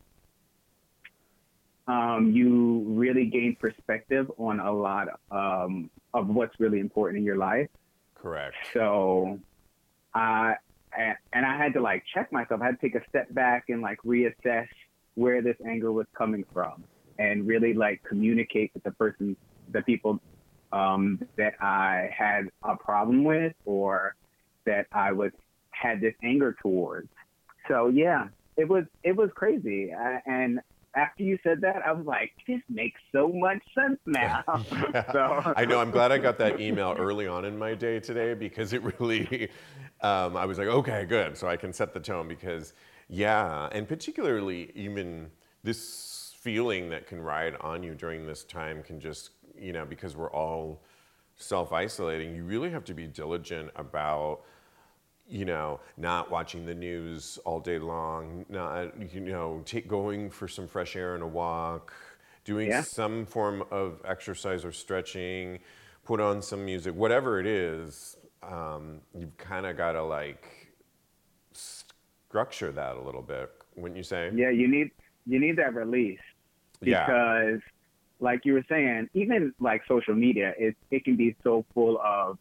um, 1.87 2.31
you 2.33 2.85
really 2.87 3.25
gain 3.25 3.57
perspective 3.59 4.31
on 4.37 4.59
a 4.59 4.71
lot 4.71 5.07
um, 5.31 5.89
of 6.13 6.27
what's 6.27 6.57
really 6.59 6.79
important 6.79 7.17
in 7.17 7.25
your 7.25 7.37
life. 7.37 7.67
Correct. 8.15 8.55
So, 8.73 9.39
I 10.13 10.55
and 10.97 11.17
and 11.33 11.45
I 11.45 11.57
had 11.57 11.73
to 11.73 11.81
like 11.81 12.03
check 12.13 12.31
myself. 12.31 12.61
I 12.61 12.67
had 12.67 12.79
to 12.79 12.87
take 12.87 12.95
a 12.95 13.05
step 13.09 13.33
back 13.33 13.65
and 13.67 13.81
like 13.81 13.97
reassess 14.05 14.67
where 15.15 15.41
this 15.41 15.57
anger 15.67 15.91
was 15.91 16.07
coming 16.17 16.45
from, 16.53 16.83
and 17.19 17.47
really 17.47 17.73
like 17.73 18.01
communicate 18.03 18.71
with 18.73 18.83
the 18.83 18.91
person, 18.91 19.35
the 19.71 19.81
people 19.81 20.19
um, 20.71 21.19
that 21.37 21.53
I 21.61 22.09
had 22.15 22.49
a 22.63 22.75
problem 22.75 23.23
with, 23.23 23.53
or 23.65 24.15
that 24.65 24.87
I 24.91 25.11
was 25.11 25.31
had 25.71 26.01
this 26.01 26.13
anger 26.23 26.55
towards. 26.61 27.09
So 27.67 27.87
yeah, 27.87 28.27
it 28.57 28.67
was 28.67 28.85
it 29.03 29.15
was 29.15 29.29
crazy, 29.35 29.93
I, 29.93 30.21
and 30.25 30.59
after 30.95 31.23
you 31.23 31.37
said 31.43 31.61
that, 31.61 31.81
I 31.85 31.91
was 31.91 32.05
like, 32.05 32.31
this 32.47 32.61
makes 32.69 33.01
so 33.11 33.27
much 33.27 33.61
sense 33.75 33.99
now. 34.05 34.43
so 35.11 35.53
I 35.55 35.65
know. 35.65 35.79
I'm 35.79 35.91
glad 35.91 36.11
I 36.11 36.17
got 36.17 36.37
that 36.39 36.59
email 36.59 36.95
early 36.97 37.27
on 37.27 37.45
in 37.45 37.57
my 37.57 37.73
day 37.73 37.99
today 37.99 38.33
because 38.33 38.73
it 38.73 38.83
really, 38.99 39.49
um, 40.01 40.37
I 40.37 40.45
was 40.45 40.57
like, 40.57 40.67
okay, 40.67 41.05
good. 41.05 41.37
So 41.37 41.47
I 41.47 41.57
can 41.57 41.73
set 41.73 41.93
the 41.93 41.99
tone 41.99 42.27
because, 42.27 42.73
yeah, 43.09 43.69
and 43.71 43.87
particularly 43.87 44.71
even 44.75 45.31
this 45.63 45.81
feeling 46.43 46.89
that 46.89 47.07
can 47.07 47.21
ride 47.21 47.55
on 47.61 47.81
you 47.81 47.95
during 47.95 48.27
this 48.27 48.43
time 48.43 48.83
can 48.83 48.99
just, 48.99 49.29
you 49.57 49.71
know, 49.71 49.85
because 49.85 50.15
we're 50.15 50.31
all 50.31 50.83
self 51.37 51.71
isolating, 51.71 52.35
you 52.35 52.43
really 52.43 52.69
have 52.69 52.83
to 52.85 52.93
be 52.93 53.07
diligent 53.07 53.71
about 53.77 54.41
you 55.25 55.45
know, 55.45 55.79
not 55.95 56.29
watching 56.29 56.65
the 56.65 56.75
news 56.75 57.39
all 57.45 57.57
day 57.61 57.79
long, 57.79 58.45
not, 58.49 58.91
you 59.13 59.21
know, 59.21 59.61
take, 59.63 59.87
going 59.87 60.29
for 60.29 60.49
some 60.49 60.67
fresh 60.67 60.97
air 60.97 61.13
and 61.15 61.23
a 61.23 61.27
walk, 61.27 61.93
doing 62.43 62.67
Yeah. 62.67 62.81
some 62.81 63.25
form 63.25 63.63
of 63.71 64.01
exercise 64.05 64.65
or 64.65 64.73
stretching, 64.73 65.59
put 66.03 66.19
on 66.19 66.41
some 66.41 66.65
music, 66.65 66.93
whatever 66.93 67.39
it 67.39 67.47
is, 67.47 68.17
um, 68.43 68.99
you've 69.17 69.35
kind 69.37 69.65
of 69.65 69.77
got 69.77 69.93
to 69.93 70.03
like 70.03 70.73
structure 71.53 72.73
that 72.73 72.97
a 72.97 73.01
little 73.01 73.21
bit, 73.21 73.49
wouldn't 73.77 73.95
you 73.95 74.03
say? 74.03 74.29
Yeah, 74.35 74.49
you 74.49 74.67
need 74.67 74.91
you 75.25 75.39
need 75.39 75.55
that 75.55 75.73
release 75.73 76.19
Yeah. 76.85 77.05
because, 77.05 77.61
like 78.19 78.45
you 78.45 78.53
were 78.53 78.65
saying, 78.69 79.09
even 79.13 79.53
like 79.59 79.81
social 79.87 80.15
media, 80.15 80.53
it 80.57 80.75
it 80.91 81.03
can 81.03 81.15
be 81.15 81.35
so 81.43 81.65
full 81.73 81.99
of 82.03 82.37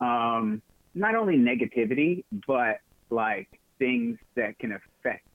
um, 0.00 0.62
not 0.94 1.14
only 1.14 1.36
negativity 1.36 2.24
but 2.46 2.80
like 3.10 3.48
things 3.78 4.18
that 4.34 4.58
can 4.58 4.72
affect 4.72 5.26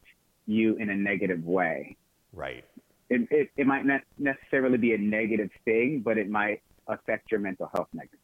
you 0.46 0.76
in 0.78 0.90
a 0.90 0.96
negative 0.96 1.46
way. 1.46 1.96
Right. 2.34 2.66
It 3.10 3.28
it, 3.32 3.50
it 3.58 3.68
might 3.68 3.86
not 3.86 4.02
necessarily 4.18 4.78
be 4.78 4.94
a 4.94 4.98
negative 4.98 5.50
thing, 5.66 6.02
but 6.04 6.18
it 6.18 6.30
might 6.30 6.62
affect 6.88 7.32
your 7.32 7.40
mental 7.40 7.70
health 7.74 7.88
negatively. 7.94 8.20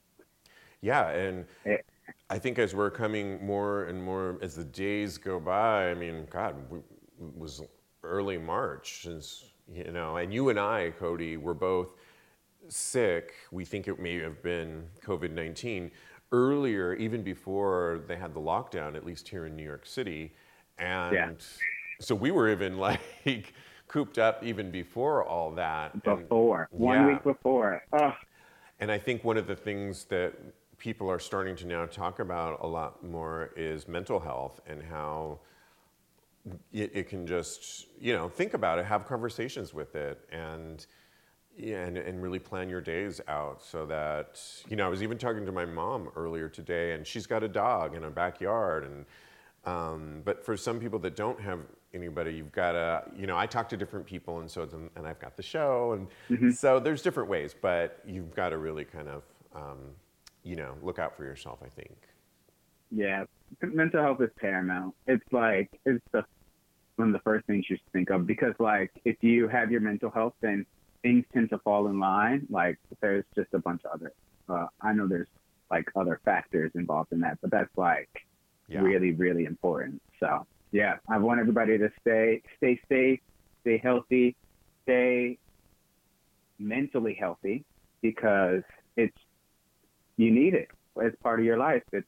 Yeah, 0.82 1.10
and 1.10 1.46
Eh. 1.66 1.78
I 2.30 2.40
think 2.40 2.60
as 2.60 2.76
we're 2.76 2.92
coming 2.92 3.46
more 3.46 3.86
and 3.86 4.02
more 4.04 4.38
as 4.42 4.56
the 4.56 4.64
days 4.64 5.18
go 5.18 5.40
by, 5.40 5.90
I 5.90 5.94
mean, 5.94 6.26
God, 6.30 6.56
we, 6.70 6.80
it 6.80 7.38
was 7.38 7.62
early 8.08 8.38
March, 8.38 9.02
since 9.04 9.46
you 9.72 9.92
know, 9.92 10.18
and 10.18 10.34
you 10.34 10.50
and 10.50 10.60
I, 10.60 10.92
Cody, 10.98 11.36
were 11.38 11.54
both 11.54 11.90
sick. 12.70 13.34
We 13.52 13.66
think 13.66 13.88
it 13.88 14.00
may 14.00 14.20
have 14.20 14.42
been 14.42 14.88
COVID 15.04 15.32
nineteen 15.32 15.92
earlier, 16.32 16.94
even 16.96 17.22
before 17.24 18.02
they 18.08 18.16
had 18.16 18.34
the 18.34 18.40
lockdown, 18.40 18.96
at 18.96 19.06
least 19.06 19.28
here 19.30 19.46
in 19.46 19.56
New 19.56 19.64
York 19.64 19.86
City, 19.86 20.34
and 20.78 21.14
Yeah. 21.14 21.32
so 22.00 22.16
we 22.16 22.32
were 22.32 22.50
even 22.52 22.78
like 23.22 23.54
cooped 23.88 24.18
up 24.18 24.44
even 24.44 24.70
before 24.72 25.24
all 25.26 25.52
that. 25.52 25.94
and- 25.94 26.04
Before 26.04 26.68
one 26.72 26.98
Yeah. 27.00 27.08
week 27.14 27.24
before, 27.24 27.84
oh, 27.94 28.14
and 28.80 28.92
I 28.92 28.98
think 28.98 29.24
one 29.24 29.38
of 29.38 29.48
the 29.48 29.56
things 29.56 30.06
that 30.06 30.34
people 30.78 31.10
are 31.10 31.20
starting 31.20 31.56
to 31.56 31.66
now 31.66 31.86
talk 31.86 32.20
about 32.20 32.60
a 32.62 32.68
lot 32.68 33.04
more 33.04 33.52
is 33.56 33.88
mental 33.88 34.20
health 34.20 34.60
and 34.68 34.84
how 34.84 35.40
it, 36.72 36.92
it 36.94 37.10
can 37.10 37.26
just, 37.28 37.88
you 38.00 38.14
know, 38.14 38.30
think 38.30 38.54
about 38.54 38.80
it, 38.80 38.86
have 38.86 39.06
conversations 39.06 39.74
with 39.74 39.96
it, 39.96 40.20
and 40.32 40.86
yeah, 41.58 41.86
and, 41.86 41.98
and 41.98 42.22
really 42.22 42.40
plan 42.40 42.70
your 42.70 42.82
days 42.82 43.20
out 43.28 43.64
so 43.64 43.86
that, 43.88 44.40
you 44.70 44.76
know, 44.76 44.86
I 44.86 44.90
was 44.90 45.02
even 45.02 45.18
talking 45.18 45.46
to 45.46 45.52
my 45.52 45.66
mom 45.66 46.10
earlier 46.16 46.50
today, 46.50 46.94
and 46.94 47.06
she's 47.06 47.26
got 47.26 47.44
a 47.44 47.48
dog 47.48 47.96
in 47.96 48.04
a 48.04 48.10
backyard, 48.12 48.84
and 48.84 49.06
um, 49.66 50.22
but 50.24 50.46
for 50.46 50.56
some 50.56 50.80
people 50.80 51.00
that 51.00 51.16
don't 51.16 51.42
have 51.42 51.60
anybody, 51.94 52.34
you've 52.34 52.52
got 52.52 52.74
to, 52.74 53.04
you 53.18 53.28
know, 53.28 53.38
I 53.38 53.48
talk 53.48 53.68
to 53.70 53.78
different 53.78 54.06
people, 54.06 54.40
and 54.40 54.50
so 54.50 54.62
it's, 54.62 54.74
and 54.74 55.08
I've 55.08 55.20
got 55.20 55.36
the 55.36 55.44
show, 55.44 55.94
and 55.94 56.08
Mm-hmm. 56.30 56.52
so 56.52 56.80
there's 56.80 57.02
different 57.02 57.30
ways, 57.30 57.56
but 57.60 58.00
you've 58.06 58.34
got 58.36 58.50
to 58.50 58.58
really 58.58 58.86
kind 58.86 59.08
of, 59.10 59.24
um, 59.56 59.80
you 60.44 60.56
know, 60.56 60.76
look 60.82 61.00
out 61.00 61.18
for 61.18 61.24
yourself. 61.26 61.60
I 61.66 61.70
think. 61.70 61.98
Yeah, 62.92 63.26
mental 63.62 64.02
health 64.02 64.22
is 64.22 64.30
paramount. 64.40 64.96
It's 65.08 65.26
like 65.32 65.70
it's 65.86 66.04
the 66.14 66.24
one 66.98 67.08
of 67.10 67.14
the 67.14 67.20
first 67.20 67.46
things 67.48 67.66
you 67.70 67.78
should 67.78 67.92
think 67.94 68.10
of 68.10 68.28
because 68.28 68.54
like 68.60 68.92
if 69.06 69.16
you 69.22 69.48
have 69.48 69.72
your 69.72 69.82
mental 69.82 70.10
health, 70.10 70.34
then 70.42 70.66
things 71.04 71.24
tend 71.34 71.50
to 71.52 71.60
fall 71.60 71.88
in 71.88 72.00
line. 72.00 72.46
Like 72.50 72.78
there's 73.02 73.26
just 73.36 73.54
a 73.54 73.60
bunch 73.60 73.82
of 73.86 73.92
other. 73.94 74.12
Uh, 74.50 74.68
I 74.82 74.94
know 74.94 75.08
there's 75.08 75.28
like 75.70 75.88
other 75.96 76.20
factors 76.26 76.72
involved 76.76 77.12
in 77.12 77.20
that, 77.22 77.38
but 77.42 77.52
that's 77.52 77.76
like 77.78 78.10
Yeah. 78.68 78.82
really 78.82 79.12
really 79.14 79.46
important. 79.46 80.02
So 80.20 80.46
yeah, 80.72 80.98
I 81.08 81.18
want 81.18 81.40
everybody 81.40 81.78
to 81.78 81.90
stay 82.02 82.42
stay 82.58 82.80
safe, 82.90 83.20
stay 83.62 83.78
healthy, 83.78 84.36
stay 84.84 85.38
mentally 86.60 87.14
healthy 87.14 87.64
because 88.02 88.64
it's 88.96 89.18
you 90.18 90.32
need 90.32 90.54
it. 90.56 90.70
as 91.04 91.14
part 91.22 91.40
of 91.40 91.46
your 91.46 91.58
life. 91.58 91.84
It's 91.94 92.08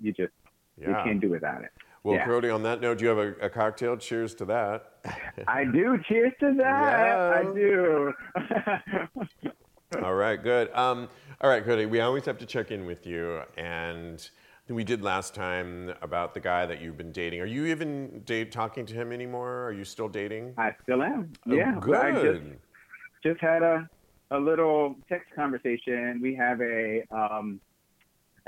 you 0.00 0.12
just 0.12 0.32
you 0.76 0.94
can't 1.04 1.20
do 1.20 1.30
without 1.30 1.62
it. 1.64 1.72
Well, 2.04 2.16
Yeah. 2.16 2.26
Cody, 2.26 2.50
on 2.50 2.62
that 2.62 2.80
note, 2.80 2.98
do 2.98 3.04
you 3.04 3.10
have 3.10 3.18
a, 3.18 3.32
a 3.46 3.50
cocktail? 3.50 3.96
Cheers 3.96 4.34
to 4.36 4.44
that. 4.46 4.92
I 5.48 5.64
do. 5.64 5.98
Cheers 6.08 6.32
to 6.40 6.54
that. 6.58 7.32
I 7.32 7.42
do. 7.54 8.12
all 10.02 10.14
right, 10.14 10.42
good. 10.42 10.72
Um, 10.74 11.08
all 11.40 11.50
right, 11.50 11.64
Cody, 11.64 11.86
we 11.86 12.00
always 12.00 12.24
have 12.26 12.38
to 12.38 12.46
check 12.46 12.70
in 12.70 12.84
with 12.86 13.06
you. 13.06 13.42
And 13.56 14.28
we 14.68 14.84
did 14.84 15.02
last 15.02 15.34
time 15.34 15.94
about 16.02 16.34
the 16.34 16.40
guy 16.40 16.66
that 16.66 16.80
you've 16.80 16.96
been 16.96 17.12
dating. 17.12 17.40
Are 17.40 17.46
you 17.46 17.66
even 17.66 18.22
date, 18.24 18.52
talking 18.52 18.84
to 18.86 18.94
him 18.94 19.12
anymore? 19.12 19.64
Are 19.64 19.72
you 19.72 19.84
still 19.84 20.08
dating? 20.08 20.54
I 20.58 20.74
still 20.82 21.02
am. 21.02 21.32
Oh, 21.48 21.54
yeah. 21.54 21.80
but 21.84 21.96
I 21.96 22.10
just 22.12 22.22
good. 22.22 22.58
just 23.22 23.40
had 23.40 23.62
a 23.62 23.88
a 24.30 24.38
little 24.38 24.94
text 25.08 25.34
conversation. 25.34 26.20
We 26.22 26.34
have 26.34 26.60
a 26.60 27.02
um 27.10 27.60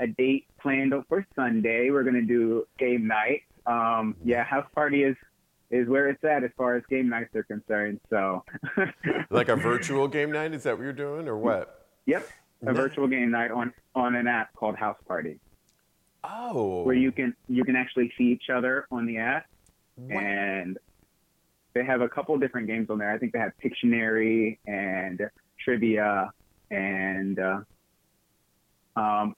a 0.01 0.07
date 0.07 0.47
planned 0.59 0.93
for 1.07 1.25
Sunday. 1.35 1.89
We're 1.91 2.03
gonna 2.03 2.21
do 2.21 2.67
game 2.77 3.07
night. 3.07 3.43
Um 3.65 4.15
yeah, 4.23 4.43
house 4.43 4.67
party 4.75 5.03
is 5.03 5.15
is 5.69 5.87
where 5.87 6.09
it's 6.09 6.23
at 6.23 6.43
as 6.43 6.51
far 6.57 6.75
as 6.75 6.83
game 6.89 7.07
nights 7.07 7.33
are 7.35 7.43
concerned. 7.43 8.01
So 8.09 8.43
like 9.29 9.47
a 9.47 9.55
virtual 9.55 10.07
game 10.07 10.31
night? 10.31 10.53
Is 10.53 10.63
that 10.63 10.77
what 10.77 10.83
you're 10.83 10.93
doing 10.93 11.27
or 11.27 11.37
what? 11.37 11.87
Yep. 12.05 12.27
A 12.63 12.73
virtual 12.73 13.07
game 13.07 13.31
night 13.31 13.51
on 13.51 13.73
on 13.95 14.15
an 14.15 14.27
app 14.27 14.53
called 14.55 14.75
House 14.75 14.97
Party. 15.07 15.39
Oh. 16.23 16.83
where 16.83 16.95
you 16.95 17.11
can 17.11 17.35
you 17.47 17.63
can 17.63 17.75
actually 17.75 18.11
see 18.15 18.25
each 18.25 18.51
other 18.53 18.85
on 18.91 19.07
the 19.07 19.17
app 19.17 19.47
and 20.09 20.77
they 21.73 21.83
have 21.85 22.01
a 22.01 22.09
couple 22.09 22.37
different 22.37 22.67
games 22.67 22.89
on 22.89 22.97
there. 22.97 23.11
I 23.11 23.17
think 23.17 23.33
they 23.33 23.39
have 23.39 23.53
Pictionary 23.63 24.57
and 24.67 25.21
trivia 25.63 26.31
and 26.69 27.39
uh, 27.39 27.59
um, 28.95 29.35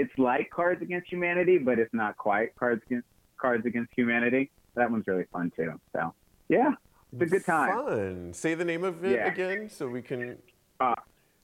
it's 0.00 0.18
like 0.18 0.50
Cards 0.50 0.80
Against 0.82 1.08
Humanity, 1.10 1.58
but 1.58 1.78
it's 1.78 1.92
not 1.92 2.16
quite 2.16 2.54
Cards 2.56 2.82
Against 2.86 3.06
Cards 3.36 3.66
Against 3.66 3.92
Humanity. 3.94 4.50
That 4.74 4.90
one's 4.90 5.06
really 5.06 5.24
fun 5.32 5.52
too. 5.54 5.78
So 5.92 6.14
yeah, 6.48 6.72
it's 7.12 7.22
a 7.22 7.26
good 7.26 7.44
time. 7.44 7.72
Fun. 7.86 8.32
Say 8.32 8.54
the 8.54 8.64
name 8.64 8.84
of 8.84 9.04
it 9.04 9.12
Yeah. 9.12 9.26
again 9.32 9.68
so 9.68 9.88
we 9.88 10.00
can. 10.02 10.38
Uh, 10.80 10.94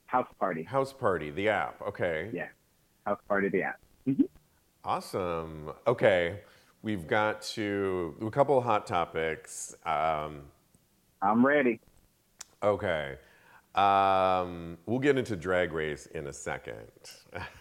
house 0.07 0.28
Party. 0.40 0.62
House 0.62 0.92
Party, 0.92 1.30
the 1.30 1.48
app. 1.50 1.80
Okay. 1.82 2.30
Yeah, 2.32 2.48
House 3.04 3.20
Party 3.28 3.48
the 3.50 3.62
app. 3.62 3.80
Awesome. 4.84 5.72
Okay. 5.86 6.40
We've 6.82 7.07
got 7.09 7.42
to 7.57 8.14
a 8.24 8.30
couple 8.30 8.57
of 8.57 8.64
hot 8.64 8.86
topics. 8.86 9.74
Um, 9.84 10.42
I'm 11.20 11.44
ready. 11.44 11.80
okay. 12.62 13.16
Um, 13.77 14.79
we'll 14.87 14.99
get 14.99 15.18
into 15.18 15.37
drag 15.37 15.72
race 15.72 16.07
in 16.07 16.27
a 16.29 16.33
second. 16.33 16.89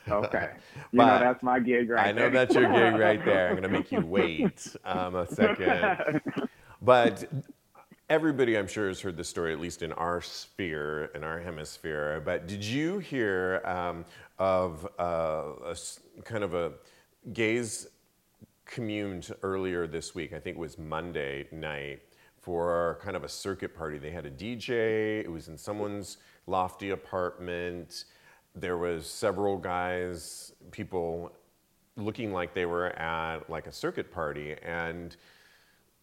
Okay, 0.09 0.49
you 0.93 0.99
know 0.99 1.20
that's 1.20 1.43
my 1.43 1.59
gig 1.59 1.89
right 1.89 2.07
I 2.07 2.11
know 2.13 2.22
there. 2.22 2.45
that's 2.45 2.55
your 2.55 2.72
gig 2.72 2.95
right 2.99 3.24
there. 3.26 3.49
I'm 3.49 3.53
going 3.53 3.63
to 3.63 3.70
make 3.70 3.91
you 3.91 3.99
wait 3.99 4.76
um, 4.86 5.16
a 5.16 5.28
second. 5.28 6.22
But 6.82 7.26
everybody, 8.09 8.57
I'm 8.57 8.68
sure, 8.68 8.88
has 8.88 9.01
heard 9.01 9.18
this 9.18 9.30
story, 9.30 9.51
at 9.53 9.59
least 9.59 9.82
in 9.82 9.91
our 9.93 10.22
sphere, 10.22 11.05
in 11.16 11.24
our 11.24 11.39
hemisphere. 11.39 12.22
But 12.24 12.47
did 12.47 12.63
you 12.63 12.99
hear 12.99 13.61
um, 13.66 14.05
of 14.39 14.88
uh, 14.99 15.53
a 15.66 15.76
kind 16.24 16.43
of 16.43 16.53
a 16.53 16.74
gays 17.34 17.88
communed 18.66 19.32
earlier 19.43 19.88
this 19.88 20.13
week? 20.16 20.34
I 20.34 20.39
think 20.39 20.57
it 20.57 20.59
was 20.59 20.78
Monday 20.78 21.47
night 21.51 22.01
for 22.45 22.99
kind 23.01 23.17
of 23.17 23.23
a 23.23 23.27
circuit 23.29 23.75
party. 23.75 23.97
They 23.97 24.11
had 24.11 24.27
a 24.27 24.29
DJ. 24.29 25.19
It 25.23 25.31
was 25.31 25.47
in 25.47 25.57
someone's 25.57 26.17
lofty 26.45 26.91
apartment. 26.91 28.05
There 28.53 28.77
was 28.77 29.07
several 29.07 29.57
guys, 29.57 30.53
people 30.69 31.31
looking 31.97 32.31
like 32.31 32.53
they 32.53 32.67
were 32.67 32.89
at 32.99 33.49
like 33.49 33.65
a 33.65 33.71
circuit 33.71 34.11
party 34.11 34.55
and 34.61 35.15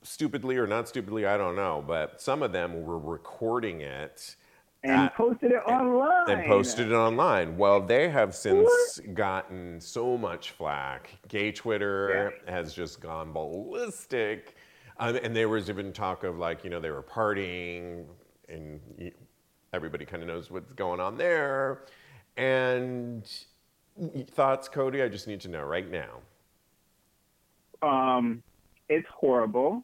stupidly 0.02 0.56
or 0.56 0.66
not 0.66 0.88
stupidly, 0.88 1.26
I 1.26 1.36
don't 1.36 1.54
know, 1.54 1.84
but 1.86 2.20
some 2.20 2.42
of 2.42 2.50
them 2.50 2.82
were 2.82 2.98
recording 2.98 3.82
it 3.82 4.34
and 4.82 5.02
at- 5.02 5.14
posted 5.14 5.52
it 5.52 5.62
online. 5.64 6.28
and 6.28 6.44
posted 6.46 6.90
it 6.90 6.94
online. 6.94 7.56
Well, 7.56 7.80
they 7.80 8.08
have 8.08 8.34
since 8.34 8.98
gotten 9.14 9.80
so 9.80 10.18
much 10.18 10.50
flack. 10.50 11.10
Gay 11.28 11.52
Twitter 11.52 12.32
has 12.48 12.74
just 12.74 13.00
gone 13.00 13.32
ballistic. 13.32 14.56
Um, 15.02 15.18
and 15.20 15.34
there 15.34 15.48
was 15.48 15.68
even 15.68 15.92
talk 15.92 16.22
of 16.22 16.38
like, 16.38 16.62
you 16.62 16.70
know, 16.70 16.78
they 16.78 16.90
were 16.90 17.02
partying 17.02 18.04
and 18.48 18.80
everybody 19.72 20.04
kind 20.04 20.22
of 20.22 20.28
knows 20.28 20.48
what's 20.48 20.72
going 20.74 21.00
on 21.00 21.18
there. 21.18 21.86
And 22.36 23.28
thoughts, 24.28 24.68
Cody? 24.68 25.02
I 25.02 25.08
just 25.08 25.26
need 25.26 25.40
to 25.40 25.48
know 25.48 25.64
right 25.64 25.90
now. 25.90 26.20
Um, 27.82 28.44
it's 28.88 29.08
horrible. 29.12 29.82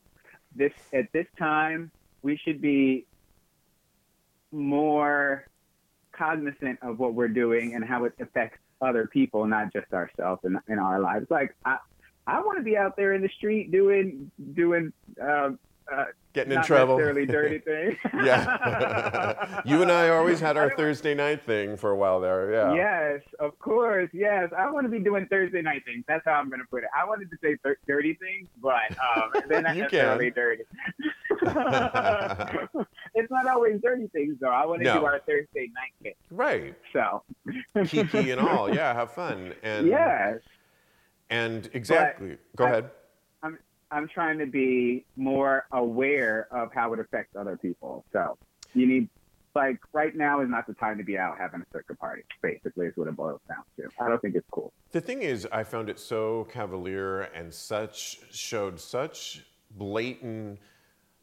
This 0.55 0.73
at 0.93 1.11
this 1.13 1.27
time, 1.37 1.91
we 2.23 2.37
should 2.37 2.61
be 2.61 3.05
more 4.53 5.49
cognizant 6.13 6.79
of 6.81 7.01
what 7.01 7.15
we're 7.15 7.27
doing 7.27 7.75
and 7.75 7.85
how 7.85 8.05
it 8.05 8.13
affects 8.21 8.59
other 8.81 9.09
people, 9.09 9.47
not 9.47 9.73
just 9.73 9.93
ourselves 9.93 10.43
in, 10.45 10.61
in 10.69 10.79
our 10.79 11.01
lives. 11.01 11.27
Like 11.29 11.57
I, 11.65 11.79
I 12.29 12.41
want 12.41 12.59
to 12.59 12.63
be 12.65 12.77
out 12.77 12.95
there 12.97 13.15
in 13.15 13.23
the 13.23 13.29
street 13.31 13.73
doing 13.73 14.31
doing 14.55 14.93
uh, 15.21 15.51
uh, 15.91 16.05
Getting 16.35 16.53
in 16.53 16.63
trouble. 16.63 16.97
necessarily 16.99 17.25
dirty 17.27 17.59
things. 17.71 17.97
yeah. 18.23 19.63
you 19.65 19.81
and 19.81 19.91
I 19.91 20.11
always 20.11 20.39
had 20.39 20.59
our 20.59 20.71
Thursday 20.77 21.15
night 21.15 21.43
thing 21.47 21.77
for 21.79 21.91
a 21.91 21.97
while 21.97 22.21
there. 22.21 22.53
Yeah. 22.53 22.75
Yes, 22.75 23.23
of 23.41 23.59
course. 23.59 24.11
Yes, 24.13 24.51
I 24.57 24.71
want 24.71 24.85
to 24.85 24.91
be 24.91 24.99
doing 24.99 25.27
Thursday 25.27 25.63
night 25.63 25.85
things. 25.87 26.05
That's 26.07 26.23
how 26.27 26.33
I'm 26.35 26.51
going 26.51 26.61
to 26.61 26.67
put 26.71 26.83
it. 26.85 26.91
I 26.97 27.07
wanted 27.07 27.31
to 27.31 27.37
say 27.43 27.57
dirty 27.87 28.13
things, 28.15 28.47
but 28.63 28.93
um, 29.17 29.33
they're 29.49 29.63
not 29.63 29.77
necessarily 29.79 30.31
dirty. 30.31 30.65
it's 33.15 33.31
not 33.31 33.47
always 33.47 33.81
dirty 33.83 34.09
things, 34.09 34.37
though. 34.41 34.51
I 34.51 34.67
want 34.67 34.81
to 34.81 34.85
No. 34.85 35.01
do 35.01 35.07
our 35.07 35.21
Thursday 35.21 35.71
night 35.75 35.95
thing. 36.03 36.15
Right. 36.31 36.75
So, 36.93 37.23
Kiki 37.87 38.31
and 38.31 38.41
all. 38.41 38.73
Yeah, 38.73 38.93
have 38.95 39.13
fun. 39.13 39.55
And 39.63 39.87
yes, 39.89 40.39
And 41.31 41.69
exactly. 41.73 42.39
Go 42.57 42.67
I- 42.67 42.71
ahead. 42.71 42.91
I'm 43.43 43.59
I'm 43.91 44.09
trying 44.09 44.39
to 44.39 44.47
be 44.47 45.05
more 45.17 45.67
aware 45.73 46.49
of 46.51 46.73
how 46.75 46.93
it 46.93 47.01
affects 47.01 47.37
other 47.37 47.57
people. 47.57 48.05
So, 48.13 48.37
you 48.75 48.87
need 48.87 49.09
like 49.55 49.79
right 49.93 50.15
now 50.15 50.41
is 50.41 50.49
not 50.49 50.67
the 50.67 50.75
time 50.75 50.99
to 50.99 51.05
be 51.05 51.17
out 51.19 51.39
having 51.39 51.61
a 51.61 51.65
circuit 51.73 51.99
party. 51.99 52.23
Basically, 52.43 52.87
is 52.87 52.97
what 52.97 53.09
it 53.09 53.17
boils 53.17 53.41
down 53.49 53.65
to. 53.77 53.89
I 54.03 54.09
don't 54.09 54.21
think 54.21 54.35
it's 54.35 54.47
cool. 54.51 54.73
The 54.93 55.01
thing 55.01 55.23
is, 55.23 55.47
I 55.51 55.65
found 55.65 55.89
it 55.89 55.99
so 55.99 56.47
cavalier 56.51 57.23
and 57.23 57.53
such 57.53 58.21
showed 58.31 58.79
such 58.79 59.45
blatant 59.73 60.59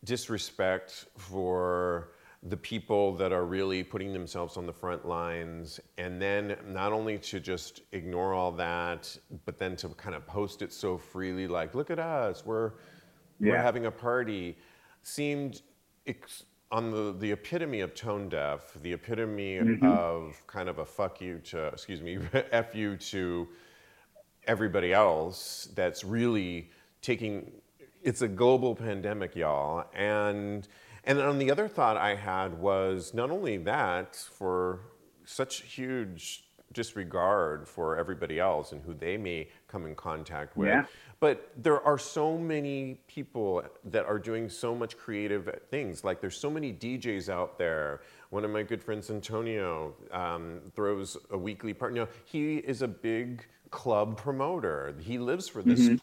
disrespect 0.03 1.05
for 1.17 2.11
the 2.47 2.57
people 2.57 3.15
that 3.15 3.31
are 3.33 3.45
really 3.45 3.83
putting 3.83 4.13
themselves 4.13 4.55
on 4.55 4.65
the 4.67 4.73
front 4.73 5.07
lines 5.07 5.79
and 5.97 6.21
then 6.21 6.55
not 6.67 6.93
only 6.93 7.17
to 7.17 7.39
just 7.39 7.81
ignore 7.91 8.33
all 8.33 8.51
that 8.51 9.17
but 9.45 9.57
then 9.57 9.75
to 9.75 9.89
kind 9.89 10.15
of 10.15 10.25
post 10.27 10.61
it 10.61 10.71
so 10.71 10.97
freely 10.97 11.47
like 11.47 11.73
look 11.73 11.89
at 11.89 11.97
us 11.99 12.45
we're 12.45 12.73
we're 13.39 13.57
having 13.57 13.87
a 13.87 13.91
party 13.91 14.55
seemed 15.01 15.61
ex- 16.07 16.43
on 16.71 16.91
the, 16.91 17.15
the 17.19 17.31
epitome 17.31 17.81
of 17.81 17.93
tone 17.93 18.27
deaf, 18.29 18.73
the 18.81 18.93
epitome 18.93 19.55
Mm-hmm. 19.57 19.85
of 19.85 20.41
kind 20.47 20.67
of 20.67 20.79
a 20.79 20.85
fuck 20.85 21.21
you 21.21 21.39
to, 21.45 21.67
excuse 21.67 22.01
me, 22.01 22.17
F 22.51 22.73
you 22.75 22.97
to 22.97 23.47
everybody 24.47 24.93
else 24.93 25.69
that's 25.75 26.03
really 26.03 26.69
taking 27.01 27.51
it's 28.05 28.21
a 28.21 28.27
global 28.27 28.73
pandemic 28.75 29.35
y'all 29.35 29.85
and 29.93 30.67
and 31.03 31.19
on 31.19 31.37
the 31.39 31.49
other 31.51 31.67
thought 31.67 31.97
i 31.97 32.13
had 32.15 32.49
was 32.59 33.13
not 33.13 33.29
only 33.31 33.57
that 33.57 34.15
for 34.15 34.79
such 35.25 35.53
huge 35.63 36.43
disregard 36.73 37.67
for 37.67 37.97
everybody 37.97 38.39
else 38.39 38.71
and 38.73 38.81
who 38.83 38.93
they 38.93 39.17
may 39.17 39.47
come 39.67 39.85
in 39.85 39.95
contact 39.95 40.55
with 40.57 40.67
Yeah. 40.67 40.85
but 41.19 41.49
there 41.57 41.81
are 41.81 41.97
so 41.97 42.37
many 42.37 42.99
people 43.07 43.63
that 43.85 44.05
are 44.05 44.19
doing 44.19 44.49
so 44.49 44.75
much 44.75 44.97
creative 44.97 45.43
things. 45.71 46.03
Like 46.03 46.19
there's 46.21 46.37
so 46.37 46.49
many 46.49 46.73
DJs 46.73 47.29
out 47.29 47.57
there. 47.57 48.01
One 48.29 48.43
of 48.43 48.51
my 48.51 48.63
good 48.63 48.83
friends, 48.83 49.09
Antonio, 49.09 49.93
um, 50.11 50.59
throws 50.75 51.15
a 51.31 51.37
weekly 51.37 51.73
party. 51.73 51.95
You 51.95 52.01
know, 52.01 52.09
he 52.25 52.57
is 52.57 52.81
a 52.81 52.87
big 52.87 53.45
club 53.71 54.17
promoter. 54.17 54.93
He 54.99 55.17
lives 55.17 55.47
for 55.47 55.61
this, 55.63 55.79
p- 55.87 55.99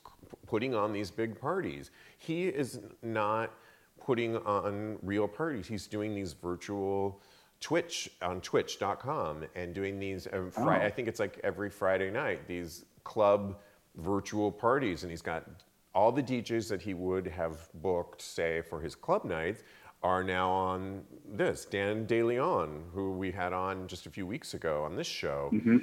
putting 0.46 0.74
on 0.74 0.92
these 0.92 1.10
big 1.10 1.40
parties. 1.40 1.90
He 2.18 2.48
is 2.48 2.80
not 3.02 3.52
putting 4.00 4.36
on 4.38 4.98
real 5.02 5.28
parties. 5.28 5.66
He's 5.66 5.86
doing 5.86 6.14
these 6.14 6.32
virtual 6.32 7.20
Twitch 7.60 8.10
on 8.20 8.40
Twitch.com 8.40 9.44
and 9.54 9.72
doing 9.74 9.98
these. 9.98 10.26
Every 10.26 10.50
Friday, 10.50 10.84
oh. 10.84 10.86
I 10.86 10.90
think 10.90 11.08
it's 11.08 11.20
like 11.20 11.40
every 11.44 11.70
Friday 11.70 12.10
night. 12.10 12.46
These 12.48 12.84
club 13.04 13.58
virtual 13.96 14.50
parties, 14.50 15.02
and 15.02 15.10
he's 15.10 15.22
got 15.22 15.48
all 15.94 16.10
the 16.10 16.22
DJs 16.22 16.68
that 16.68 16.82
he 16.82 16.94
would 16.94 17.26
have 17.26 17.68
booked, 17.74 18.22
say, 18.22 18.62
for 18.62 18.80
his 18.80 18.94
club 18.94 19.24
nights, 19.24 19.62
are 20.02 20.24
now 20.24 20.50
on 20.50 21.02
this. 21.32 21.64
Dan 21.64 22.06
DeLeon, 22.06 22.82
who 22.92 23.12
we 23.12 23.30
had 23.30 23.52
on 23.52 23.86
just 23.86 24.06
a 24.06 24.10
few 24.10 24.26
weeks 24.26 24.54
ago 24.54 24.82
on 24.82 24.96
this 24.96 25.06
show, 25.06 25.50
mm-hmm. 25.52 25.78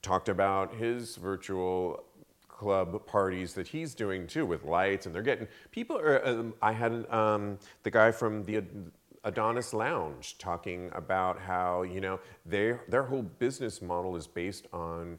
talked 0.00 0.28
about 0.28 0.74
his 0.74 1.16
virtual 1.16 2.02
club 2.52 3.06
parties 3.06 3.54
that 3.54 3.68
he's 3.68 3.94
doing 3.94 4.28
too 4.28 4.46
with 4.46 4.64
lights 4.64 5.06
and 5.06 5.14
they're 5.14 5.22
getting 5.22 5.48
people 5.72 5.98
are 5.98 6.26
um, 6.28 6.54
i 6.62 6.72
had 6.72 7.06
um, 7.12 7.58
the 7.84 7.90
guy 7.92 8.12
from 8.12 8.44
the 8.44 8.62
adonis 9.24 9.74
lounge 9.74 10.38
talking 10.38 10.90
about 10.94 11.40
how 11.40 11.82
you 11.82 12.00
know 12.00 12.20
they, 12.46 12.74
their 12.88 13.04
whole 13.04 13.22
business 13.24 13.82
model 13.82 14.16
is 14.16 14.28
based 14.28 14.68
on 14.72 15.18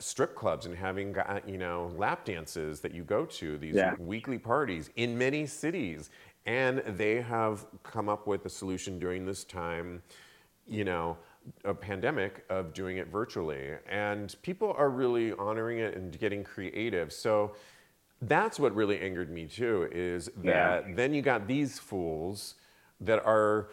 strip 0.00 0.36
clubs 0.36 0.66
and 0.66 0.76
having 0.76 1.14
you 1.46 1.58
know 1.58 1.92
lap 1.96 2.24
dances 2.26 2.80
that 2.80 2.94
you 2.94 3.04
go 3.04 3.26
to 3.26 3.58
these 3.58 3.74
Yeah. 3.76 3.94
weekly 3.98 4.38
parties 4.38 4.90
in 4.96 5.18
many 5.18 5.46
cities 5.46 6.10
and 6.46 6.80
they 6.80 7.22
have 7.22 7.66
come 7.84 8.08
up 8.08 8.26
with 8.26 8.46
a 8.46 8.50
solution 8.50 8.98
during 9.00 9.26
this 9.26 9.44
time 9.44 10.02
you 10.68 10.84
know, 10.84 11.18
a 11.64 11.74
pandemic 11.74 12.44
of 12.48 12.72
doing 12.74 12.96
it 12.98 13.08
virtually. 13.08 13.70
And 13.88 14.34
people 14.42 14.74
are 14.76 14.90
really 14.90 15.32
honoring 15.32 15.78
it 15.78 15.96
and 15.96 16.18
getting 16.18 16.44
creative. 16.44 17.12
So 17.12 17.54
that's 18.22 18.58
what 18.58 18.74
really 18.74 19.00
angered 19.00 19.30
me 19.30 19.46
too, 19.46 19.88
is 19.92 20.30
Yeah. 20.42 20.80
that 20.82 20.96
then 20.96 21.14
you 21.14 21.22
got 21.22 21.46
these 21.46 21.78
fools 21.78 22.54
that 23.00 23.24
are 23.24 23.70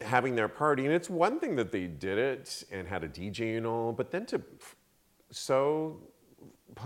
having 0.00 0.34
their 0.36 0.48
party. 0.48 0.84
And 0.84 0.94
it's 0.94 1.10
one 1.10 1.38
thing 1.40 1.56
that 1.56 1.72
they 1.72 1.86
did 1.86 2.18
it 2.18 2.64
and 2.72 2.86
had 2.88 3.04
a 3.04 3.08
DJ 3.08 3.56
and 3.56 3.66
all, 3.66 3.92
but 3.92 4.10
then 4.10 4.26
to 4.26 4.42
so 5.30 6.00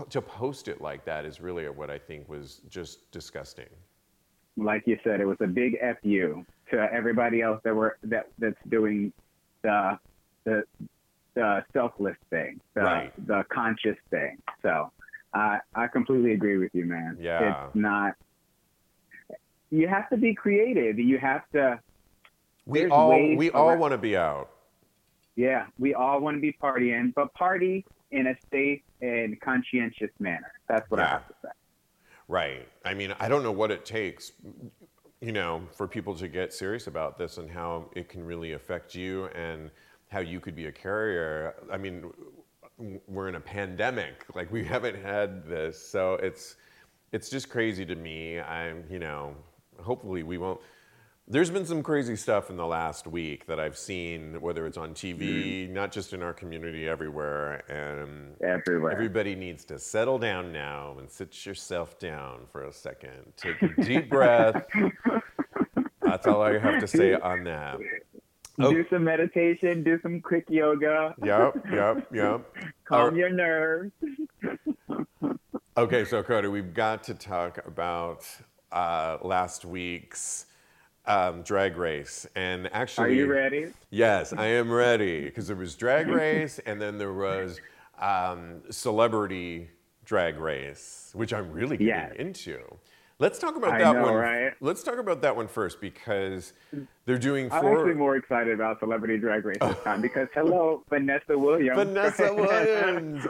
to 0.09 0.21
post 0.21 0.67
it 0.67 0.81
like 0.81 1.05
that 1.05 1.25
is 1.25 1.39
really 1.39 1.67
what 1.69 1.89
I 1.89 1.97
think 1.97 2.27
was 2.27 2.61
just 2.69 3.09
disgusting. 3.11 3.69
like 4.57 4.83
you 4.87 4.97
said, 5.03 5.21
it 5.21 5.25
was 5.25 5.37
a 5.39 5.47
big 5.47 5.77
fu 6.01 6.43
to 6.71 6.87
everybody 6.91 7.41
else 7.41 7.61
that 7.63 7.75
were 7.75 7.97
that 8.03 8.27
that's 8.39 8.57
doing 8.69 9.13
the 9.67 9.99
the 10.45 10.63
the 11.33 11.63
selfless 11.73 12.17
thing, 12.29 12.59
the 12.73 12.81
Right. 12.81 13.27
the 13.27 13.43
conscious 13.49 13.97
thing. 14.09 14.41
So 14.61 14.91
I 15.33 15.59
I 15.75 15.87
completely 15.87 16.31
agree 16.33 16.57
with 16.57 16.73
you, 16.73 16.85
man. 16.85 17.17
Yeah. 17.19 17.65
it's 17.65 17.75
not. 17.75 18.13
You 19.69 19.87
have 19.87 20.09
to 20.09 20.17
be 20.17 20.33
creative. 20.33 20.97
You 20.97 21.17
have 21.17 21.43
to. 21.51 21.79
We 22.65 22.87
all 22.87 23.09
we 23.35 23.51
all 23.51 23.77
want 23.77 23.91
to 23.91 23.97
be 23.97 24.15
out. 24.15 24.49
Yeah, 25.35 25.67
we 25.77 25.93
all 25.93 26.19
want 26.19 26.37
to 26.37 26.41
be 26.41 26.53
partying, 26.53 27.13
but 27.13 27.33
party 27.33 27.85
in 28.11 28.27
a 28.27 28.35
safe 28.51 28.81
and 29.01 29.39
conscientious 29.41 30.09
manner. 30.19 30.51
That's 30.67 30.89
what 30.89 30.99
I 30.99 31.07
have 31.07 31.27
to 31.27 31.35
say. 31.43 31.49
Right. 32.27 32.67
I 32.83 32.93
mean, 32.93 33.13
I 33.19 33.29
don't 33.29 33.43
know 33.43 33.51
what 33.51 33.71
it 33.71 33.85
takes, 33.85 34.31
you 35.21 35.31
know, 35.31 35.61
for 35.71 35.87
people 35.87 36.15
to 36.15 36.27
get 36.27 36.53
serious 36.53 36.87
about 36.87 37.17
this 37.17 37.37
and 37.37 37.49
how 37.49 37.89
it 37.95 38.07
can 38.07 38.23
really 38.23 38.53
affect 38.53 38.93
you 38.93 39.25
and 39.27 39.71
how 40.09 40.19
you 40.19 40.39
could 40.39 40.55
be 40.55 40.67
a 40.67 40.71
carrier. 40.71 41.55
I 41.71 41.77
mean, 41.77 42.11
we're 43.07 43.27
in 43.27 43.35
a 43.35 43.39
pandemic. 43.39 44.25
Like 44.35 44.51
we 44.51 44.63
haven't 44.73 45.01
had 45.01 45.47
this, 45.47 45.81
so 45.81 46.15
it's 46.15 46.55
it's 47.11 47.29
just 47.29 47.49
crazy 47.49 47.85
to 47.85 47.95
me. 47.95 48.39
I'm, 48.39 48.83
you 48.89 48.99
know, 48.99 49.35
hopefully 49.81 50.23
we 50.23 50.37
won't. 50.37 50.59
There's 51.29 51.49
been 51.49 51.65
some 51.65 51.83
crazy 51.83 52.15
stuff 52.15 52.49
in 52.49 52.55
the 52.55 52.65
last 52.65 53.05
week 53.05 53.47
that 53.47 53.59
I've 53.59 53.77
seen, 53.77 54.39
whether 54.39 54.65
it's 54.65 54.77
on 54.77 54.93
TV, 54.93 55.69
not 55.69 55.91
just 55.91 56.13
in 56.13 56.23
our 56.23 56.31
community, 56.31 56.87
everywhere, 56.87 57.69
and 57.69 58.41
Everywhere. 58.41 58.93
Everybody 58.93 59.35
needs 59.35 59.65
to 59.65 59.77
settle 59.77 60.19
down 60.19 60.53
now 60.53 60.95
and 60.97 61.11
sit 61.11 61.45
yourself 61.45 61.99
down 61.99 62.45
for 62.49 62.63
a 62.63 62.71
second. 62.71 63.33
Take 63.35 63.61
a 63.61 63.81
deep 63.81 64.09
breath. 64.17 64.63
That's 66.01 66.25
all 66.27 66.41
I 66.41 66.59
have 66.59 66.79
to 66.79 66.87
say 66.87 67.15
on 67.15 67.43
that. 67.43 67.77
Oh. 68.59 68.71
Do 68.71 68.85
some 68.89 69.03
meditation. 69.03 69.83
Do 69.83 69.99
some 70.01 70.21
quick 70.21 70.45
yoga. 70.47 71.13
Yep, 71.25 71.65
yep, 71.73 72.07
yep. 72.13 72.55
Calm 72.85 73.17
your 73.17 73.29
nerves. 73.29 73.91
Okay, 75.75 76.05
so 76.05 76.23
Cody, 76.23 76.47
we've 76.47 76.73
got 76.73 77.03
to 77.03 77.13
talk 77.13 77.59
about 77.67 78.25
uh, 78.71 79.17
last 79.21 79.65
week's 79.65 80.45
um, 81.07 81.41
drag 81.41 81.77
race. 81.77 82.27
And 82.35 82.69
actually, 82.73 83.07
Are 83.07 83.13
you 83.13 83.25
ready? 83.27 83.67
Yes, 83.89 84.33
I 84.33 84.45
am 84.47 84.71
ready 84.71 85.25
because 85.25 85.47
there 85.47 85.55
was 85.55 85.75
drag 85.75 86.07
race 86.07 86.59
and 86.65 86.81
then 86.81 86.97
there 86.97 87.13
was 87.13 87.59
um, 87.99 88.61
celebrity 88.69 89.69
drag 90.05 90.37
race, 90.39 91.11
which 91.13 91.33
I'm 91.33 91.51
really 91.51 91.77
getting 91.77 91.87
Yes. 91.87 92.13
into. 92.17 92.59
Let's 93.19 93.39
talk 93.39 93.55
about 93.55 93.71
I 93.73 93.79
that 93.79 93.95
know, 93.95 94.03
one. 94.03 94.13
right? 94.13 94.53
Let's 94.61 94.83
talk 94.83 94.99
about 94.99 95.23
that 95.23 95.35
one 95.35 95.47
first 95.47 95.81
because 95.81 96.53
they're 97.05 97.17
doing 97.17 97.51
I'm 97.51 97.65
actually 97.65 97.95
more 97.95 98.15
excited 98.15 98.53
about 98.53 98.79
Celebrity 98.79 99.17
Drag 99.17 99.43
Race 99.43 99.57
this 99.59 99.83
time 99.83 100.01
because 100.03 100.27
hello, 100.35 100.83
Vanessa 100.89 101.35
Williams. 101.35 101.77
Vanessa 101.79 102.31
Williams. 102.35 103.25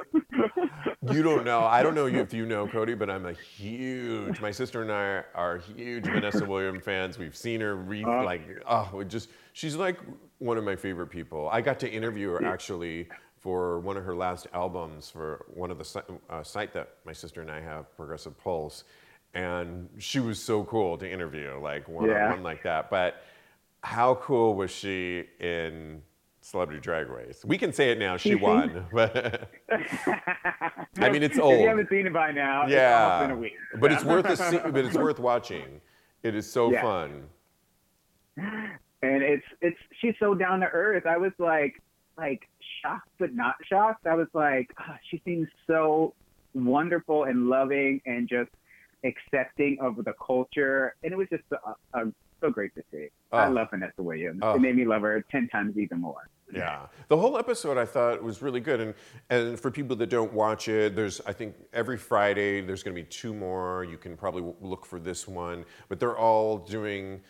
You 1.11 1.23
don't 1.23 1.45
know. 1.45 1.61
I 1.61 1.83
don't 1.83 1.95
know 1.95 2.07
if 2.07 2.33
you 2.33 2.45
know 2.45 2.67
Cody, 2.67 2.93
but 2.93 3.09
I'm 3.09 3.25
a 3.25 3.33
huge. 3.33 4.39
My 4.39 4.51
sister 4.51 4.81
and 4.81 4.91
I 4.91 5.23
are 5.35 5.57
huge 5.57 6.05
Vanessa 6.05 6.45
Williams 6.45 6.83
fans. 6.83 7.17
We've 7.17 7.35
seen 7.35 7.61
her 7.61 7.75
read 7.75 8.05
Uh. 8.05 8.23
like 8.23 8.41
oh, 8.67 9.03
just 9.03 9.29
she's 9.53 9.75
like 9.75 9.99
one 10.39 10.57
of 10.57 10.63
my 10.63 10.75
favorite 10.75 11.07
people. 11.07 11.49
I 11.51 11.61
got 11.61 11.79
to 11.79 11.89
interview 11.89 12.29
her 12.31 12.45
actually 12.45 13.07
for 13.39 13.79
one 13.79 13.97
of 13.97 14.03
her 14.03 14.15
last 14.15 14.47
albums 14.53 15.09
for 15.09 15.45
one 15.53 15.71
of 15.71 15.77
the 15.77 16.03
uh, 16.29 16.43
site 16.43 16.73
that 16.73 16.95
my 17.05 17.13
sister 17.13 17.41
and 17.41 17.51
I 17.51 17.61
have, 17.61 17.95
Progressive 17.95 18.37
Pulse, 18.37 18.83
and 19.33 19.87
she 19.99 20.19
was 20.19 20.41
so 20.41 20.63
cool 20.63 20.97
to 20.97 21.09
interview, 21.09 21.59
like 21.61 21.87
one-on-one 21.87 22.43
like 22.43 22.63
that. 22.63 22.89
But 22.89 23.23
how 23.83 24.15
cool 24.15 24.55
was 24.55 24.71
she 24.71 25.25
in 25.39 26.01
Celebrity 26.47 26.79
Drag 26.79 27.09
Race? 27.09 27.43
We 27.45 27.57
can 27.57 27.73
say 27.73 27.91
it 27.91 27.99
now. 27.99 28.15
She 28.15 28.33
won. 28.35 28.85
But 28.93 29.49
I 29.69 31.09
mean, 31.09 31.21
it's 31.21 31.35
If 31.35 31.41
old. 31.43 31.59
you 31.59 31.67
haven't 31.67 31.89
seen 31.89 32.07
it 32.07 32.13
by 32.13 32.31
now, 32.31 32.63
it's 32.63 32.71
yeah, 32.71 33.03
almost 33.03 33.27
been 33.27 33.37
a 33.37 33.39
week. 33.41 33.53
but 33.81 33.91
it's 33.91 34.03
worth 34.05 34.25
a 34.25 34.69
but 34.71 34.85
it's 34.85 34.95
worth 34.95 35.19
watching. 35.19 35.81
It 36.23 36.35
is 36.35 36.49
so 36.49 36.71
Yeah. 36.71 36.81
fun. 36.81 37.23
and 38.37 39.23
it's 39.23 39.45
it's 39.61 39.77
she's 39.99 40.15
so 40.19 40.33
down 40.33 40.61
to 40.61 40.67
earth. 40.67 41.05
I 41.05 41.17
was 41.17 41.33
like 41.37 41.81
like 42.17 42.47
shocked 42.81 43.09
but 43.19 43.33
not 43.35 43.55
shocked. 43.65 44.07
I 44.07 44.15
was 44.15 44.27
like, 44.33 44.71
ah, 44.79 44.97
she 45.09 45.21
seems 45.25 45.47
so 45.67 46.13
wonderful 46.53 47.25
and 47.25 47.49
loving 47.49 48.01
and 48.05 48.27
just 48.29 48.49
accepting 49.03 49.77
of 49.81 49.97
the 50.05 50.13
culture, 50.25 50.95
and 51.03 51.11
it 51.11 51.17
was 51.17 51.27
just 51.29 51.43
uh, 51.51 51.73
uh, 51.93 52.05
so 52.41 52.49
great 52.49 52.73
to 52.75 52.83
see. 52.91 53.07
I 53.33 53.47
Oh. 53.47 53.51
love 53.51 53.67
Vanessa 53.71 54.01
Williams. 54.01 54.39
Oh. 54.41 54.55
It 54.55 54.61
made 54.61 54.75
me 54.77 54.85
love 54.85 55.01
her 55.01 55.23
ten 55.29 55.49
times 55.49 55.77
even 55.77 55.99
more. 55.99 56.29
Yeah, 56.53 56.87
the 57.09 57.17
whole 57.17 57.37
episode 57.37 57.77
I 57.77 57.85
thought 57.85 58.23
was 58.23 58.41
really 58.41 58.61
good, 58.61 58.79
and 58.79 58.93
and 59.29 59.59
for 59.59 59.69
people 59.69 59.95
that 59.97 60.07
don't 60.09 60.31
watch 60.31 60.69
it, 60.69 60.95
there's 60.95 61.19
I 61.25 61.33
think 61.33 61.55
every 61.73 61.97
Friday 61.97 62.61
there's 62.61 62.83
going 62.83 62.95
to 62.95 63.01
be 63.01 63.07
two 63.07 63.33
more. 63.33 63.83
You 63.83 63.97
can 63.97 64.15
probably 64.15 64.41
w- 64.41 64.55
look 64.61 64.85
for 64.85 64.99
this 64.99 65.27
one, 65.27 65.65
but 65.89 65.99
they're 65.99 66.17
all 66.17 66.57
doing. 66.57 67.21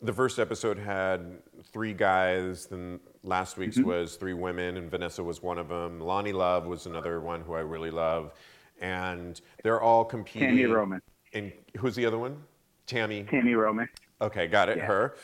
The 0.00 0.12
first 0.12 0.38
episode 0.38 0.78
had 0.78 1.42
three 1.72 1.94
guys. 1.94 2.66
Then 2.66 3.00
last 3.24 3.56
week's 3.56 3.78
mm-hmm. 3.78 3.88
was 3.88 4.16
three 4.16 4.34
women, 4.34 4.76
and 4.76 4.90
Vanessa 4.90 5.24
was 5.24 5.42
one 5.42 5.58
of 5.58 5.68
them. 5.68 6.00
Loni 6.00 6.34
Love 6.34 6.66
was 6.66 6.86
another 6.86 7.20
one 7.20 7.40
who 7.40 7.54
I 7.54 7.60
really 7.60 7.90
love, 7.90 8.34
and 8.80 9.40
they're 9.62 9.80
all 9.80 10.04
competing. 10.04 10.50
Tammy 10.50 10.66
Roman. 10.66 11.00
And 11.32 11.52
who's 11.78 11.94
the 11.94 12.04
other 12.06 12.18
one? 12.18 12.36
Tammy. 12.86 13.24
Tammy 13.24 13.54
Roman. 13.54 13.88
Okay, 14.20 14.46
got 14.46 14.68
it. 14.68 14.76
Yeah. 14.78 14.86
Her. 14.86 15.14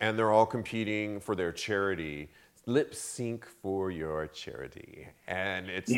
and 0.00 0.18
they're 0.18 0.32
all 0.32 0.46
competing 0.46 1.20
for 1.20 1.34
their 1.36 1.52
charity. 1.52 2.28
Lip 2.66 2.94
sync 2.94 3.46
for 3.62 3.90
your 3.90 4.26
charity, 4.28 5.06
and 5.26 5.68
it's 5.68 5.92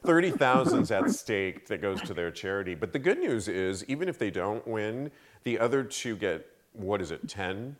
thirty 0.06 0.30
thousands 0.30 0.90
at 0.90 1.10
stake 1.10 1.66
that 1.66 1.82
goes 1.82 2.00
to 2.02 2.14
their 2.14 2.30
charity. 2.30 2.74
But 2.74 2.94
the 2.94 2.98
good 2.98 3.18
news 3.18 3.46
is, 3.46 3.84
even 3.84 4.08
if 4.08 4.18
they 4.18 4.30
don't 4.30 4.66
win, 4.66 5.10
the 5.44 5.58
other 5.58 5.84
two 5.84 6.16
get 6.16 6.46
what 6.72 7.00
is 7.02 7.10
it, 7.10 7.28
ten? 7.28 7.76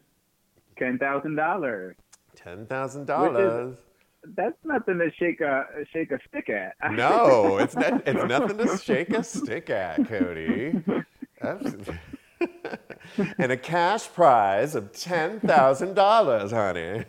Ten 0.78 0.98
thousand 0.98 1.36
dollars. 1.36 1.96
Ten 2.34 2.66
thousand 2.66 3.06
dollars. 3.06 3.76
That's 4.36 4.56
nothing 4.64 4.98
to 4.98 5.10
shake 5.18 5.40
a 5.40 5.64
shake 5.92 6.10
a 6.10 6.18
stick 6.28 6.50
at. 6.50 6.74
No, 6.92 7.58
it's 7.58 7.76
not. 7.76 8.06
It's 8.06 8.28
nothing 8.28 8.58
to 8.58 8.76
shake 8.76 9.10
a 9.10 9.22
stick 9.24 9.70
at, 9.70 10.06
Cody. 10.08 10.82
That's, 11.40 11.64
and 13.38 13.52
a 13.52 13.56
cash 13.56 14.08
prize 14.12 14.74
of 14.74 14.92
ten 14.92 15.40
thousand 15.40 15.94
dollars, 15.94 16.50
honey. 16.50 17.04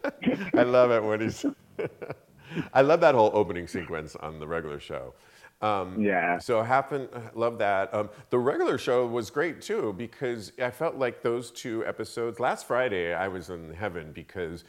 I 0.54 0.62
love 0.62 0.90
it 0.90 1.02
when 1.02 1.20
he's. 1.20 1.44
I 2.72 2.82
love 2.82 3.00
that 3.00 3.14
whole 3.14 3.30
opening 3.32 3.68
sequence 3.68 4.16
on 4.16 4.40
the 4.40 4.46
regular 4.46 4.80
show. 4.80 5.14
Um, 5.62 6.00
Yeah. 6.00 6.38
So 6.38 6.62
happen 6.62 7.08
love 7.34 7.58
that. 7.58 7.92
Um, 7.94 8.10
the 8.30 8.38
regular 8.38 8.78
show 8.78 9.06
was 9.06 9.30
great 9.30 9.60
too 9.60 9.94
because 9.96 10.52
I 10.60 10.70
felt 10.70 10.96
like 10.96 11.22
those 11.22 11.50
two 11.50 11.84
episodes. 11.86 12.40
Last 12.40 12.66
Friday, 12.66 13.12
I 13.14 13.28
was 13.28 13.50
in 13.50 13.72
heaven 13.74 14.12
because 14.12 14.64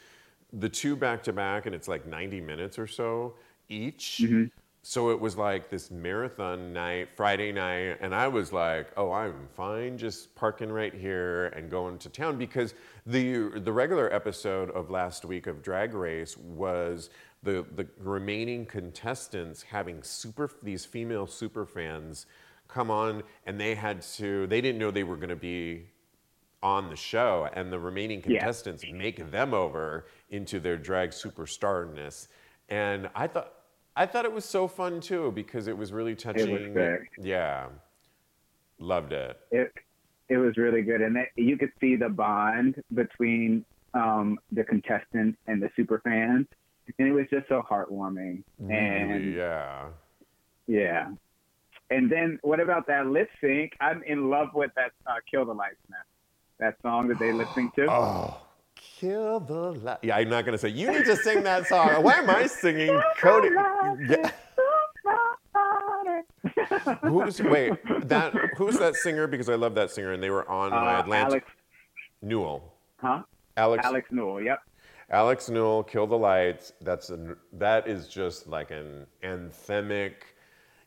the 0.52 0.68
two 0.68 0.96
back 0.96 1.22
to 1.24 1.32
back, 1.32 1.66
and 1.66 1.74
it's 1.74 1.88
like 1.88 2.06
90 2.06 2.40
minutes 2.40 2.78
or 2.78 2.86
so 2.86 3.34
each. 3.68 4.20
So 4.84 5.10
it 5.10 5.20
was 5.20 5.36
like 5.36 5.70
this 5.70 5.92
marathon 5.92 6.72
night, 6.72 7.10
Friday 7.16 7.52
night, 7.52 7.98
and 8.00 8.12
I 8.12 8.26
was 8.26 8.52
like, 8.52 8.88
"Oh, 8.96 9.12
I'm 9.12 9.46
fine, 9.54 9.96
just 9.96 10.34
parking 10.34 10.72
right 10.72 10.92
here 10.92 11.46
and 11.48 11.70
going 11.70 11.98
to 11.98 12.08
town." 12.08 12.36
Because 12.36 12.74
the 13.06 13.60
the 13.60 13.72
regular 13.72 14.12
episode 14.12 14.70
of 14.72 14.90
last 14.90 15.24
week 15.24 15.46
of 15.46 15.62
Drag 15.62 15.94
Race 15.94 16.36
was 16.36 17.10
the 17.44 17.64
the 17.76 17.86
remaining 17.98 18.66
contestants 18.66 19.62
having 19.62 20.02
super 20.02 20.50
these 20.62 20.84
female 20.84 21.28
super 21.28 21.64
fans 21.64 22.26
come 22.66 22.90
on, 22.90 23.22
and 23.46 23.60
they 23.60 23.76
had 23.76 24.02
to 24.02 24.48
they 24.48 24.60
didn't 24.60 24.78
know 24.80 24.90
they 24.90 25.04
were 25.04 25.16
going 25.16 25.28
to 25.28 25.36
be 25.36 25.86
on 26.60 26.90
the 26.90 26.96
show, 26.96 27.48
and 27.54 27.72
the 27.72 27.78
remaining 27.78 28.18
Yeah. 28.26 28.38
contestants 28.40 28.84
make 28.92 29.30
them 29.30 29.54
over 29.54 30.06
into 30.30 30.58
their 30.58 30.76
drag 30.76 31.10
superstarness. 31.10 32.26
And 32.68 33.10
I 33.14 33.26
thought 33.28 33.52
I 33.94 34.06
thought 34.06 34.24
it 34.24 34.32
was 34.32 34.44
so 34.44 34.68
fun 34.68 35.00
too 35.00 35.32
because 35.32 35.66
it 35.68 35.76
was 35.76 35.92
really 35.92 36.14
touching. 36.14 36.48
It 36.48 36.52
was 36.52 36.72
great. 36.72 37.00
Yeah, 37.18 37.66
loved 38.78 39.12
it. 39.12 39.38
it 39.50 39.72
it 40.28 40.38
was 40.38 40.56
really 40.56 40.82
good, 40.82 41.02
and 41.02 41.16
it, 41.16 41.28
you 41.36 41.58
could 41.58 41.72
see 41.80 41.96
the 41.96 42.08
bond 42.08 42.82
between 42.94 43.64
um, 43.92 44.38
the 44.50 44.64
contestants 44.64 45.38
and 45.46 45.62
the 45.62 45.68
super 45.76 46.00
fans, 46.04 46.46
and 46.98 47.08
it 47.08 47.12
was 47.12 47.26
just 47.30 47.48
so 47.48 47.62
heartwarming. 47.70 48.42
Really, 48.58 48.74
And 48.74 49.34
yeah. 49.34 49.88
yeah, 50.66 51.10
and 51.90 52.10
then 52.10 52.38
what 52.42 52.60
about 52.60 52.86
that 52.86 53.06
lip 53.08 53.28
sync? 53.42 53.76
I'm 53.80 54.02
in 54.04 54.30
love 54.30 54.48
with 54.54 54.70
that 54.76 54.92
uh, 55.06 55.16
"Kill 55.30 55.44
the 55.44 55.52
Lights" 55.52 55.76
now. 55.90 55.96
That 56.58 56.76
song 56.80 57.08
that 57.08 57.18
they 57.18 57.32
lip 57.32 57.48
sync 57.54 57.74
to. 57.74 57.90
Oh, 57.90 58.40
kill 59.02 59.40
the 59.40 59.72
light. 59.72 59.98
Yeah, 60.02 60.16
I'm 60.16 60.28
not 60.30 60.44
gonna 60.44 60.58
say 60.58 60.68
you 60.68 60.90
need 60.90 61.04
to 61.06 61.16
sing 61.16 61.42
that 61.42 61.66
song. 61.66 62.02
Why 62.02 62.14
am 62.14 62.30
I 62.30 62.46
singing, 62.46 63.00
Cody? 63.18 63.48
Yeah. 64.08 64.30
Who's 67.02 67.40
wait 67.42 67.72
that? 68.08 68.32
Who's 68.56 68.78
that 68.78 68.94
singer? 68.96 69.26
Because 69.26 69.48
I 69.48 69.54
love 69.54 69.74
that 69.74 69.90
singer, 69.90 70.12
and 70.12 70.22
they 70.22 70.30
were 70.30 70.48
on 70.48 70.70
my 70.70 70.96
Uh, 70.96 71.00
Atlanta. 71.00 71.26
Alex, 71.30 71.50
Newell. 72.22 72.72
huh? 73.00 73.22
Alex. 73.56 73.84
Alex 73.84 74.08
Newell. 74.12 74.40
Yep. 74.40 74.60
Alex 75.10 75.48
Newell, 75.50 75.82
Kill 75.82 76.06
the 76.06 76.16
Lights. 76.16 76.72
That's 76.80 77.10
an, 77.10 77.36
that 77.54 77.86
is 77.86 78.08
just 78.08 78.46
like 78.46 78.70
an 78.70 79.06
anthemic. 79.22 80.12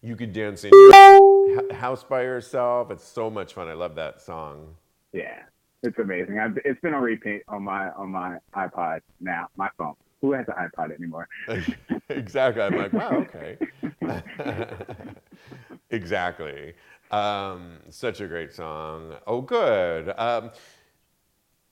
You 0.02 0.16
could 0.16 0.34
dance 0.34 0.64
in 0.64 0.72
your 0.74 1.74
house 1.74 2.04
by 2.04 2.24
yourself. 2.24 2.92
It's 2.92 3.04
so 3.04 3.30
much 3.30 3.54
fun. 3.54 3.68
I 3.68 3.74
love 3.74 3.96
that 3.96 4.22
song. 4.22 4.76
Yeah, 5.14 5.44
it's 5.86 6.00
amazing. 6.00 6.40
I've, 6.40 6.58
it's 6.66 6.80
been 6.82 6.94
on 6.94 7.04
repeat 7.04 7.44
on 7.48 7.64
my 7.64 7.90
on 7.92 8.10
my 8.10 8.38
iPod 8.56 9.02
now, 9.20 9.48
my 9.56 9.70
phone. 9.78 9.94
Who 10.22 10.34
has 10.34 10.46
an 10.48 10.56
iPod 10.56 10.96
anymore? 10.96 11.28
exactly. 12.10 12.64
I'm 12.64 12.76
like, 12.76 12.94
wow, 12.94 13.26
okay. 13.28 13.58
exactly. 15.90 16.74
Um, 17.12 17.78
such 17.90 18.22
a 18.22 18.28
great 18.28 18.54
song. 18.54 19.16
Oh, 19.28 19.42
good. 19.42 20.14
Um, 20.18 20.52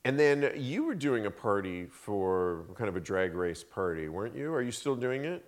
and 0.05 0.20
then 0.20 0.51
you 0.55 0.84
were 0.84 0.95
doing 0.95 1.26
a 1.26 1.32
party 1.32 1.86
for 1.86 2.66
kind 2.76 2.89
of 2.89 2.95
a 2.95 2.99
drag 2.99 3.34
race 3.34 3.64
party, 3.64 4.09
weren't 4.09 4.36
you? 4.36 4.53
Are 4.53 4.61
you 4.61 4.72
still 4.72 4.95
doing 4.95 5.26
it? 5.26 5.45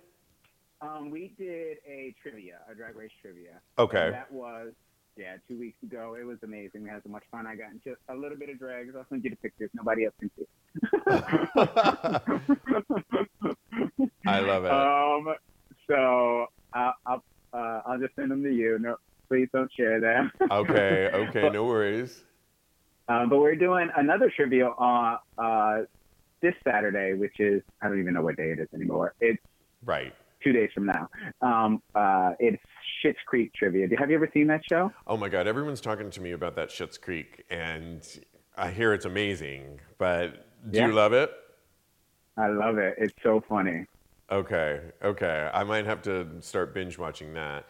Um, 0.80 1.10
we 1.10 1.34
did 1.38 1.78
a 1.86 2.14
trivia, 2.20 2.58
a 2.70 2.74
drag 2.74 2.96
race 2.96 3.10
trivia. 3.20 3.60
Okay. 3.78 4.06
And 4.06 4.14
that 4.14 4.32
was 4.32 4.72
yeah, 5.16 5.36
two 5.48 5.58
weeks 5.58 5.82
ago. 5.82 6.16
It 6.18 6.24
was 6.24 6.38
amazing. 6.42 6.82
We 6.82 6.90
had 6.90 7.02
so 7.02 7.10
much 7.10 7.24
fun. 7.30 7.46
I 7.46 7.56
got 7.56 7.72
into 7.72 7.96
a 8.08 8.14
little 8.14 8.36
bit 8.38 8.50
of 8.50 8.58
drag. 8.58 8.88
I'll 8.96 9.06
send 9.08 9.24
you 9.24 9.30
the 9.30 9.36
pictures. 9.36 9.70
Nobody 9.74 10.04
else 10.04 10.14
can 10.20 10.30
see. 10.38 10.44
I 14.26 14.40
love 14.40 14.64
it. 14.64 14.70
Um, 14.70 15.34
so 15.88 16.46
I'll 16.72 16.94
I'll, 17.06 17.24
uh, 17.52 17.80
I'll 17.86 17.98
just 17.98 18.14
send 18.16 18.30
them 18.30 18.42
to 18.42 18.50
you. 18.50 18.78
No, 18.78 18.96
please 19.28 19.48
don't 19.52 19.70
share 19.78 20.00
them. 20.00 20.30
okay, 20.50 21.10
okay, 21.12 21.48
no 21.50 21.64
worries. 21.64 22.22
Um, 23.08 23.28
but 23.28 23.38
we're 23.38 23.54
doing 23.54 23.88
another 23.96 24.32
trivia 24.34 24.66
on 24.66 25.18
uh, 25.38 25.84
this 26.42 26.54
Saturday, 26.66 27.14
which 27.14 27.38
is 27.38 27.62
I 27.82 27.88
don't 27.88 28.00
even 28.00 28.14
know 28.14 28.22
what 28.22 28.36
day 28.36 28.50
it 28.50 28.58
is 28.58 28.68
anymore. 28.74 29.14
It's 29.20 29.40
Right. 29.84 30.14
Two 30.46 30.52
days 30.52 30.70
from 30.72 30.86
now. 30.86 31.08
Um, 31.42 31.82
uh, 31.94 32.32
it's 32.38 32.62
Schitt's 33.04 33.18
Creek 33.26 33.52
trivia. 33.54 33.88
Have 33.98 34.10
you 34.10 34.16
ever 34.16 34.30
seen 34.32 34.46
that 34.46 34.62
show? 34.70 34.92
Oh 35.06 35.16
my 35.16 35.28
God, 35.28 35.46
everyone's 35.46 35.80
talking 35.80 36.08
to 36.10 36.20
me 36.20 36.32
about 36.32 36.54
that 36.56 36.68
Schitt's 36.68 36.98
Creek, 36.98 37.44
and 37.50 38.06
I 38.56 38.70
hear 38.70 38.92
it's 38.94 39.04
amazing. 39.04 39.80
But 39.98 40.46
do 40.70 40.78
Yeah. 40.78 40.86
you 40.86 40.92
love 40.92 41.12
it? 41.12 41.30
I 42.36 42.48
love 42.48 42.78
it. 42.78 42.94
It's 42.98 43.14
so 43.22 43.42
funny. 43.48 43.86
Okay, 44.30 44.80
okay. 45.02 45.50
I 45.52 45.64
might 45.64 45.84
have 45.86 46.02
to 46.02 46.26
start 46.40 46.74
binge 46.74 46.98
watching 46.98 47.34
that. 47.34 47.66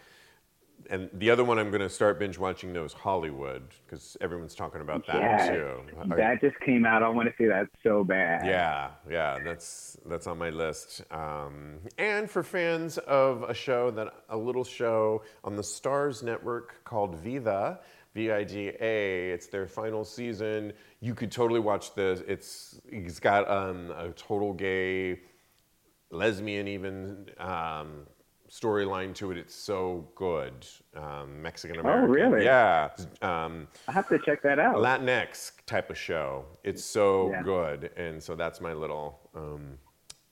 And 0.89 1.11
the 1.13 1.31
other 1.31 1.43
one 1.43 1.59
I'm 1.59 1.71
going 1.71 1.83
to 1.83 1.89
start 1.89 2.19
binge 2.19 2.39
watching 2.39 2.73
though 2.73 2.85
is 2.85 2.93
Hollywood 2.93 3.63
because 3.85 4.17
everyone's 4.21 4.55
talking 4.55 4.81
about 4.81 5.07
that 5.07 5.17
yeah, 5.17 5.51
too. 5.51 5.81
That 6.17 6.41
just 6.41 6.59
came 6.61 6.87
out. 6.87 7.03
I 7.03 7.09
want 7.09 7.29
to 7.29 7.35
see 7.37 7.49
that 7.49 7.67
so 7.83 8.05
bad. 8.05 8.47
Yeah, 8.47 8.91
yeah, 9.11 9.39
that's 9.45 9.97
that's 10.07 10.27
on 10.27 10.39
my 10.39 10.51
list. 10.51 11.03
Um, 11.11 11.79
and 11.99 12.31
for 12.31 12.43
fans 12.43 12.99
of 12.99 13.43
a 13.43 13.55
show 13.55 13.91
that 13.93 14.13
a 14.29 14.37
little 14.37 14.65
show 14.65 15.23
on 15.43 15.57
the 15.57 15.63
Starz 15.63 16.23
Network 16.23 16.85
called 16.85 17.17
Vida, 17.17 17.81
V-I-D-A. 18.17 19.31
It's 19.31 19.49
their 19.49 19.67
final 19.67 20.03
season. 20.03 20.73
You 21.01 21.15
could 21.15 21.31
totally 21.31 21.61
watch 21.61 21.95
this. 21.95 22.23
It's 22.27 22.81
it's 22.89 23.21
got 23.21 23.49
um, 23.51 23.91
a 23.91 24.09
total 24.13 24.55
gay, 24.55 25.21
lesbian 26.11 26.67
even 26.67 27.29
um, 27.37 28.07
storyline 28.51 29.15
to 29.17 29.31
it. 29.33 29.39
It's 29.39 29.55
so 29.55 30.09
good. 30.15 30.67
Um, 30.95 31.41
Mexican 31.43 31.79
American. 31.81 32.05
Oh, 32.11 32.13
really? 32.13 32.45
Yeah. 32.45 32.91
Um, 33.23 33.69
I 33.89 33.93
have 33.93 34.09
to 34.09 34.19
check 34.19 34.43
that 34.43 34.59
out. 34.59 34.77
Latinx 34.77 35.53
type 35.67 35.91
of 35.91 35.99
show. 35.99 36.45
It's 36.65 36.85
so 36.85 37.31
Yeah. 37.31 37.43
good, 37.43 37.91
and 37.97 38.23
so 38.23 38.35
that's 38.35 38.61
my 38.61 38.73
little 38.73 39.19
um, 39.35 39.79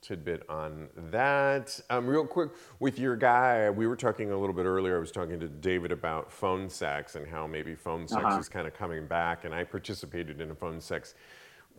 tidbit 0.00 0.42
on 0.50 0.88
that. 1.10 1.80
Um, 1.90 2.06
real 2.06 2.26
quick, 2.26 2.50
with 2.78 2.98
your 2.98 3.16
guy, 3.16 3.70
we 3.70 3.86
were 3.86 3.96
talking 3.96 4.32
a 4.32 4.36
little 4.36 4.54
bit 4.54 4.66
earlier. 4.66 4.96
I 4.96 5.00
was 5.00 5.10
talking 5.10 5.40
to 5.40 5.48
David 5.48 5.92
about 5.92 6.30
phone 6.30 6.68
sex 6.68 7.16
and 7.16 7.26
how 7.26 7.46
maybe 7.46 7.74
phone 7.74 8.06
sex 8.06 8.22
Uh-huh. 8.22 8.38
is 8.38 8.48
kind 8.48 8.66
of 8.66 8.74
coming 8.74 9.06
back, 9.06 9.44
and 9.44 9.54
I 9.54 9.64
participated 9.64 10.40
in 10.40 10.50
a 10.50 10.54
phone 10.54 10.80
sex 10.80 11.14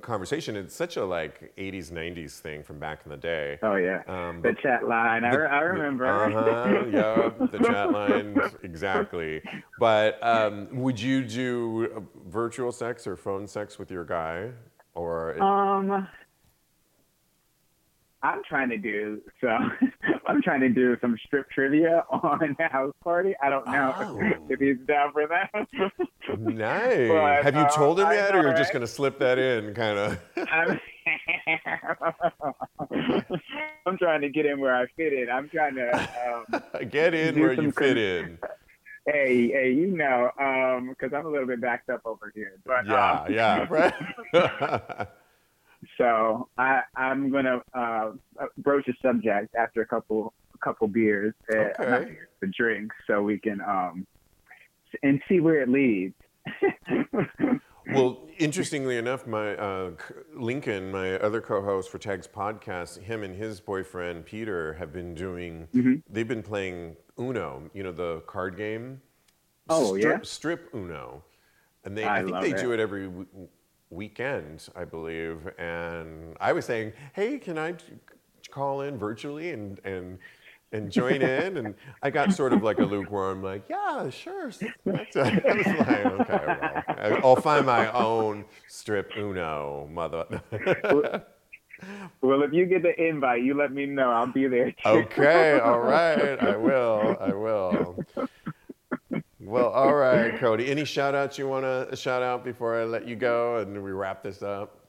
conversation. 0.01 0.55
It's 0.55 0.75
such 0.75 0.97
a 0.97 1.05
like 1.05 1.55
80s, 1.57 1.91
90s 1.91 2.39
thing 2.39 2.63
from 2.63 2.79
back 2.79 3.01
in 3.05 3.11
the 3.11 3.17
day. 3.17 3.57
oh 3.63 3.75
yeah, 3.75 4.01
Um, 4.07 4.41
the 4.41 4.53
chat 4.61 4.87
line. 4.87 5.23
I, 5.23 5.33
re- 5.33 5.47
I 5.47 5.59
remember. 5.61 6.05
Uh-huh, 6.05 6.85
yeah, 6.91 7.47
the 7.47 7.59
chat 7.59 7.91
line, 7.91 8.37
exactly. 8.63 9.41
But 9.79 10.23
um, 10.23 10.67
would 10.71 10.99
you 10.99 11.23
do 11.23 12.07
virtual 12.27 12.71
sex 12.71 13.07
or 13.07 13.15
phone 13.15 13.47
sex 13.47 13.79
with 13.79 13.89
your 13.91 14.05
guy? 14.05 14.51
Or 14.93 15.41
Um, 15.41 16.07
I'm 18.23 18.41
trying 18.47 18.69
to 18.69 18.77
do 18.77 19.21
so. 19.41 19.47
I'm 20.27 20.41
trying 20.41 20.61
to 20.61 20.69
do 20.69 20.97
some 21.01 21.17
strip 21.25 21.49
trivia 21.51 22.03
on 22.09 22.55
the 22.57 22.67
house 22.67 22.93
party. 23.03 23.33
I 23.41 23.49
don't 23.49 23.65
know 23.67 23.93
Oh. 23.97 24.19
if 24.49 24.59
he's 24.59 24.77
down 24.87 25.11
for 25.13 25.27
that. 25.27 25.49
nice. 26.39 27.07
but, 27.09 27.43
Have 27.43 27.55
you 27.55 27.61
uh, 27.61 27.69
told 27.69 27.99
him 27.99 28.09
yet, 28.11 28.33
know, 28.33 28.39
or 28.39 28.43
you're 28.43 28.53
just 28.57 28.71
going 28.73 28.81
to 28.81 28.87
slip 28.87 29.19
that 29.19 29.37
in, 29.37 29.73
kind 29.75 29.97
of? 29.99 30.19
I'm, 30.51 30.79
I'm 33.85 33.97
trying 33.97 34.21
to 34.21 34.29
get 34.29 34.45
in 34.45 34.59
where 34.59 34.75
I 34.75 34.87
fit 34.97 35.13
in. 35.13 35.29
I'm 35.29 35.49
trying 35.49 35.75
to. 35.75 35.91
Um, 35.93 36.89
Get 36.89 37.13
in 37.13 37.39
where 37.39 37.53
you 37.53 37.71
fit 37.71 37.97
in. 37.97 38.37
Hey, 39.07 39.49
hey, 39.49 39.71
you 39.71 39.87
know, 39.87 40.31
because 40.89 41.13
I'm 41.15 41.25
a 41.27 41.29
little 41.29 41.45
bit 41.47 41.61
backed 41.61 41.89
up 41.91 42.01
over 42.05 42.31
here. 42.33 42.53
But 42.65 42.87
Yeah, 42.87 43.11
um, 43.21 43.31
yeah, 43.31 43.67
right. 43.69 45.07
So 45.97 46.49
I 46.57 46.81
I'm 46.95 47.31
gonna 47.31 47.61
uh, 47.73 48.11
broach 48.57 48.85
the 48.85 48.93
subject 49.01 49.53
after 49.55 49.81
a 49.81 49.85
couple 49.87 50.33
a 50.53 50.57
couple 50.57 50.87
beers, 50.87 51.33
uh, 51.51 51.55
not 51.55 51.79
Okay. 51.79 52.05
beers, 52.11 52.27
but 52.39 52.51
drinks, 52.51 52.95
so 53.07 53.21
we 53.21 53.39
can 53.39 53.61
um 53.61 54.05
and 55.03 55.21
see 55.27 55.39
where 55.39 55.61
it 55.61 55.69
leads. 55.69 56.15
Well, 57.93 58.27
interestingly 58.39 58.97
enough, 58.97 59.27
my 59.27 59.55
uh, 59.55 59.91
Lincoln, 60.35 60.91
my 60.91 61.19
other 61.19 61.39
co-host 61.39 61.89
for 61.91 61.99
Tags 61.99 62.27
podcast, 62.27 62.99
him 62.99 63.21
and 63.21 63.35
his 63.35 63.59
boyfriend 63.61 64.25
Peter 64.25 64.73
have 64.73 64.91
been 64.91 65.13
doing. 65.13 65.67
Mm-hmm. 65.73 65.93
They've 66.09 66.27
been 66.27 66.41
playing 66.41 66.95
Uno, 67.19 67.69
you 67.75 67.83
know, 67.83 67.91
the 67.91 68.21
card 68.21 68.57
game. 68.57 69.01
Oh, 69.69 69.95
strip, 69.97 70.17
yeah? 70.17 70.19
strip 70.23 70.69
Uno, 70.73 71.23
and 71.83 71.95
they 71.95 72.03
I 72.05 72.19
I, 72.19 72.23
think 72.23 72.41
they 72.41 72.51
it. 72.53 72.57
do 72.57 72.71
it 72.71 72.79
every 72.79 73.07
weekend, 73.89 74.67
I 74.75 74.85
believe. 74.85 75.47
And 75.57 76.35
I 76.39 76.53
was 76.53 76.65
saying, 76.65 76.93
hey, 77.13 77.37
can 77.37 77.57
I 77.57 77.75
call 78.51 78.81
in 78.81 78.97
virtually 78.97 79.51
and 79.51 79.79
and 79.83 80.17
and 80.71 80.91
join 80.91 81.21
in? 81.21 81.57
And 81.57 81.75
I 82.01 82.09
got 82.09 82.33
sort 82.33 82.53
of 82.53 82.63
like 82.63 82.79
a 82.79 82.85
lukewarm, 82.85 83.41
like, 83.43 83.63
yeah, 83.69 84.09
sure. 84.09 84.51
That's 84.85 85.15
uh, 85.15 85.39
I 85.47 85.53
was 85.53 85.65
like, 85.65 86.05
okay, 86.05 87.11
well, 87.11 87.19
I'll 87.23 87.35
find 87.35 87.65
my 87.65 87.91
own 87.91 88.45
strip 88.67 89.11
Uno, 89.17 89.89
mother. 89.91 90.41
well, 92.21 92.43
if 92.43 92.53
you 92.53 92.65
get 92.65 92.83
the 92.83 92.99
invite, 93.01 93.43
you 93.43 93.53
let 93.53 93.71
me 93.71 93.85
know. 93.85 94.11
I'll 94.11 94.27
be 94.27 94.47
there. 94.47 94.71
Too. 94.71 94.77
okay, 94.85 95.59
all 95.59 95.79
right, 95.79 96.41
I 96.41 96.57
will, 96.57 97.17
I 97.19 97.33
will. 97.33 98.03
Well, 99.45 99.69
all 99.69 99.93
right, 99.93 100.37
Cody. 100.39 100.71
Any 100.71 100.85
shout 100.85 101.13
outs 101.13 101.37
you 101.37 101.47
want 101.47 101.65
to 101.65 101.95
shout 101.95 102.23
out 102.23 102.43
before 102.43 102.79
I 102.79 102.83
let 102.83 103.07
you 103.07 103.15
go 103.15 103.57
and 103.57 103.83
we 103.83 103.91
wrap 103.91 104.23
this 104.23 104.41
up? 104.41 104.79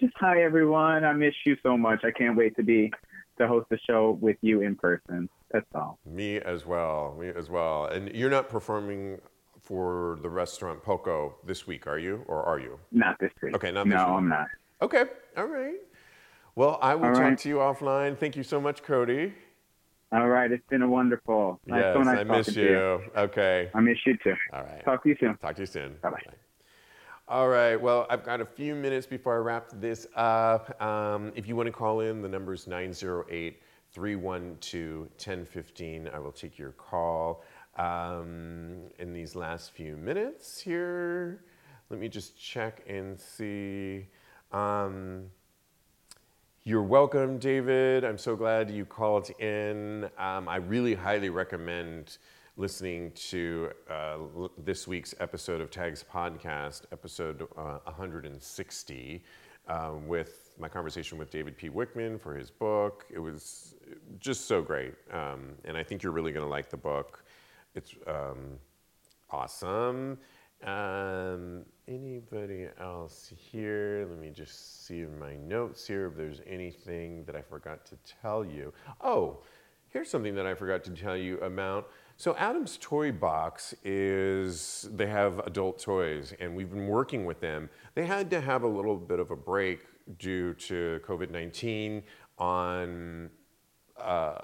Just 0.00 0.14
hi 0.16 0.42
everyone. 0.42 1.04
I 1.04 1.12
miss 1.12 1.34
you 1.44 1.56
so 1.62 1.76
much. 1.76 2.00
I 2.02 2.10
can't 2.10 2.36
wait 2.36 2.56
to 2.56 2.62
be 2.62 2.90
to 3.38 3.46
host 3.46 3.66
the 3.70 3.78
show 3.86 4.18
with 4.20 4.36
you 4.40 4.62
in 4.62 4.74
person. 4.74 5.28
That's 5.52 5.66
all. 5.74 5.98
Me 6.06 6.38
as 6.38 6.64
well. 6.66 7.16
Me 7.20 7.28
as 7.28 7.50
well. 7.50 7.86
And 7.86 8.12
you're 8.14 8.30
not 8.30 8.48
performing 8.48 9.20
for 9.60 10.18
the 10.22 10.30
restaurant 10.30 10.82
Poco 10.82 11.36
this 11.46 11.66
week, 11.66 11.86
are 11.86 11.98
you? 11.98 12.24
Or 12.26 12.42
are 12.42 12.58
you? 12.58 12.78
Not 12.90 13.18
this 13.20 13.32
week. 13.42 13.54
Okay, 13.54 13.70
not 13.70 13.84
this 13.84 13.94
no, 13.94 14.06
week. 14.06 14.14
I'm 14.14 14.28
not. 14.28 14.46
Okay. 14.82 15.04
All 15.36 15.46
right. 15.46 15.76
Well, 16.54 16.78
I 16.80 16.94
will 16.94 17.06
All 17.06 17.12
talk 17.12 17.22
right. 17.22 17.38
to 17.38 17.48
you 17.48 17.56
offline. 17.56 18.16
Thank 18.16 18.36
you 18.36 18.42
so 18.42 18.60
much, 18.60 18.82
Cody. 18.82 19.34
All 20.14 20.28
right, 20.28 20.52
it's 20.52 20.66
been 20.70 20.82
a 20.82 20.88
wonderful. 20.88 21.60
Nice, 21.66 21.82
yes, 21.82 21.94
so 21.94 22.02
nice 22.02 22.18
I 22.20 22.22
miss 22.22 22.54
you. 22.54 22.62
you. 22.62 23.00
Okay. 23.16 23.68
I 23.74 23.80
miss 23.80 23.98
you 24.06 24.16
too. 24.22 24.34
All 24.52 24.62
right. 24.62 24.84
Talk 24.84 25.02
to 25.02 25.08
you 25.08 25.16
soon. 25.18 25.36
Talk 25.38 25.56
to 25.56 25.62
you 25.62 25.66
soon. 25.66 25.96
Bye-bye. 26.02 26.20
All 27.26 27.48
right. 27.48 27.74
Well, 27.74 28.06
I've 28.08 28.22
got 28.22 28.40
a 28.40 28.44
few 28.44 28.76
minutes 28.76 29.06
before 29.06 29.34
I 29.34 29.38
wrap 29.38 29.70
this 29.72 30.06
up. 30.14 30.80
Um, 30.80 31.32
if 31.34 31.48
you 31.48 31.56
want 31.56 31.66
to 31.66 31.72
call 31.72 31.98
in, 31.98 32.22
the 32.22 32.28
number 32.28 32.52
is 32.52 32.68
908 32.68 33.60
312 33.90 35.00
1015. 35.00 36.08
I 36.14 36.18
will 36.20 36.30
take 36.30 36.58
your 36.58 36.72
call 36.72 37.42
um, 37.76 38.82
in 39.00 39.12
these 39.12 39.34
last 39.34 39.72
few 39.72 39.96
minutes 39.96 40.60
here. 40.60 41.42
Let 41.90 41.98
me 41.98 42.08
just 42.08 42.40
check 42.40 42.84
and 42.86 43.18
see. 43.18 44.06
Um, 44.52 45.24
you're 46.66 46.82
welcome, 46.82 47.36
David. 47.38 48.04
I'm 48.04 48.16
so 48.16 48.34
glad 48.36 48.70
you 48.70 48.86
called 48.86 49.28
in. 49.38 50.04
Um, 50.16 50.48
I 50.48 50.56
really 50.56 50.94
highly 50.94 51.28
recommend 51.28 52.16
listening 52.56 53.12
to 53.12 53.70
uh, 53.90 54.14
l- 54.14 54.50
this 54.56 54.88
week's 54.88 55.14
episode 55.20 55.60
of 55.60 55.70
Tags 55.70 56.02
Podcast, 56.10 56.84
episode 56.90 57.42
uh, 57.58 57.80
160, 57.84 59.22
um, 59.68 60.08
with 60.08 60.52
my 60.58 60.66
conversation 60.66 61.18
with 61.18 61.30
David 61.30 61.54
P. 61.58 61.68
Wichman 61.68 62.18
for 62.18 62.34
his 62.34 62.50
book. 62.50 63.04
It 63.12 63.18
was 63.18 63.74
just 64.18 64.46
so 64.48 64.62
great. 64.62 64.94
Um, 65.12 65.56
and 65.66 65.76
I 65.76 65.82
think 65.82 66.02
you're 66.02 66.12
really 66.12 66.32
going 66.32 66.46
to 66.46 66.50
like 66.50 66.70
the 66.70 66.78
book. 66.78 67.24
It's 67.74 67.94
um, 68.06 68.58
awesome. 69.28 70.16
Um, 70.62 71.64
anybody 71.88 72.68
else 72.80 73.32
here? 73.36 74.06
Let 74.08 74.18
me 74.18 74.30
just 74.30 74.86
see 74.86 75.00
in 75.00 75.18
my 75.18 75.36
notes 75.36 75.86
here 75.86 76.06
if 76.06 76.16
there's 76.16 76.40
anything 76.46 77.24
that 77.24 77.36
I 77.36 77.42
forgot 77.42 77.84
to 77.86 77.96
tell 78.22 78.44
you. 78.44 78.72
Oh, 79.00 79.42
here's 79.88 80.10
something 80.10 80.34
that 80.34 80.46
I 80.46 80.54
forgot 80.54 80.84
to 80.84 80.90
tell 80.90 81.16
you 81.16 81.38
about. 81.38 81.90
So 82.16 82.36
Adam's 82.36 82.78
Toy 82.80 83.12
Box 83.12 83.74
is 83.84 84.88
they 84.94 85.06
have 85.06 85.40
adult 85.40 85.80
toys, 85.80 86.32
and 86.38 86.54
we've 86.54 86.70
been 86.70 86.86
working 86.86 87.24
with 87.24 87.40
them. 87.40 87.68
They 87.94 88.06
had 88.06 88.30
to 88.30 88.40
have 88.40 88.62
a 88.62 88.68
little 88.68 88.96
bit 88.96 89.18
of 89.18 89.30
a 89.30 89.36
break 89.36 89.80
due 90.18 90.54
to 90.54 91.00
COVID-19 91.06 92.02
on 92.38 93.30
uh, 94.00 94.38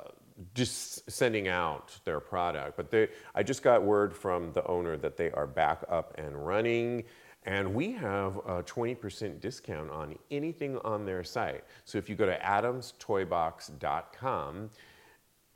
just 0.54 1.10
sending 1.10 1.48
out 1.48 1.98
their 2.04 2.20
product. 2.20 2.76
But 2.76 2.90
they, 2.90 3.08
I 3.34 3.42
just 3.42 3.62
got 3.62 3.82
word 3.82 4.14
from 4.14 4.52
the 4.52 4.66
owner 4.66 4.96
that 4.96 5.16
they 5.16 5.30
are 5.32 5.46
back 5.46 5.82
up 5.88 6.14
and 6.18 6.46
running. 6.46 7.04
And 7.44 7.74
we 7.74 7.92
have 7.92 8.36
a 8.38 8.62
20% 8.62 9.40
discount 9.40 9.90
on 9.90 10.16
anything 10.30 10.78
on 10.78 11.04
their 11.06 11.24
site. 11.24 11.64
So 11.84 11.98
if 11.98 12.08
you 12.08 12.14
go 12.14 12.26
to 12.26 12.38
adamstoybox.com, 12.38 14.70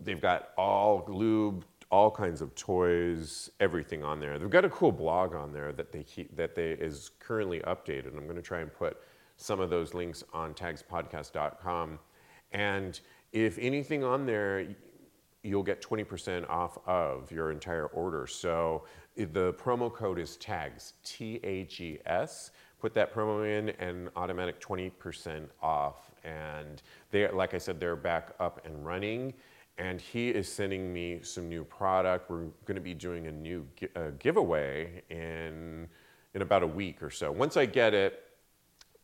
they've 0.00 0.20
got 0.20 0.48
all 0.56 1.04
lube, 1.08 1.64
all 1.90 2.10
kinds 2.10 2.40
of 2.40 2.54
toys, 2.54 3.50
everything 3.60 4.02
on 4.02 4.18
there. 4.18 4.38
They've 4.38 4.48
got 4.48 4.64
a 4.64 4.70
cool 4.70 4.92
blog 4.92 5.34
on 5.34 5.52
there 5.52 5.72
that 5.72 5.92
they 5.92 6.02
keep 6.02 6.34
that 6.36 6.54
they 6.54 6.70
is 6.70 7.10
currently 7.18 7.60
updated. 7.60 8.16
I'm 8.16 8.24
going 8.24 8.36
to 8.36 8.42
try 8.42 8.60
and 8.60 8.72
put 8.72 8.96
some 9.36 9.60
of 9.60 9.68
those 9.68 9.94
links 9.94 10.24
on 10.32 10.54
tagspodcast.com. 10.54 11.98
And 12.52 13.00
if 13.34 13.58
anything 13.58 14.04
on 14.04 14.24
there, 14.24 14.64
you'll 15.42 15.64
get 15.64 15.82
20% 15.82 16.48
off 16.48 16.78
of 16.86 17.30
your 17.32 17.50
entire 17.50 17.86
order. 17.86 18.26
So 18.28 18.84
the 19.16 19.52
promo 19.54 19.92
code 19.92 20.18
is 20.20 20.36
TAGS, 20.36 20.94
T 21.04 21.40
A 21.42 21.64
G 21.64 21.98
S. 22.06 22.52
Put 22.80 22.94
that 22.94 23.12
promo 23.12 23.46
in 23.46 23.70
and 23.70 24.08
automatic 24.14 24.60
20% 24.60 25.48
off. 25.60 26.12
And 26.22 26.80
they, 27.10 27.28
like 27.28 27.54
I 27.54 27.58
said, 27.58 27.80
they're 27.80 27.96
back 27.96 28.34
up 28.38 28.64
and 28.64 28.86
running. 28.86 29.34
And 29.78 30.00
he 30.00 30.28
is 30.28 30.50
sending 30.50 30.92
me 30.92 31.20
some 31.22 31.48
new 31.48 31.64
product. 31.64 32.30
We're 32.30 32.44
going 32.66 32.76
to 32.76 32.80
be 32.80 32.94
doing 32.94 33.26
a 33.26 33.32
new 33.32 33.66
gi- 33.76 33.88
uh, 33.96 34.10
giveaway 34.18 35.02
in 35.10 35.88
in 36.34 36.42
about 36.42 36.62
a 36.62 36.66
week 36.66 37.02
or 37.02 37.10
so. 37.10 37.32
Once 37.32 37.56
I 37.56 37.64
get 37.66 37.94
it, 37.94 38.20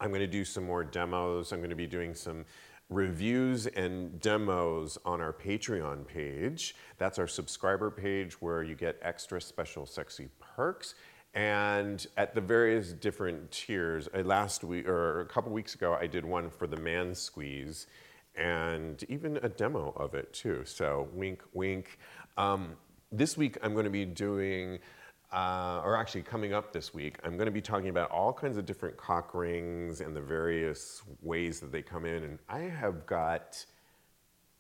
I'm 0.01 0.09
going 0.09 0.21
to 0.21 0.27
do 0.27 0.45
some 0.45 0.65
more 0.65 0.85
demos. 0.85 1.53
I'm 1.53 1.59
going 1.59 1.71
to 1.71 1.77
be 1.77 1.87
doing 1.87 2.15
some 2.15 2.45
reviews 2.91 3.67
and 3.69 4.21
demos 4.21 4.99
on 5.05 5.21
our 5.21 5.33
Patreon 5.33 6.07
page. 6.07 6.75
That's 6.99 7.19
our 7.19 7.29
subscriber 7.29 7.91
page 7.91 8.43
where 8.43 8.63
you 8.63 8.75
get 8.75 8.99
extra 9.01 9.41
special 9.41 9.87
sexy 9.87 10.29
perks. 10.41 10.97
And 11.33 12.05
at 12.17 12.35
the 12.35 12.41
various 12.41 12.93
different 12.93 13.53
tiers, 13.53 14.09
uh, 14.13 14.23
last 14.23 14.65
week 14.65 14.89
or 14.89 15.21
a 15.21 15.27
couple 15.27 15.53
weeks 15.53 15.77
ago, 15.77 15.97
I 15.99 16.09
did 16.09 16.25
one 16.25 16.51
for 16.51 16.67
the 16.67 16.77
man 16.77 17.15
squeeze 17.15 17.87
and 18.35 19.03
even 19.09 19.39
a 19.43 19.49
demo 19.49 19.93
of 19.97 20.15
it 20.15 20.33
too. 20.33 20.63
So, 20.65 21.09
wink, 21.13 21.43
wink. 21.53 21.99
Um, 22.37 22.77
this 23.13 23.37
week, 23.37 23.59
I'm 23.63 23.73
going 23.73 23.85
to 23.85 23.91
be 23.91 24.05
doing 24.05 24.81
uh, 25.33 25.81
or 25.85 25.97
actually 25.97 26.23
coming 26.23 26.53
up 26.53 26.73
this 26.73 26.93
week, 26.93 27.19
I'm 27.25 27.37
going 27.37 27.47
to 27.47 27.53
be 27.53 27.61
talking 27.61 27.89
about 27.89 28.11
all 28.11 28.33
kinds 28.33 28.57
of 28.57 28.67
different 28.67 28.97
cock 28.97 29.35
rings 29.35 30.01
and 30.01 30.15
the 30.15 30.21
various 30.21 31.03
ways 31.23 31.61
that 31.61 31.71
they 31.71 31.83
come 31.83 32.05
in. 32.05 32.25
And 32.25 32.39
I 32.49 32.61
have 32.61 33.07
got 33.07 33.65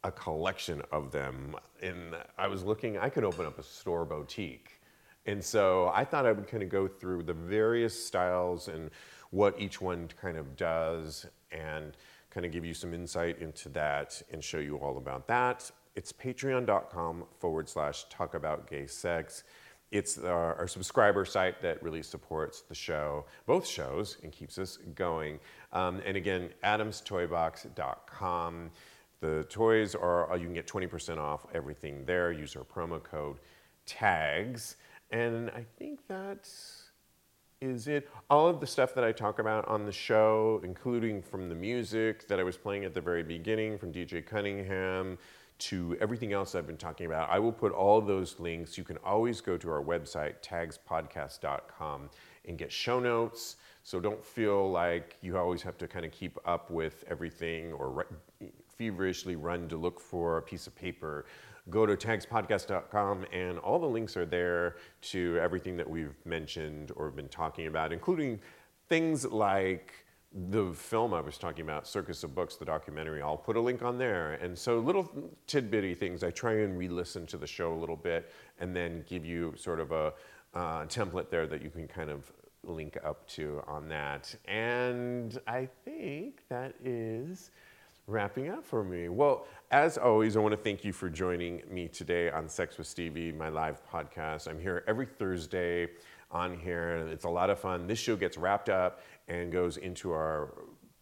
a 0.04 0.12
collection 0.12 0.82
of 0.92 1.10
them. 1.10 1.56
And 1.82 2.16
I 2.38 2.46
was 2.46 2.62
looking, 2.64 2.98
I 2.98 3.08
could 3.08 3.24
open 3.24 3.46
up 3.46 3.58
a 3.58 3.62
store 3.62 4.04
boutique. 4.04 4.80
And 5.26 5.44
so 5.44 5.90
I 5.94 6.04
thought 6.04 6.24
I 6.24 6.32
would 6.32 6.46
kind 6.46 6.62
of 6.62 6.68
go 6.68 6.88
through 6.88 7.24
the 7.24 7.34
various 7.34 8.06
styles 8.06 8.68
and 8.68 8.90
what 9.30 9.60
each 9.60 9.80
one 9.80 10.08
kind 10.20 10.36
of 10.36 10.56
does 10.56 11.26
and 11.52 11.96
kind 12.30 12.46
of 12.46 12.52
give 12.52 12.64
you 12.64 12.74
some 12.74 12.94
insight 12.94 13.40
into 13.40 13.68
that 13.70 14.22
and 14.32 14.42
show 14.42 14.58
you 14.58 14.76
all 14.76 14.98
about 14.98 15.26
that. 15.28 15.70
It's 15.96 16.12
patreon.com 16.12 17.24
forward 17.38 17.68
slash 17.68 18.04
talk 18.08 18.34
about 18.34 18.70
gay 18.70 18.86
sex. 18.86 19.44
It's 19.90 20.18
our, 20.18 20.54
our 20.54 20.68
subscriber 20.68 21.24
site 21.24 21.60
that 21.62 21.82
really 21.82 22.02
supports 22.02 22.62
the 22.62 22.74
show, 22.74 23.24
both 23.46 23.66
shows, 23.66 24.18
and 24.22 24.30
keeps 24.30 24.58
us 24.58 24.78
going. 24.94 25.40
Um, 25.72 26.00
and 26.06 26.16
again, 26.16 26.50
adamstoybox.com. 26.62 28.70
The 29.20 29.44
toys 29.50 29.94
are, 29.94 30.34
you 30.36 30.44
can 30.44 30.54
get 30.54 30.66
20% 30.66 31.18
off 31.18 31.44
everything 31.52 32.04
there. 32.06 32.32
Use 32.32 32.56
our 32.56 32.64
promo 32.64 33.02
code 33.02 33.36
TAGS. 33.84 34.76
And 35.10 35.50
I 35.50 35.66
think 35.76 36.06
that 36.06 36.48
is 37.60 37.88
it. 37.88 38.08
All 38.30 38.48
of 38.48 38.60
the 38.60 38.66
stuff 38.66 38.94
that 38.94 39.04
I 39.04 39.12
talk 39.12 39.38
about 39.38 39.68
on 39.68 39.84
the 39.84 39.92
show, 39.92 40.60
including 40.64 41.20
from 41.20 41.48
the 41.48 41.54
music 41.54 42.26
that 42.28 42.40
I 42.40 42.42
was 42.42 42.56
playing 42.56 42.84
at 42.84 42.94
the 42.94 43.00
very 43.00 43.22
beginning 43.22 43.76
from 43.76 43.92
DJ 43.92 44.24
Cunningham 44.24 45.18
to 45.60 45.96
everything 46.00 46.32
else 46.32 46.54
I've 46.54 46.66
been 46.66 46.76
talking 46.76 47.06
about. 47.06 47.30
I 47.30 47.38
will 47.38 47.52
put 47.52 47.72
all 47.72 48.00
those 48.00 48.38
links. 48.40 48.76
You 48.76 48.84
can 48.84 48.96
always 48.98 49.40
go 49.40 49.56
to 49.56 49.70
our 49.70 49.82
website, 49.82 50.42
tagspodcast.com, 50.42 52.10
and 52.46 52.58
get 52.58 52.72
show 52.72 52.98
notes. 52.98 53.56
So 53.82 54.00
don't 54.00 54.24
feel 54.24 54.70
like 54.70 55.16
you 55.20 55.36
always 55.36 55.62
have 55.62 55.78
to 55.78 55.88
kind 55.88 56.04
of 56.04 56.12
keep 56.12 56.38
up 56.44 56.70
with 56.70 57.04
everything 57.08 57.72
or 57.72 57.90
re- 57.90 58.50
feverishly 58.68 59.36
run 59.36 59.68
to 59.68 59.76
look 59.76 60.00
for 60.00 60.38
a 60.38 60.42
piece 60.42 60.66
of 60.66 60.74
paper. 60.74 61.26
Go 61.68 61.86
to 61.86 61.96
tagspodcast.com 61.96 63.26
and 63.32 63.58
all 63.58 63.78
the 63.78 63.86
links 63.86 64.16
are 64.16 64.26
there 64.26 64.76
to 65.02 65.38
everything 65.40 65.76
that 65.76 65.88
we've 65.88 66.14
mentioned 66.24 66.92
or 66.96 67.10
been 67.10 67.28
talking 67.28 67.66
about, 67.66 67.92
including 67.92 68.40
things 68.88 69.24
like 69.26 69.92
the 70.32 70.72
film 70.72 71.12
I 71.12 71.20
was 71.20 71.38
talking 71.38 71.62
about, 71.62 71.88
Circus 71.88 72.22
of 72.22 72.34
Books, 72.34 72.56
the 72.56 72.64
documentary, 72.64 73.20
I'll 73.20 73.36
put 73.36 73.56
a 73.56 73.60
link 73.60 73.82
on 73.82 73.98
there. 73.98 74.34
And 74.34 74.56
so 74.56 74.78
little 74.78 75.10
tidbitty 75.48 75.96
things, 75.96 76.22
I 76.22 76.30
try 76.30 76.60
and 76.60 76.78
re-listen 76.78 77.26
to 77.26 77.36
the 77.36 77.46
show 77.46 77.72
a 77.72 77.78
little 77.78 77.96
bit 77.96 78.30
and 78.60 78.74
then 78.74 79.04
give 79.08 79.24
you 79.24 79.54
sort 79.56 79.80
of 79.80 79.90
a 79.90 80.12
uh, 80.54 80.84
template 80.86 81.30
there 81.30 81.46
that 81.46 81.62
you 81.62 81.70
can 81.70 81.88
kind 81.88 82.10
of 82.10 82.30
link 82.62 82.96
up 83.04 83.26
to 83.28 83.62
on 83.66 83.88
that. 83.88 84.34
And 84.46 85.38
I 85.48 85.68
think 85.84 86.42
that 86.48 86.74
is 86.84 87.50
wrapping 88.06 88.50
up 88.50 88.64
for 88.64 88.84
me. 88.84 89.08
Well, 89.08 89.46
as 89.70 89.96
always, 89.98 90.36
I 90.36 90.40
want 90.40 90.52
to 90.52 90.60
thank 90.60 90.84
you 90.84 90.92
for 90.92 91.08
joining 91.08 91.62
me 91.70 91.88
today 91.88 92.30
on 92.30 92.48
Sex 92.48 92.76
with 92.76 92.86
Stevie, 92.86 93.32
my 93.32 93.48
live 93.48 93.80
podcast. 93.88 94.48
I'm 94.48 94.60
here 94.60 94.84
every 94.86 95.06
Thursday 95.06 95.88
on 96.30 96.58
here. 96.58 97.08
It's 97.10 97.24
a 97.24 97.30
lot 97.30 97.50
of 97.50 97.58
fun. 97.58 97.86
This 97.86 97.98
show 97.98 98.16
gets 98.16 98.36
wrapped 98.36 98.68
up 98.68 99.02
and 99.28 99.50
goes 99.50 99.76
into 99.76 100.12
our 100.12 100.54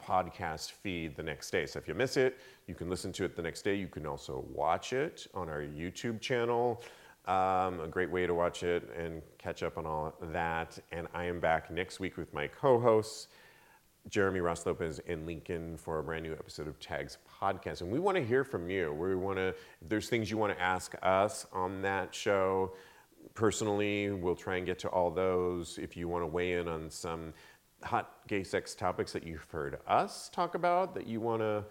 podcast 0.03 0.73
feed 0.73 1.17
the 1.17 1.23
next 1.23 1.51
day. 1.51 1.67
So 1.67 1.79
if 1.79 1.87
you 1.87 1.95
miss 1.95 2.17
it, 2.17 2.39
you 2.67 2.75
can 2.75 2.89
listen 2.89 3.13
to 3.13 3.25
it 3.25 3.37
the 3.37 3.43
next 3.43 3.63
day. 3.63 3.75
You 3.75 3.89
can 3.89 4.07
also 4.07 4.45
watch 4.53 4.93
it 4.93 5.27
on 5.35 5.49
our 5.49 5.61
YouTube 5.61 6.21
channel. 6.21 6.83
Um, 7.27 7.81
a 7.81 7.89
great 7.91 8.11
way 8.11 8.27
to 8.27 8.33
watch 8.33 8.63
it 8.63 8.89
and 8.97 9.21
catch 9.37 9.63
up 9.63 9.77
on 9.77 9.85
all 9.85 10.15
that. 10.33 10.79
And 10.93 11.09
I 11.13 11.25
am 11.25 11.41
back 11.41 11.71
next 11.71 12.01
week 12.01 12.17
with 12.17 12.33
my 12.33 12.47
co 12.47 12.81
hosts, 12.81 13.29
Jeremy 14.09 14.41
Ross 14.41 14.65
Lopez 14.65 14.99
and 15.07 15.27
Lincoln, 15.27 15.77
for 15.77 15.99
a 15.99 16.03
brand 16.03 16.25
new 16.25 16.33
episode 16.33 16.69
of 16.69 16.81
Tags 16.81 17.19
Podcast. 17.41 17.83
And 17.83 17.91
we 17.91 17.99
want 17.99 18.17
to 18.17 18.25
hear 18.25 18.45
from 18.45 18.71
you. 18.71 18.95
We 18.95 19.15
want 19.15 19.37
to, 19.37 19.55
there's 19.87 20.09
things 20.09 20.31
you 20.31 20.39
want 20.39 20.57
to 20.57 20.63
ask 20.63 20.95
us 21.03 21.47
on 21.53 21.83
that 21.83 22.15
show, 22.15 22.73
personally, 23.39 24.11
we'll 24.11 24.35
try 24.35 24.57
and 24.57 24.67
get 24.67 24.81
to 24.81 24.89
all 24.89 25.13
those. 25.13 25.79
If 25.81 25.97
you 25.97 26.09
want 26.09 26.25
to 26.25 26.27
weigh 26.27 26.55
in 26.55 26.67
on 26.67 26.91
some 26.91 27.33
hot 27.85 28.27
gay 28.27 28.43
sex 28.43 28.75
topics 28.75 29.13
that 29.13 29.25
you've 29.25 29.49
heard 29.49 29.79
us 29.87 30.29
talk 30.29 30.57
about, 30.57 30.93
that 30.97 31.07
you 31.07 31.21
want 31.21 31.43
to 31.43 31.65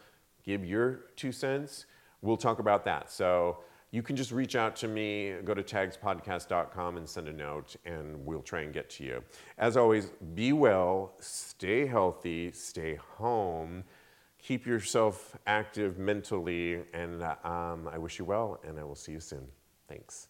give 0.45 0.63
your 0.63 1.01
two 1.17 1.33
cents, 1.33 1.85
we'll 2.21 2.37
talk 2.37 2.59
about 2.59 2.85
that. 2.85 3.11
So 3.11 3.57
you 3.91 4.01
can 4.01 4.15
just 4.15 4.31
reach 4.31 4.55
out 4.55 4.77
to 4.77 4.87
me, 4.87 5.33
go 5.43 5.53
to 5.53 5.61
tagspodcast.com 5.61 6.95
and 6.95 7.07
send 7.07 7.27
a 7.27 7.33
note, 7.33 7.75
and 7.85 8.25
we'll 8.25 8.41
try 8.41 8.61
and 8.61 8.73
get 8.73 8.89
to 8.91 9.03
you. 9.03 9.21
As 9.57 9.75
always, 9.75 10.11
be 10.35 10.53
well, 10.53 11.15
stay 11.19 11.85
healthy, 11.85 12.49
stay 12.53 12.95
home, 12.95 13.83
keep 14.41 14.65
yourself 14.65 15.35
active 15.45 15.97
mentally, 15.97 16.85
and 16.93 17.21
um, 17.43 17.89
I 17.91 17.97
wish 17.97 18.19
you 18.19 18.23
well, 18.23 18.61
and 18.65 18.79
I 18.79 18.85
will 18.85 18.95
see 18.95 19.11
you 19.11 19.19
soon. 19.19 19.47
Thanks. 19.89 20.29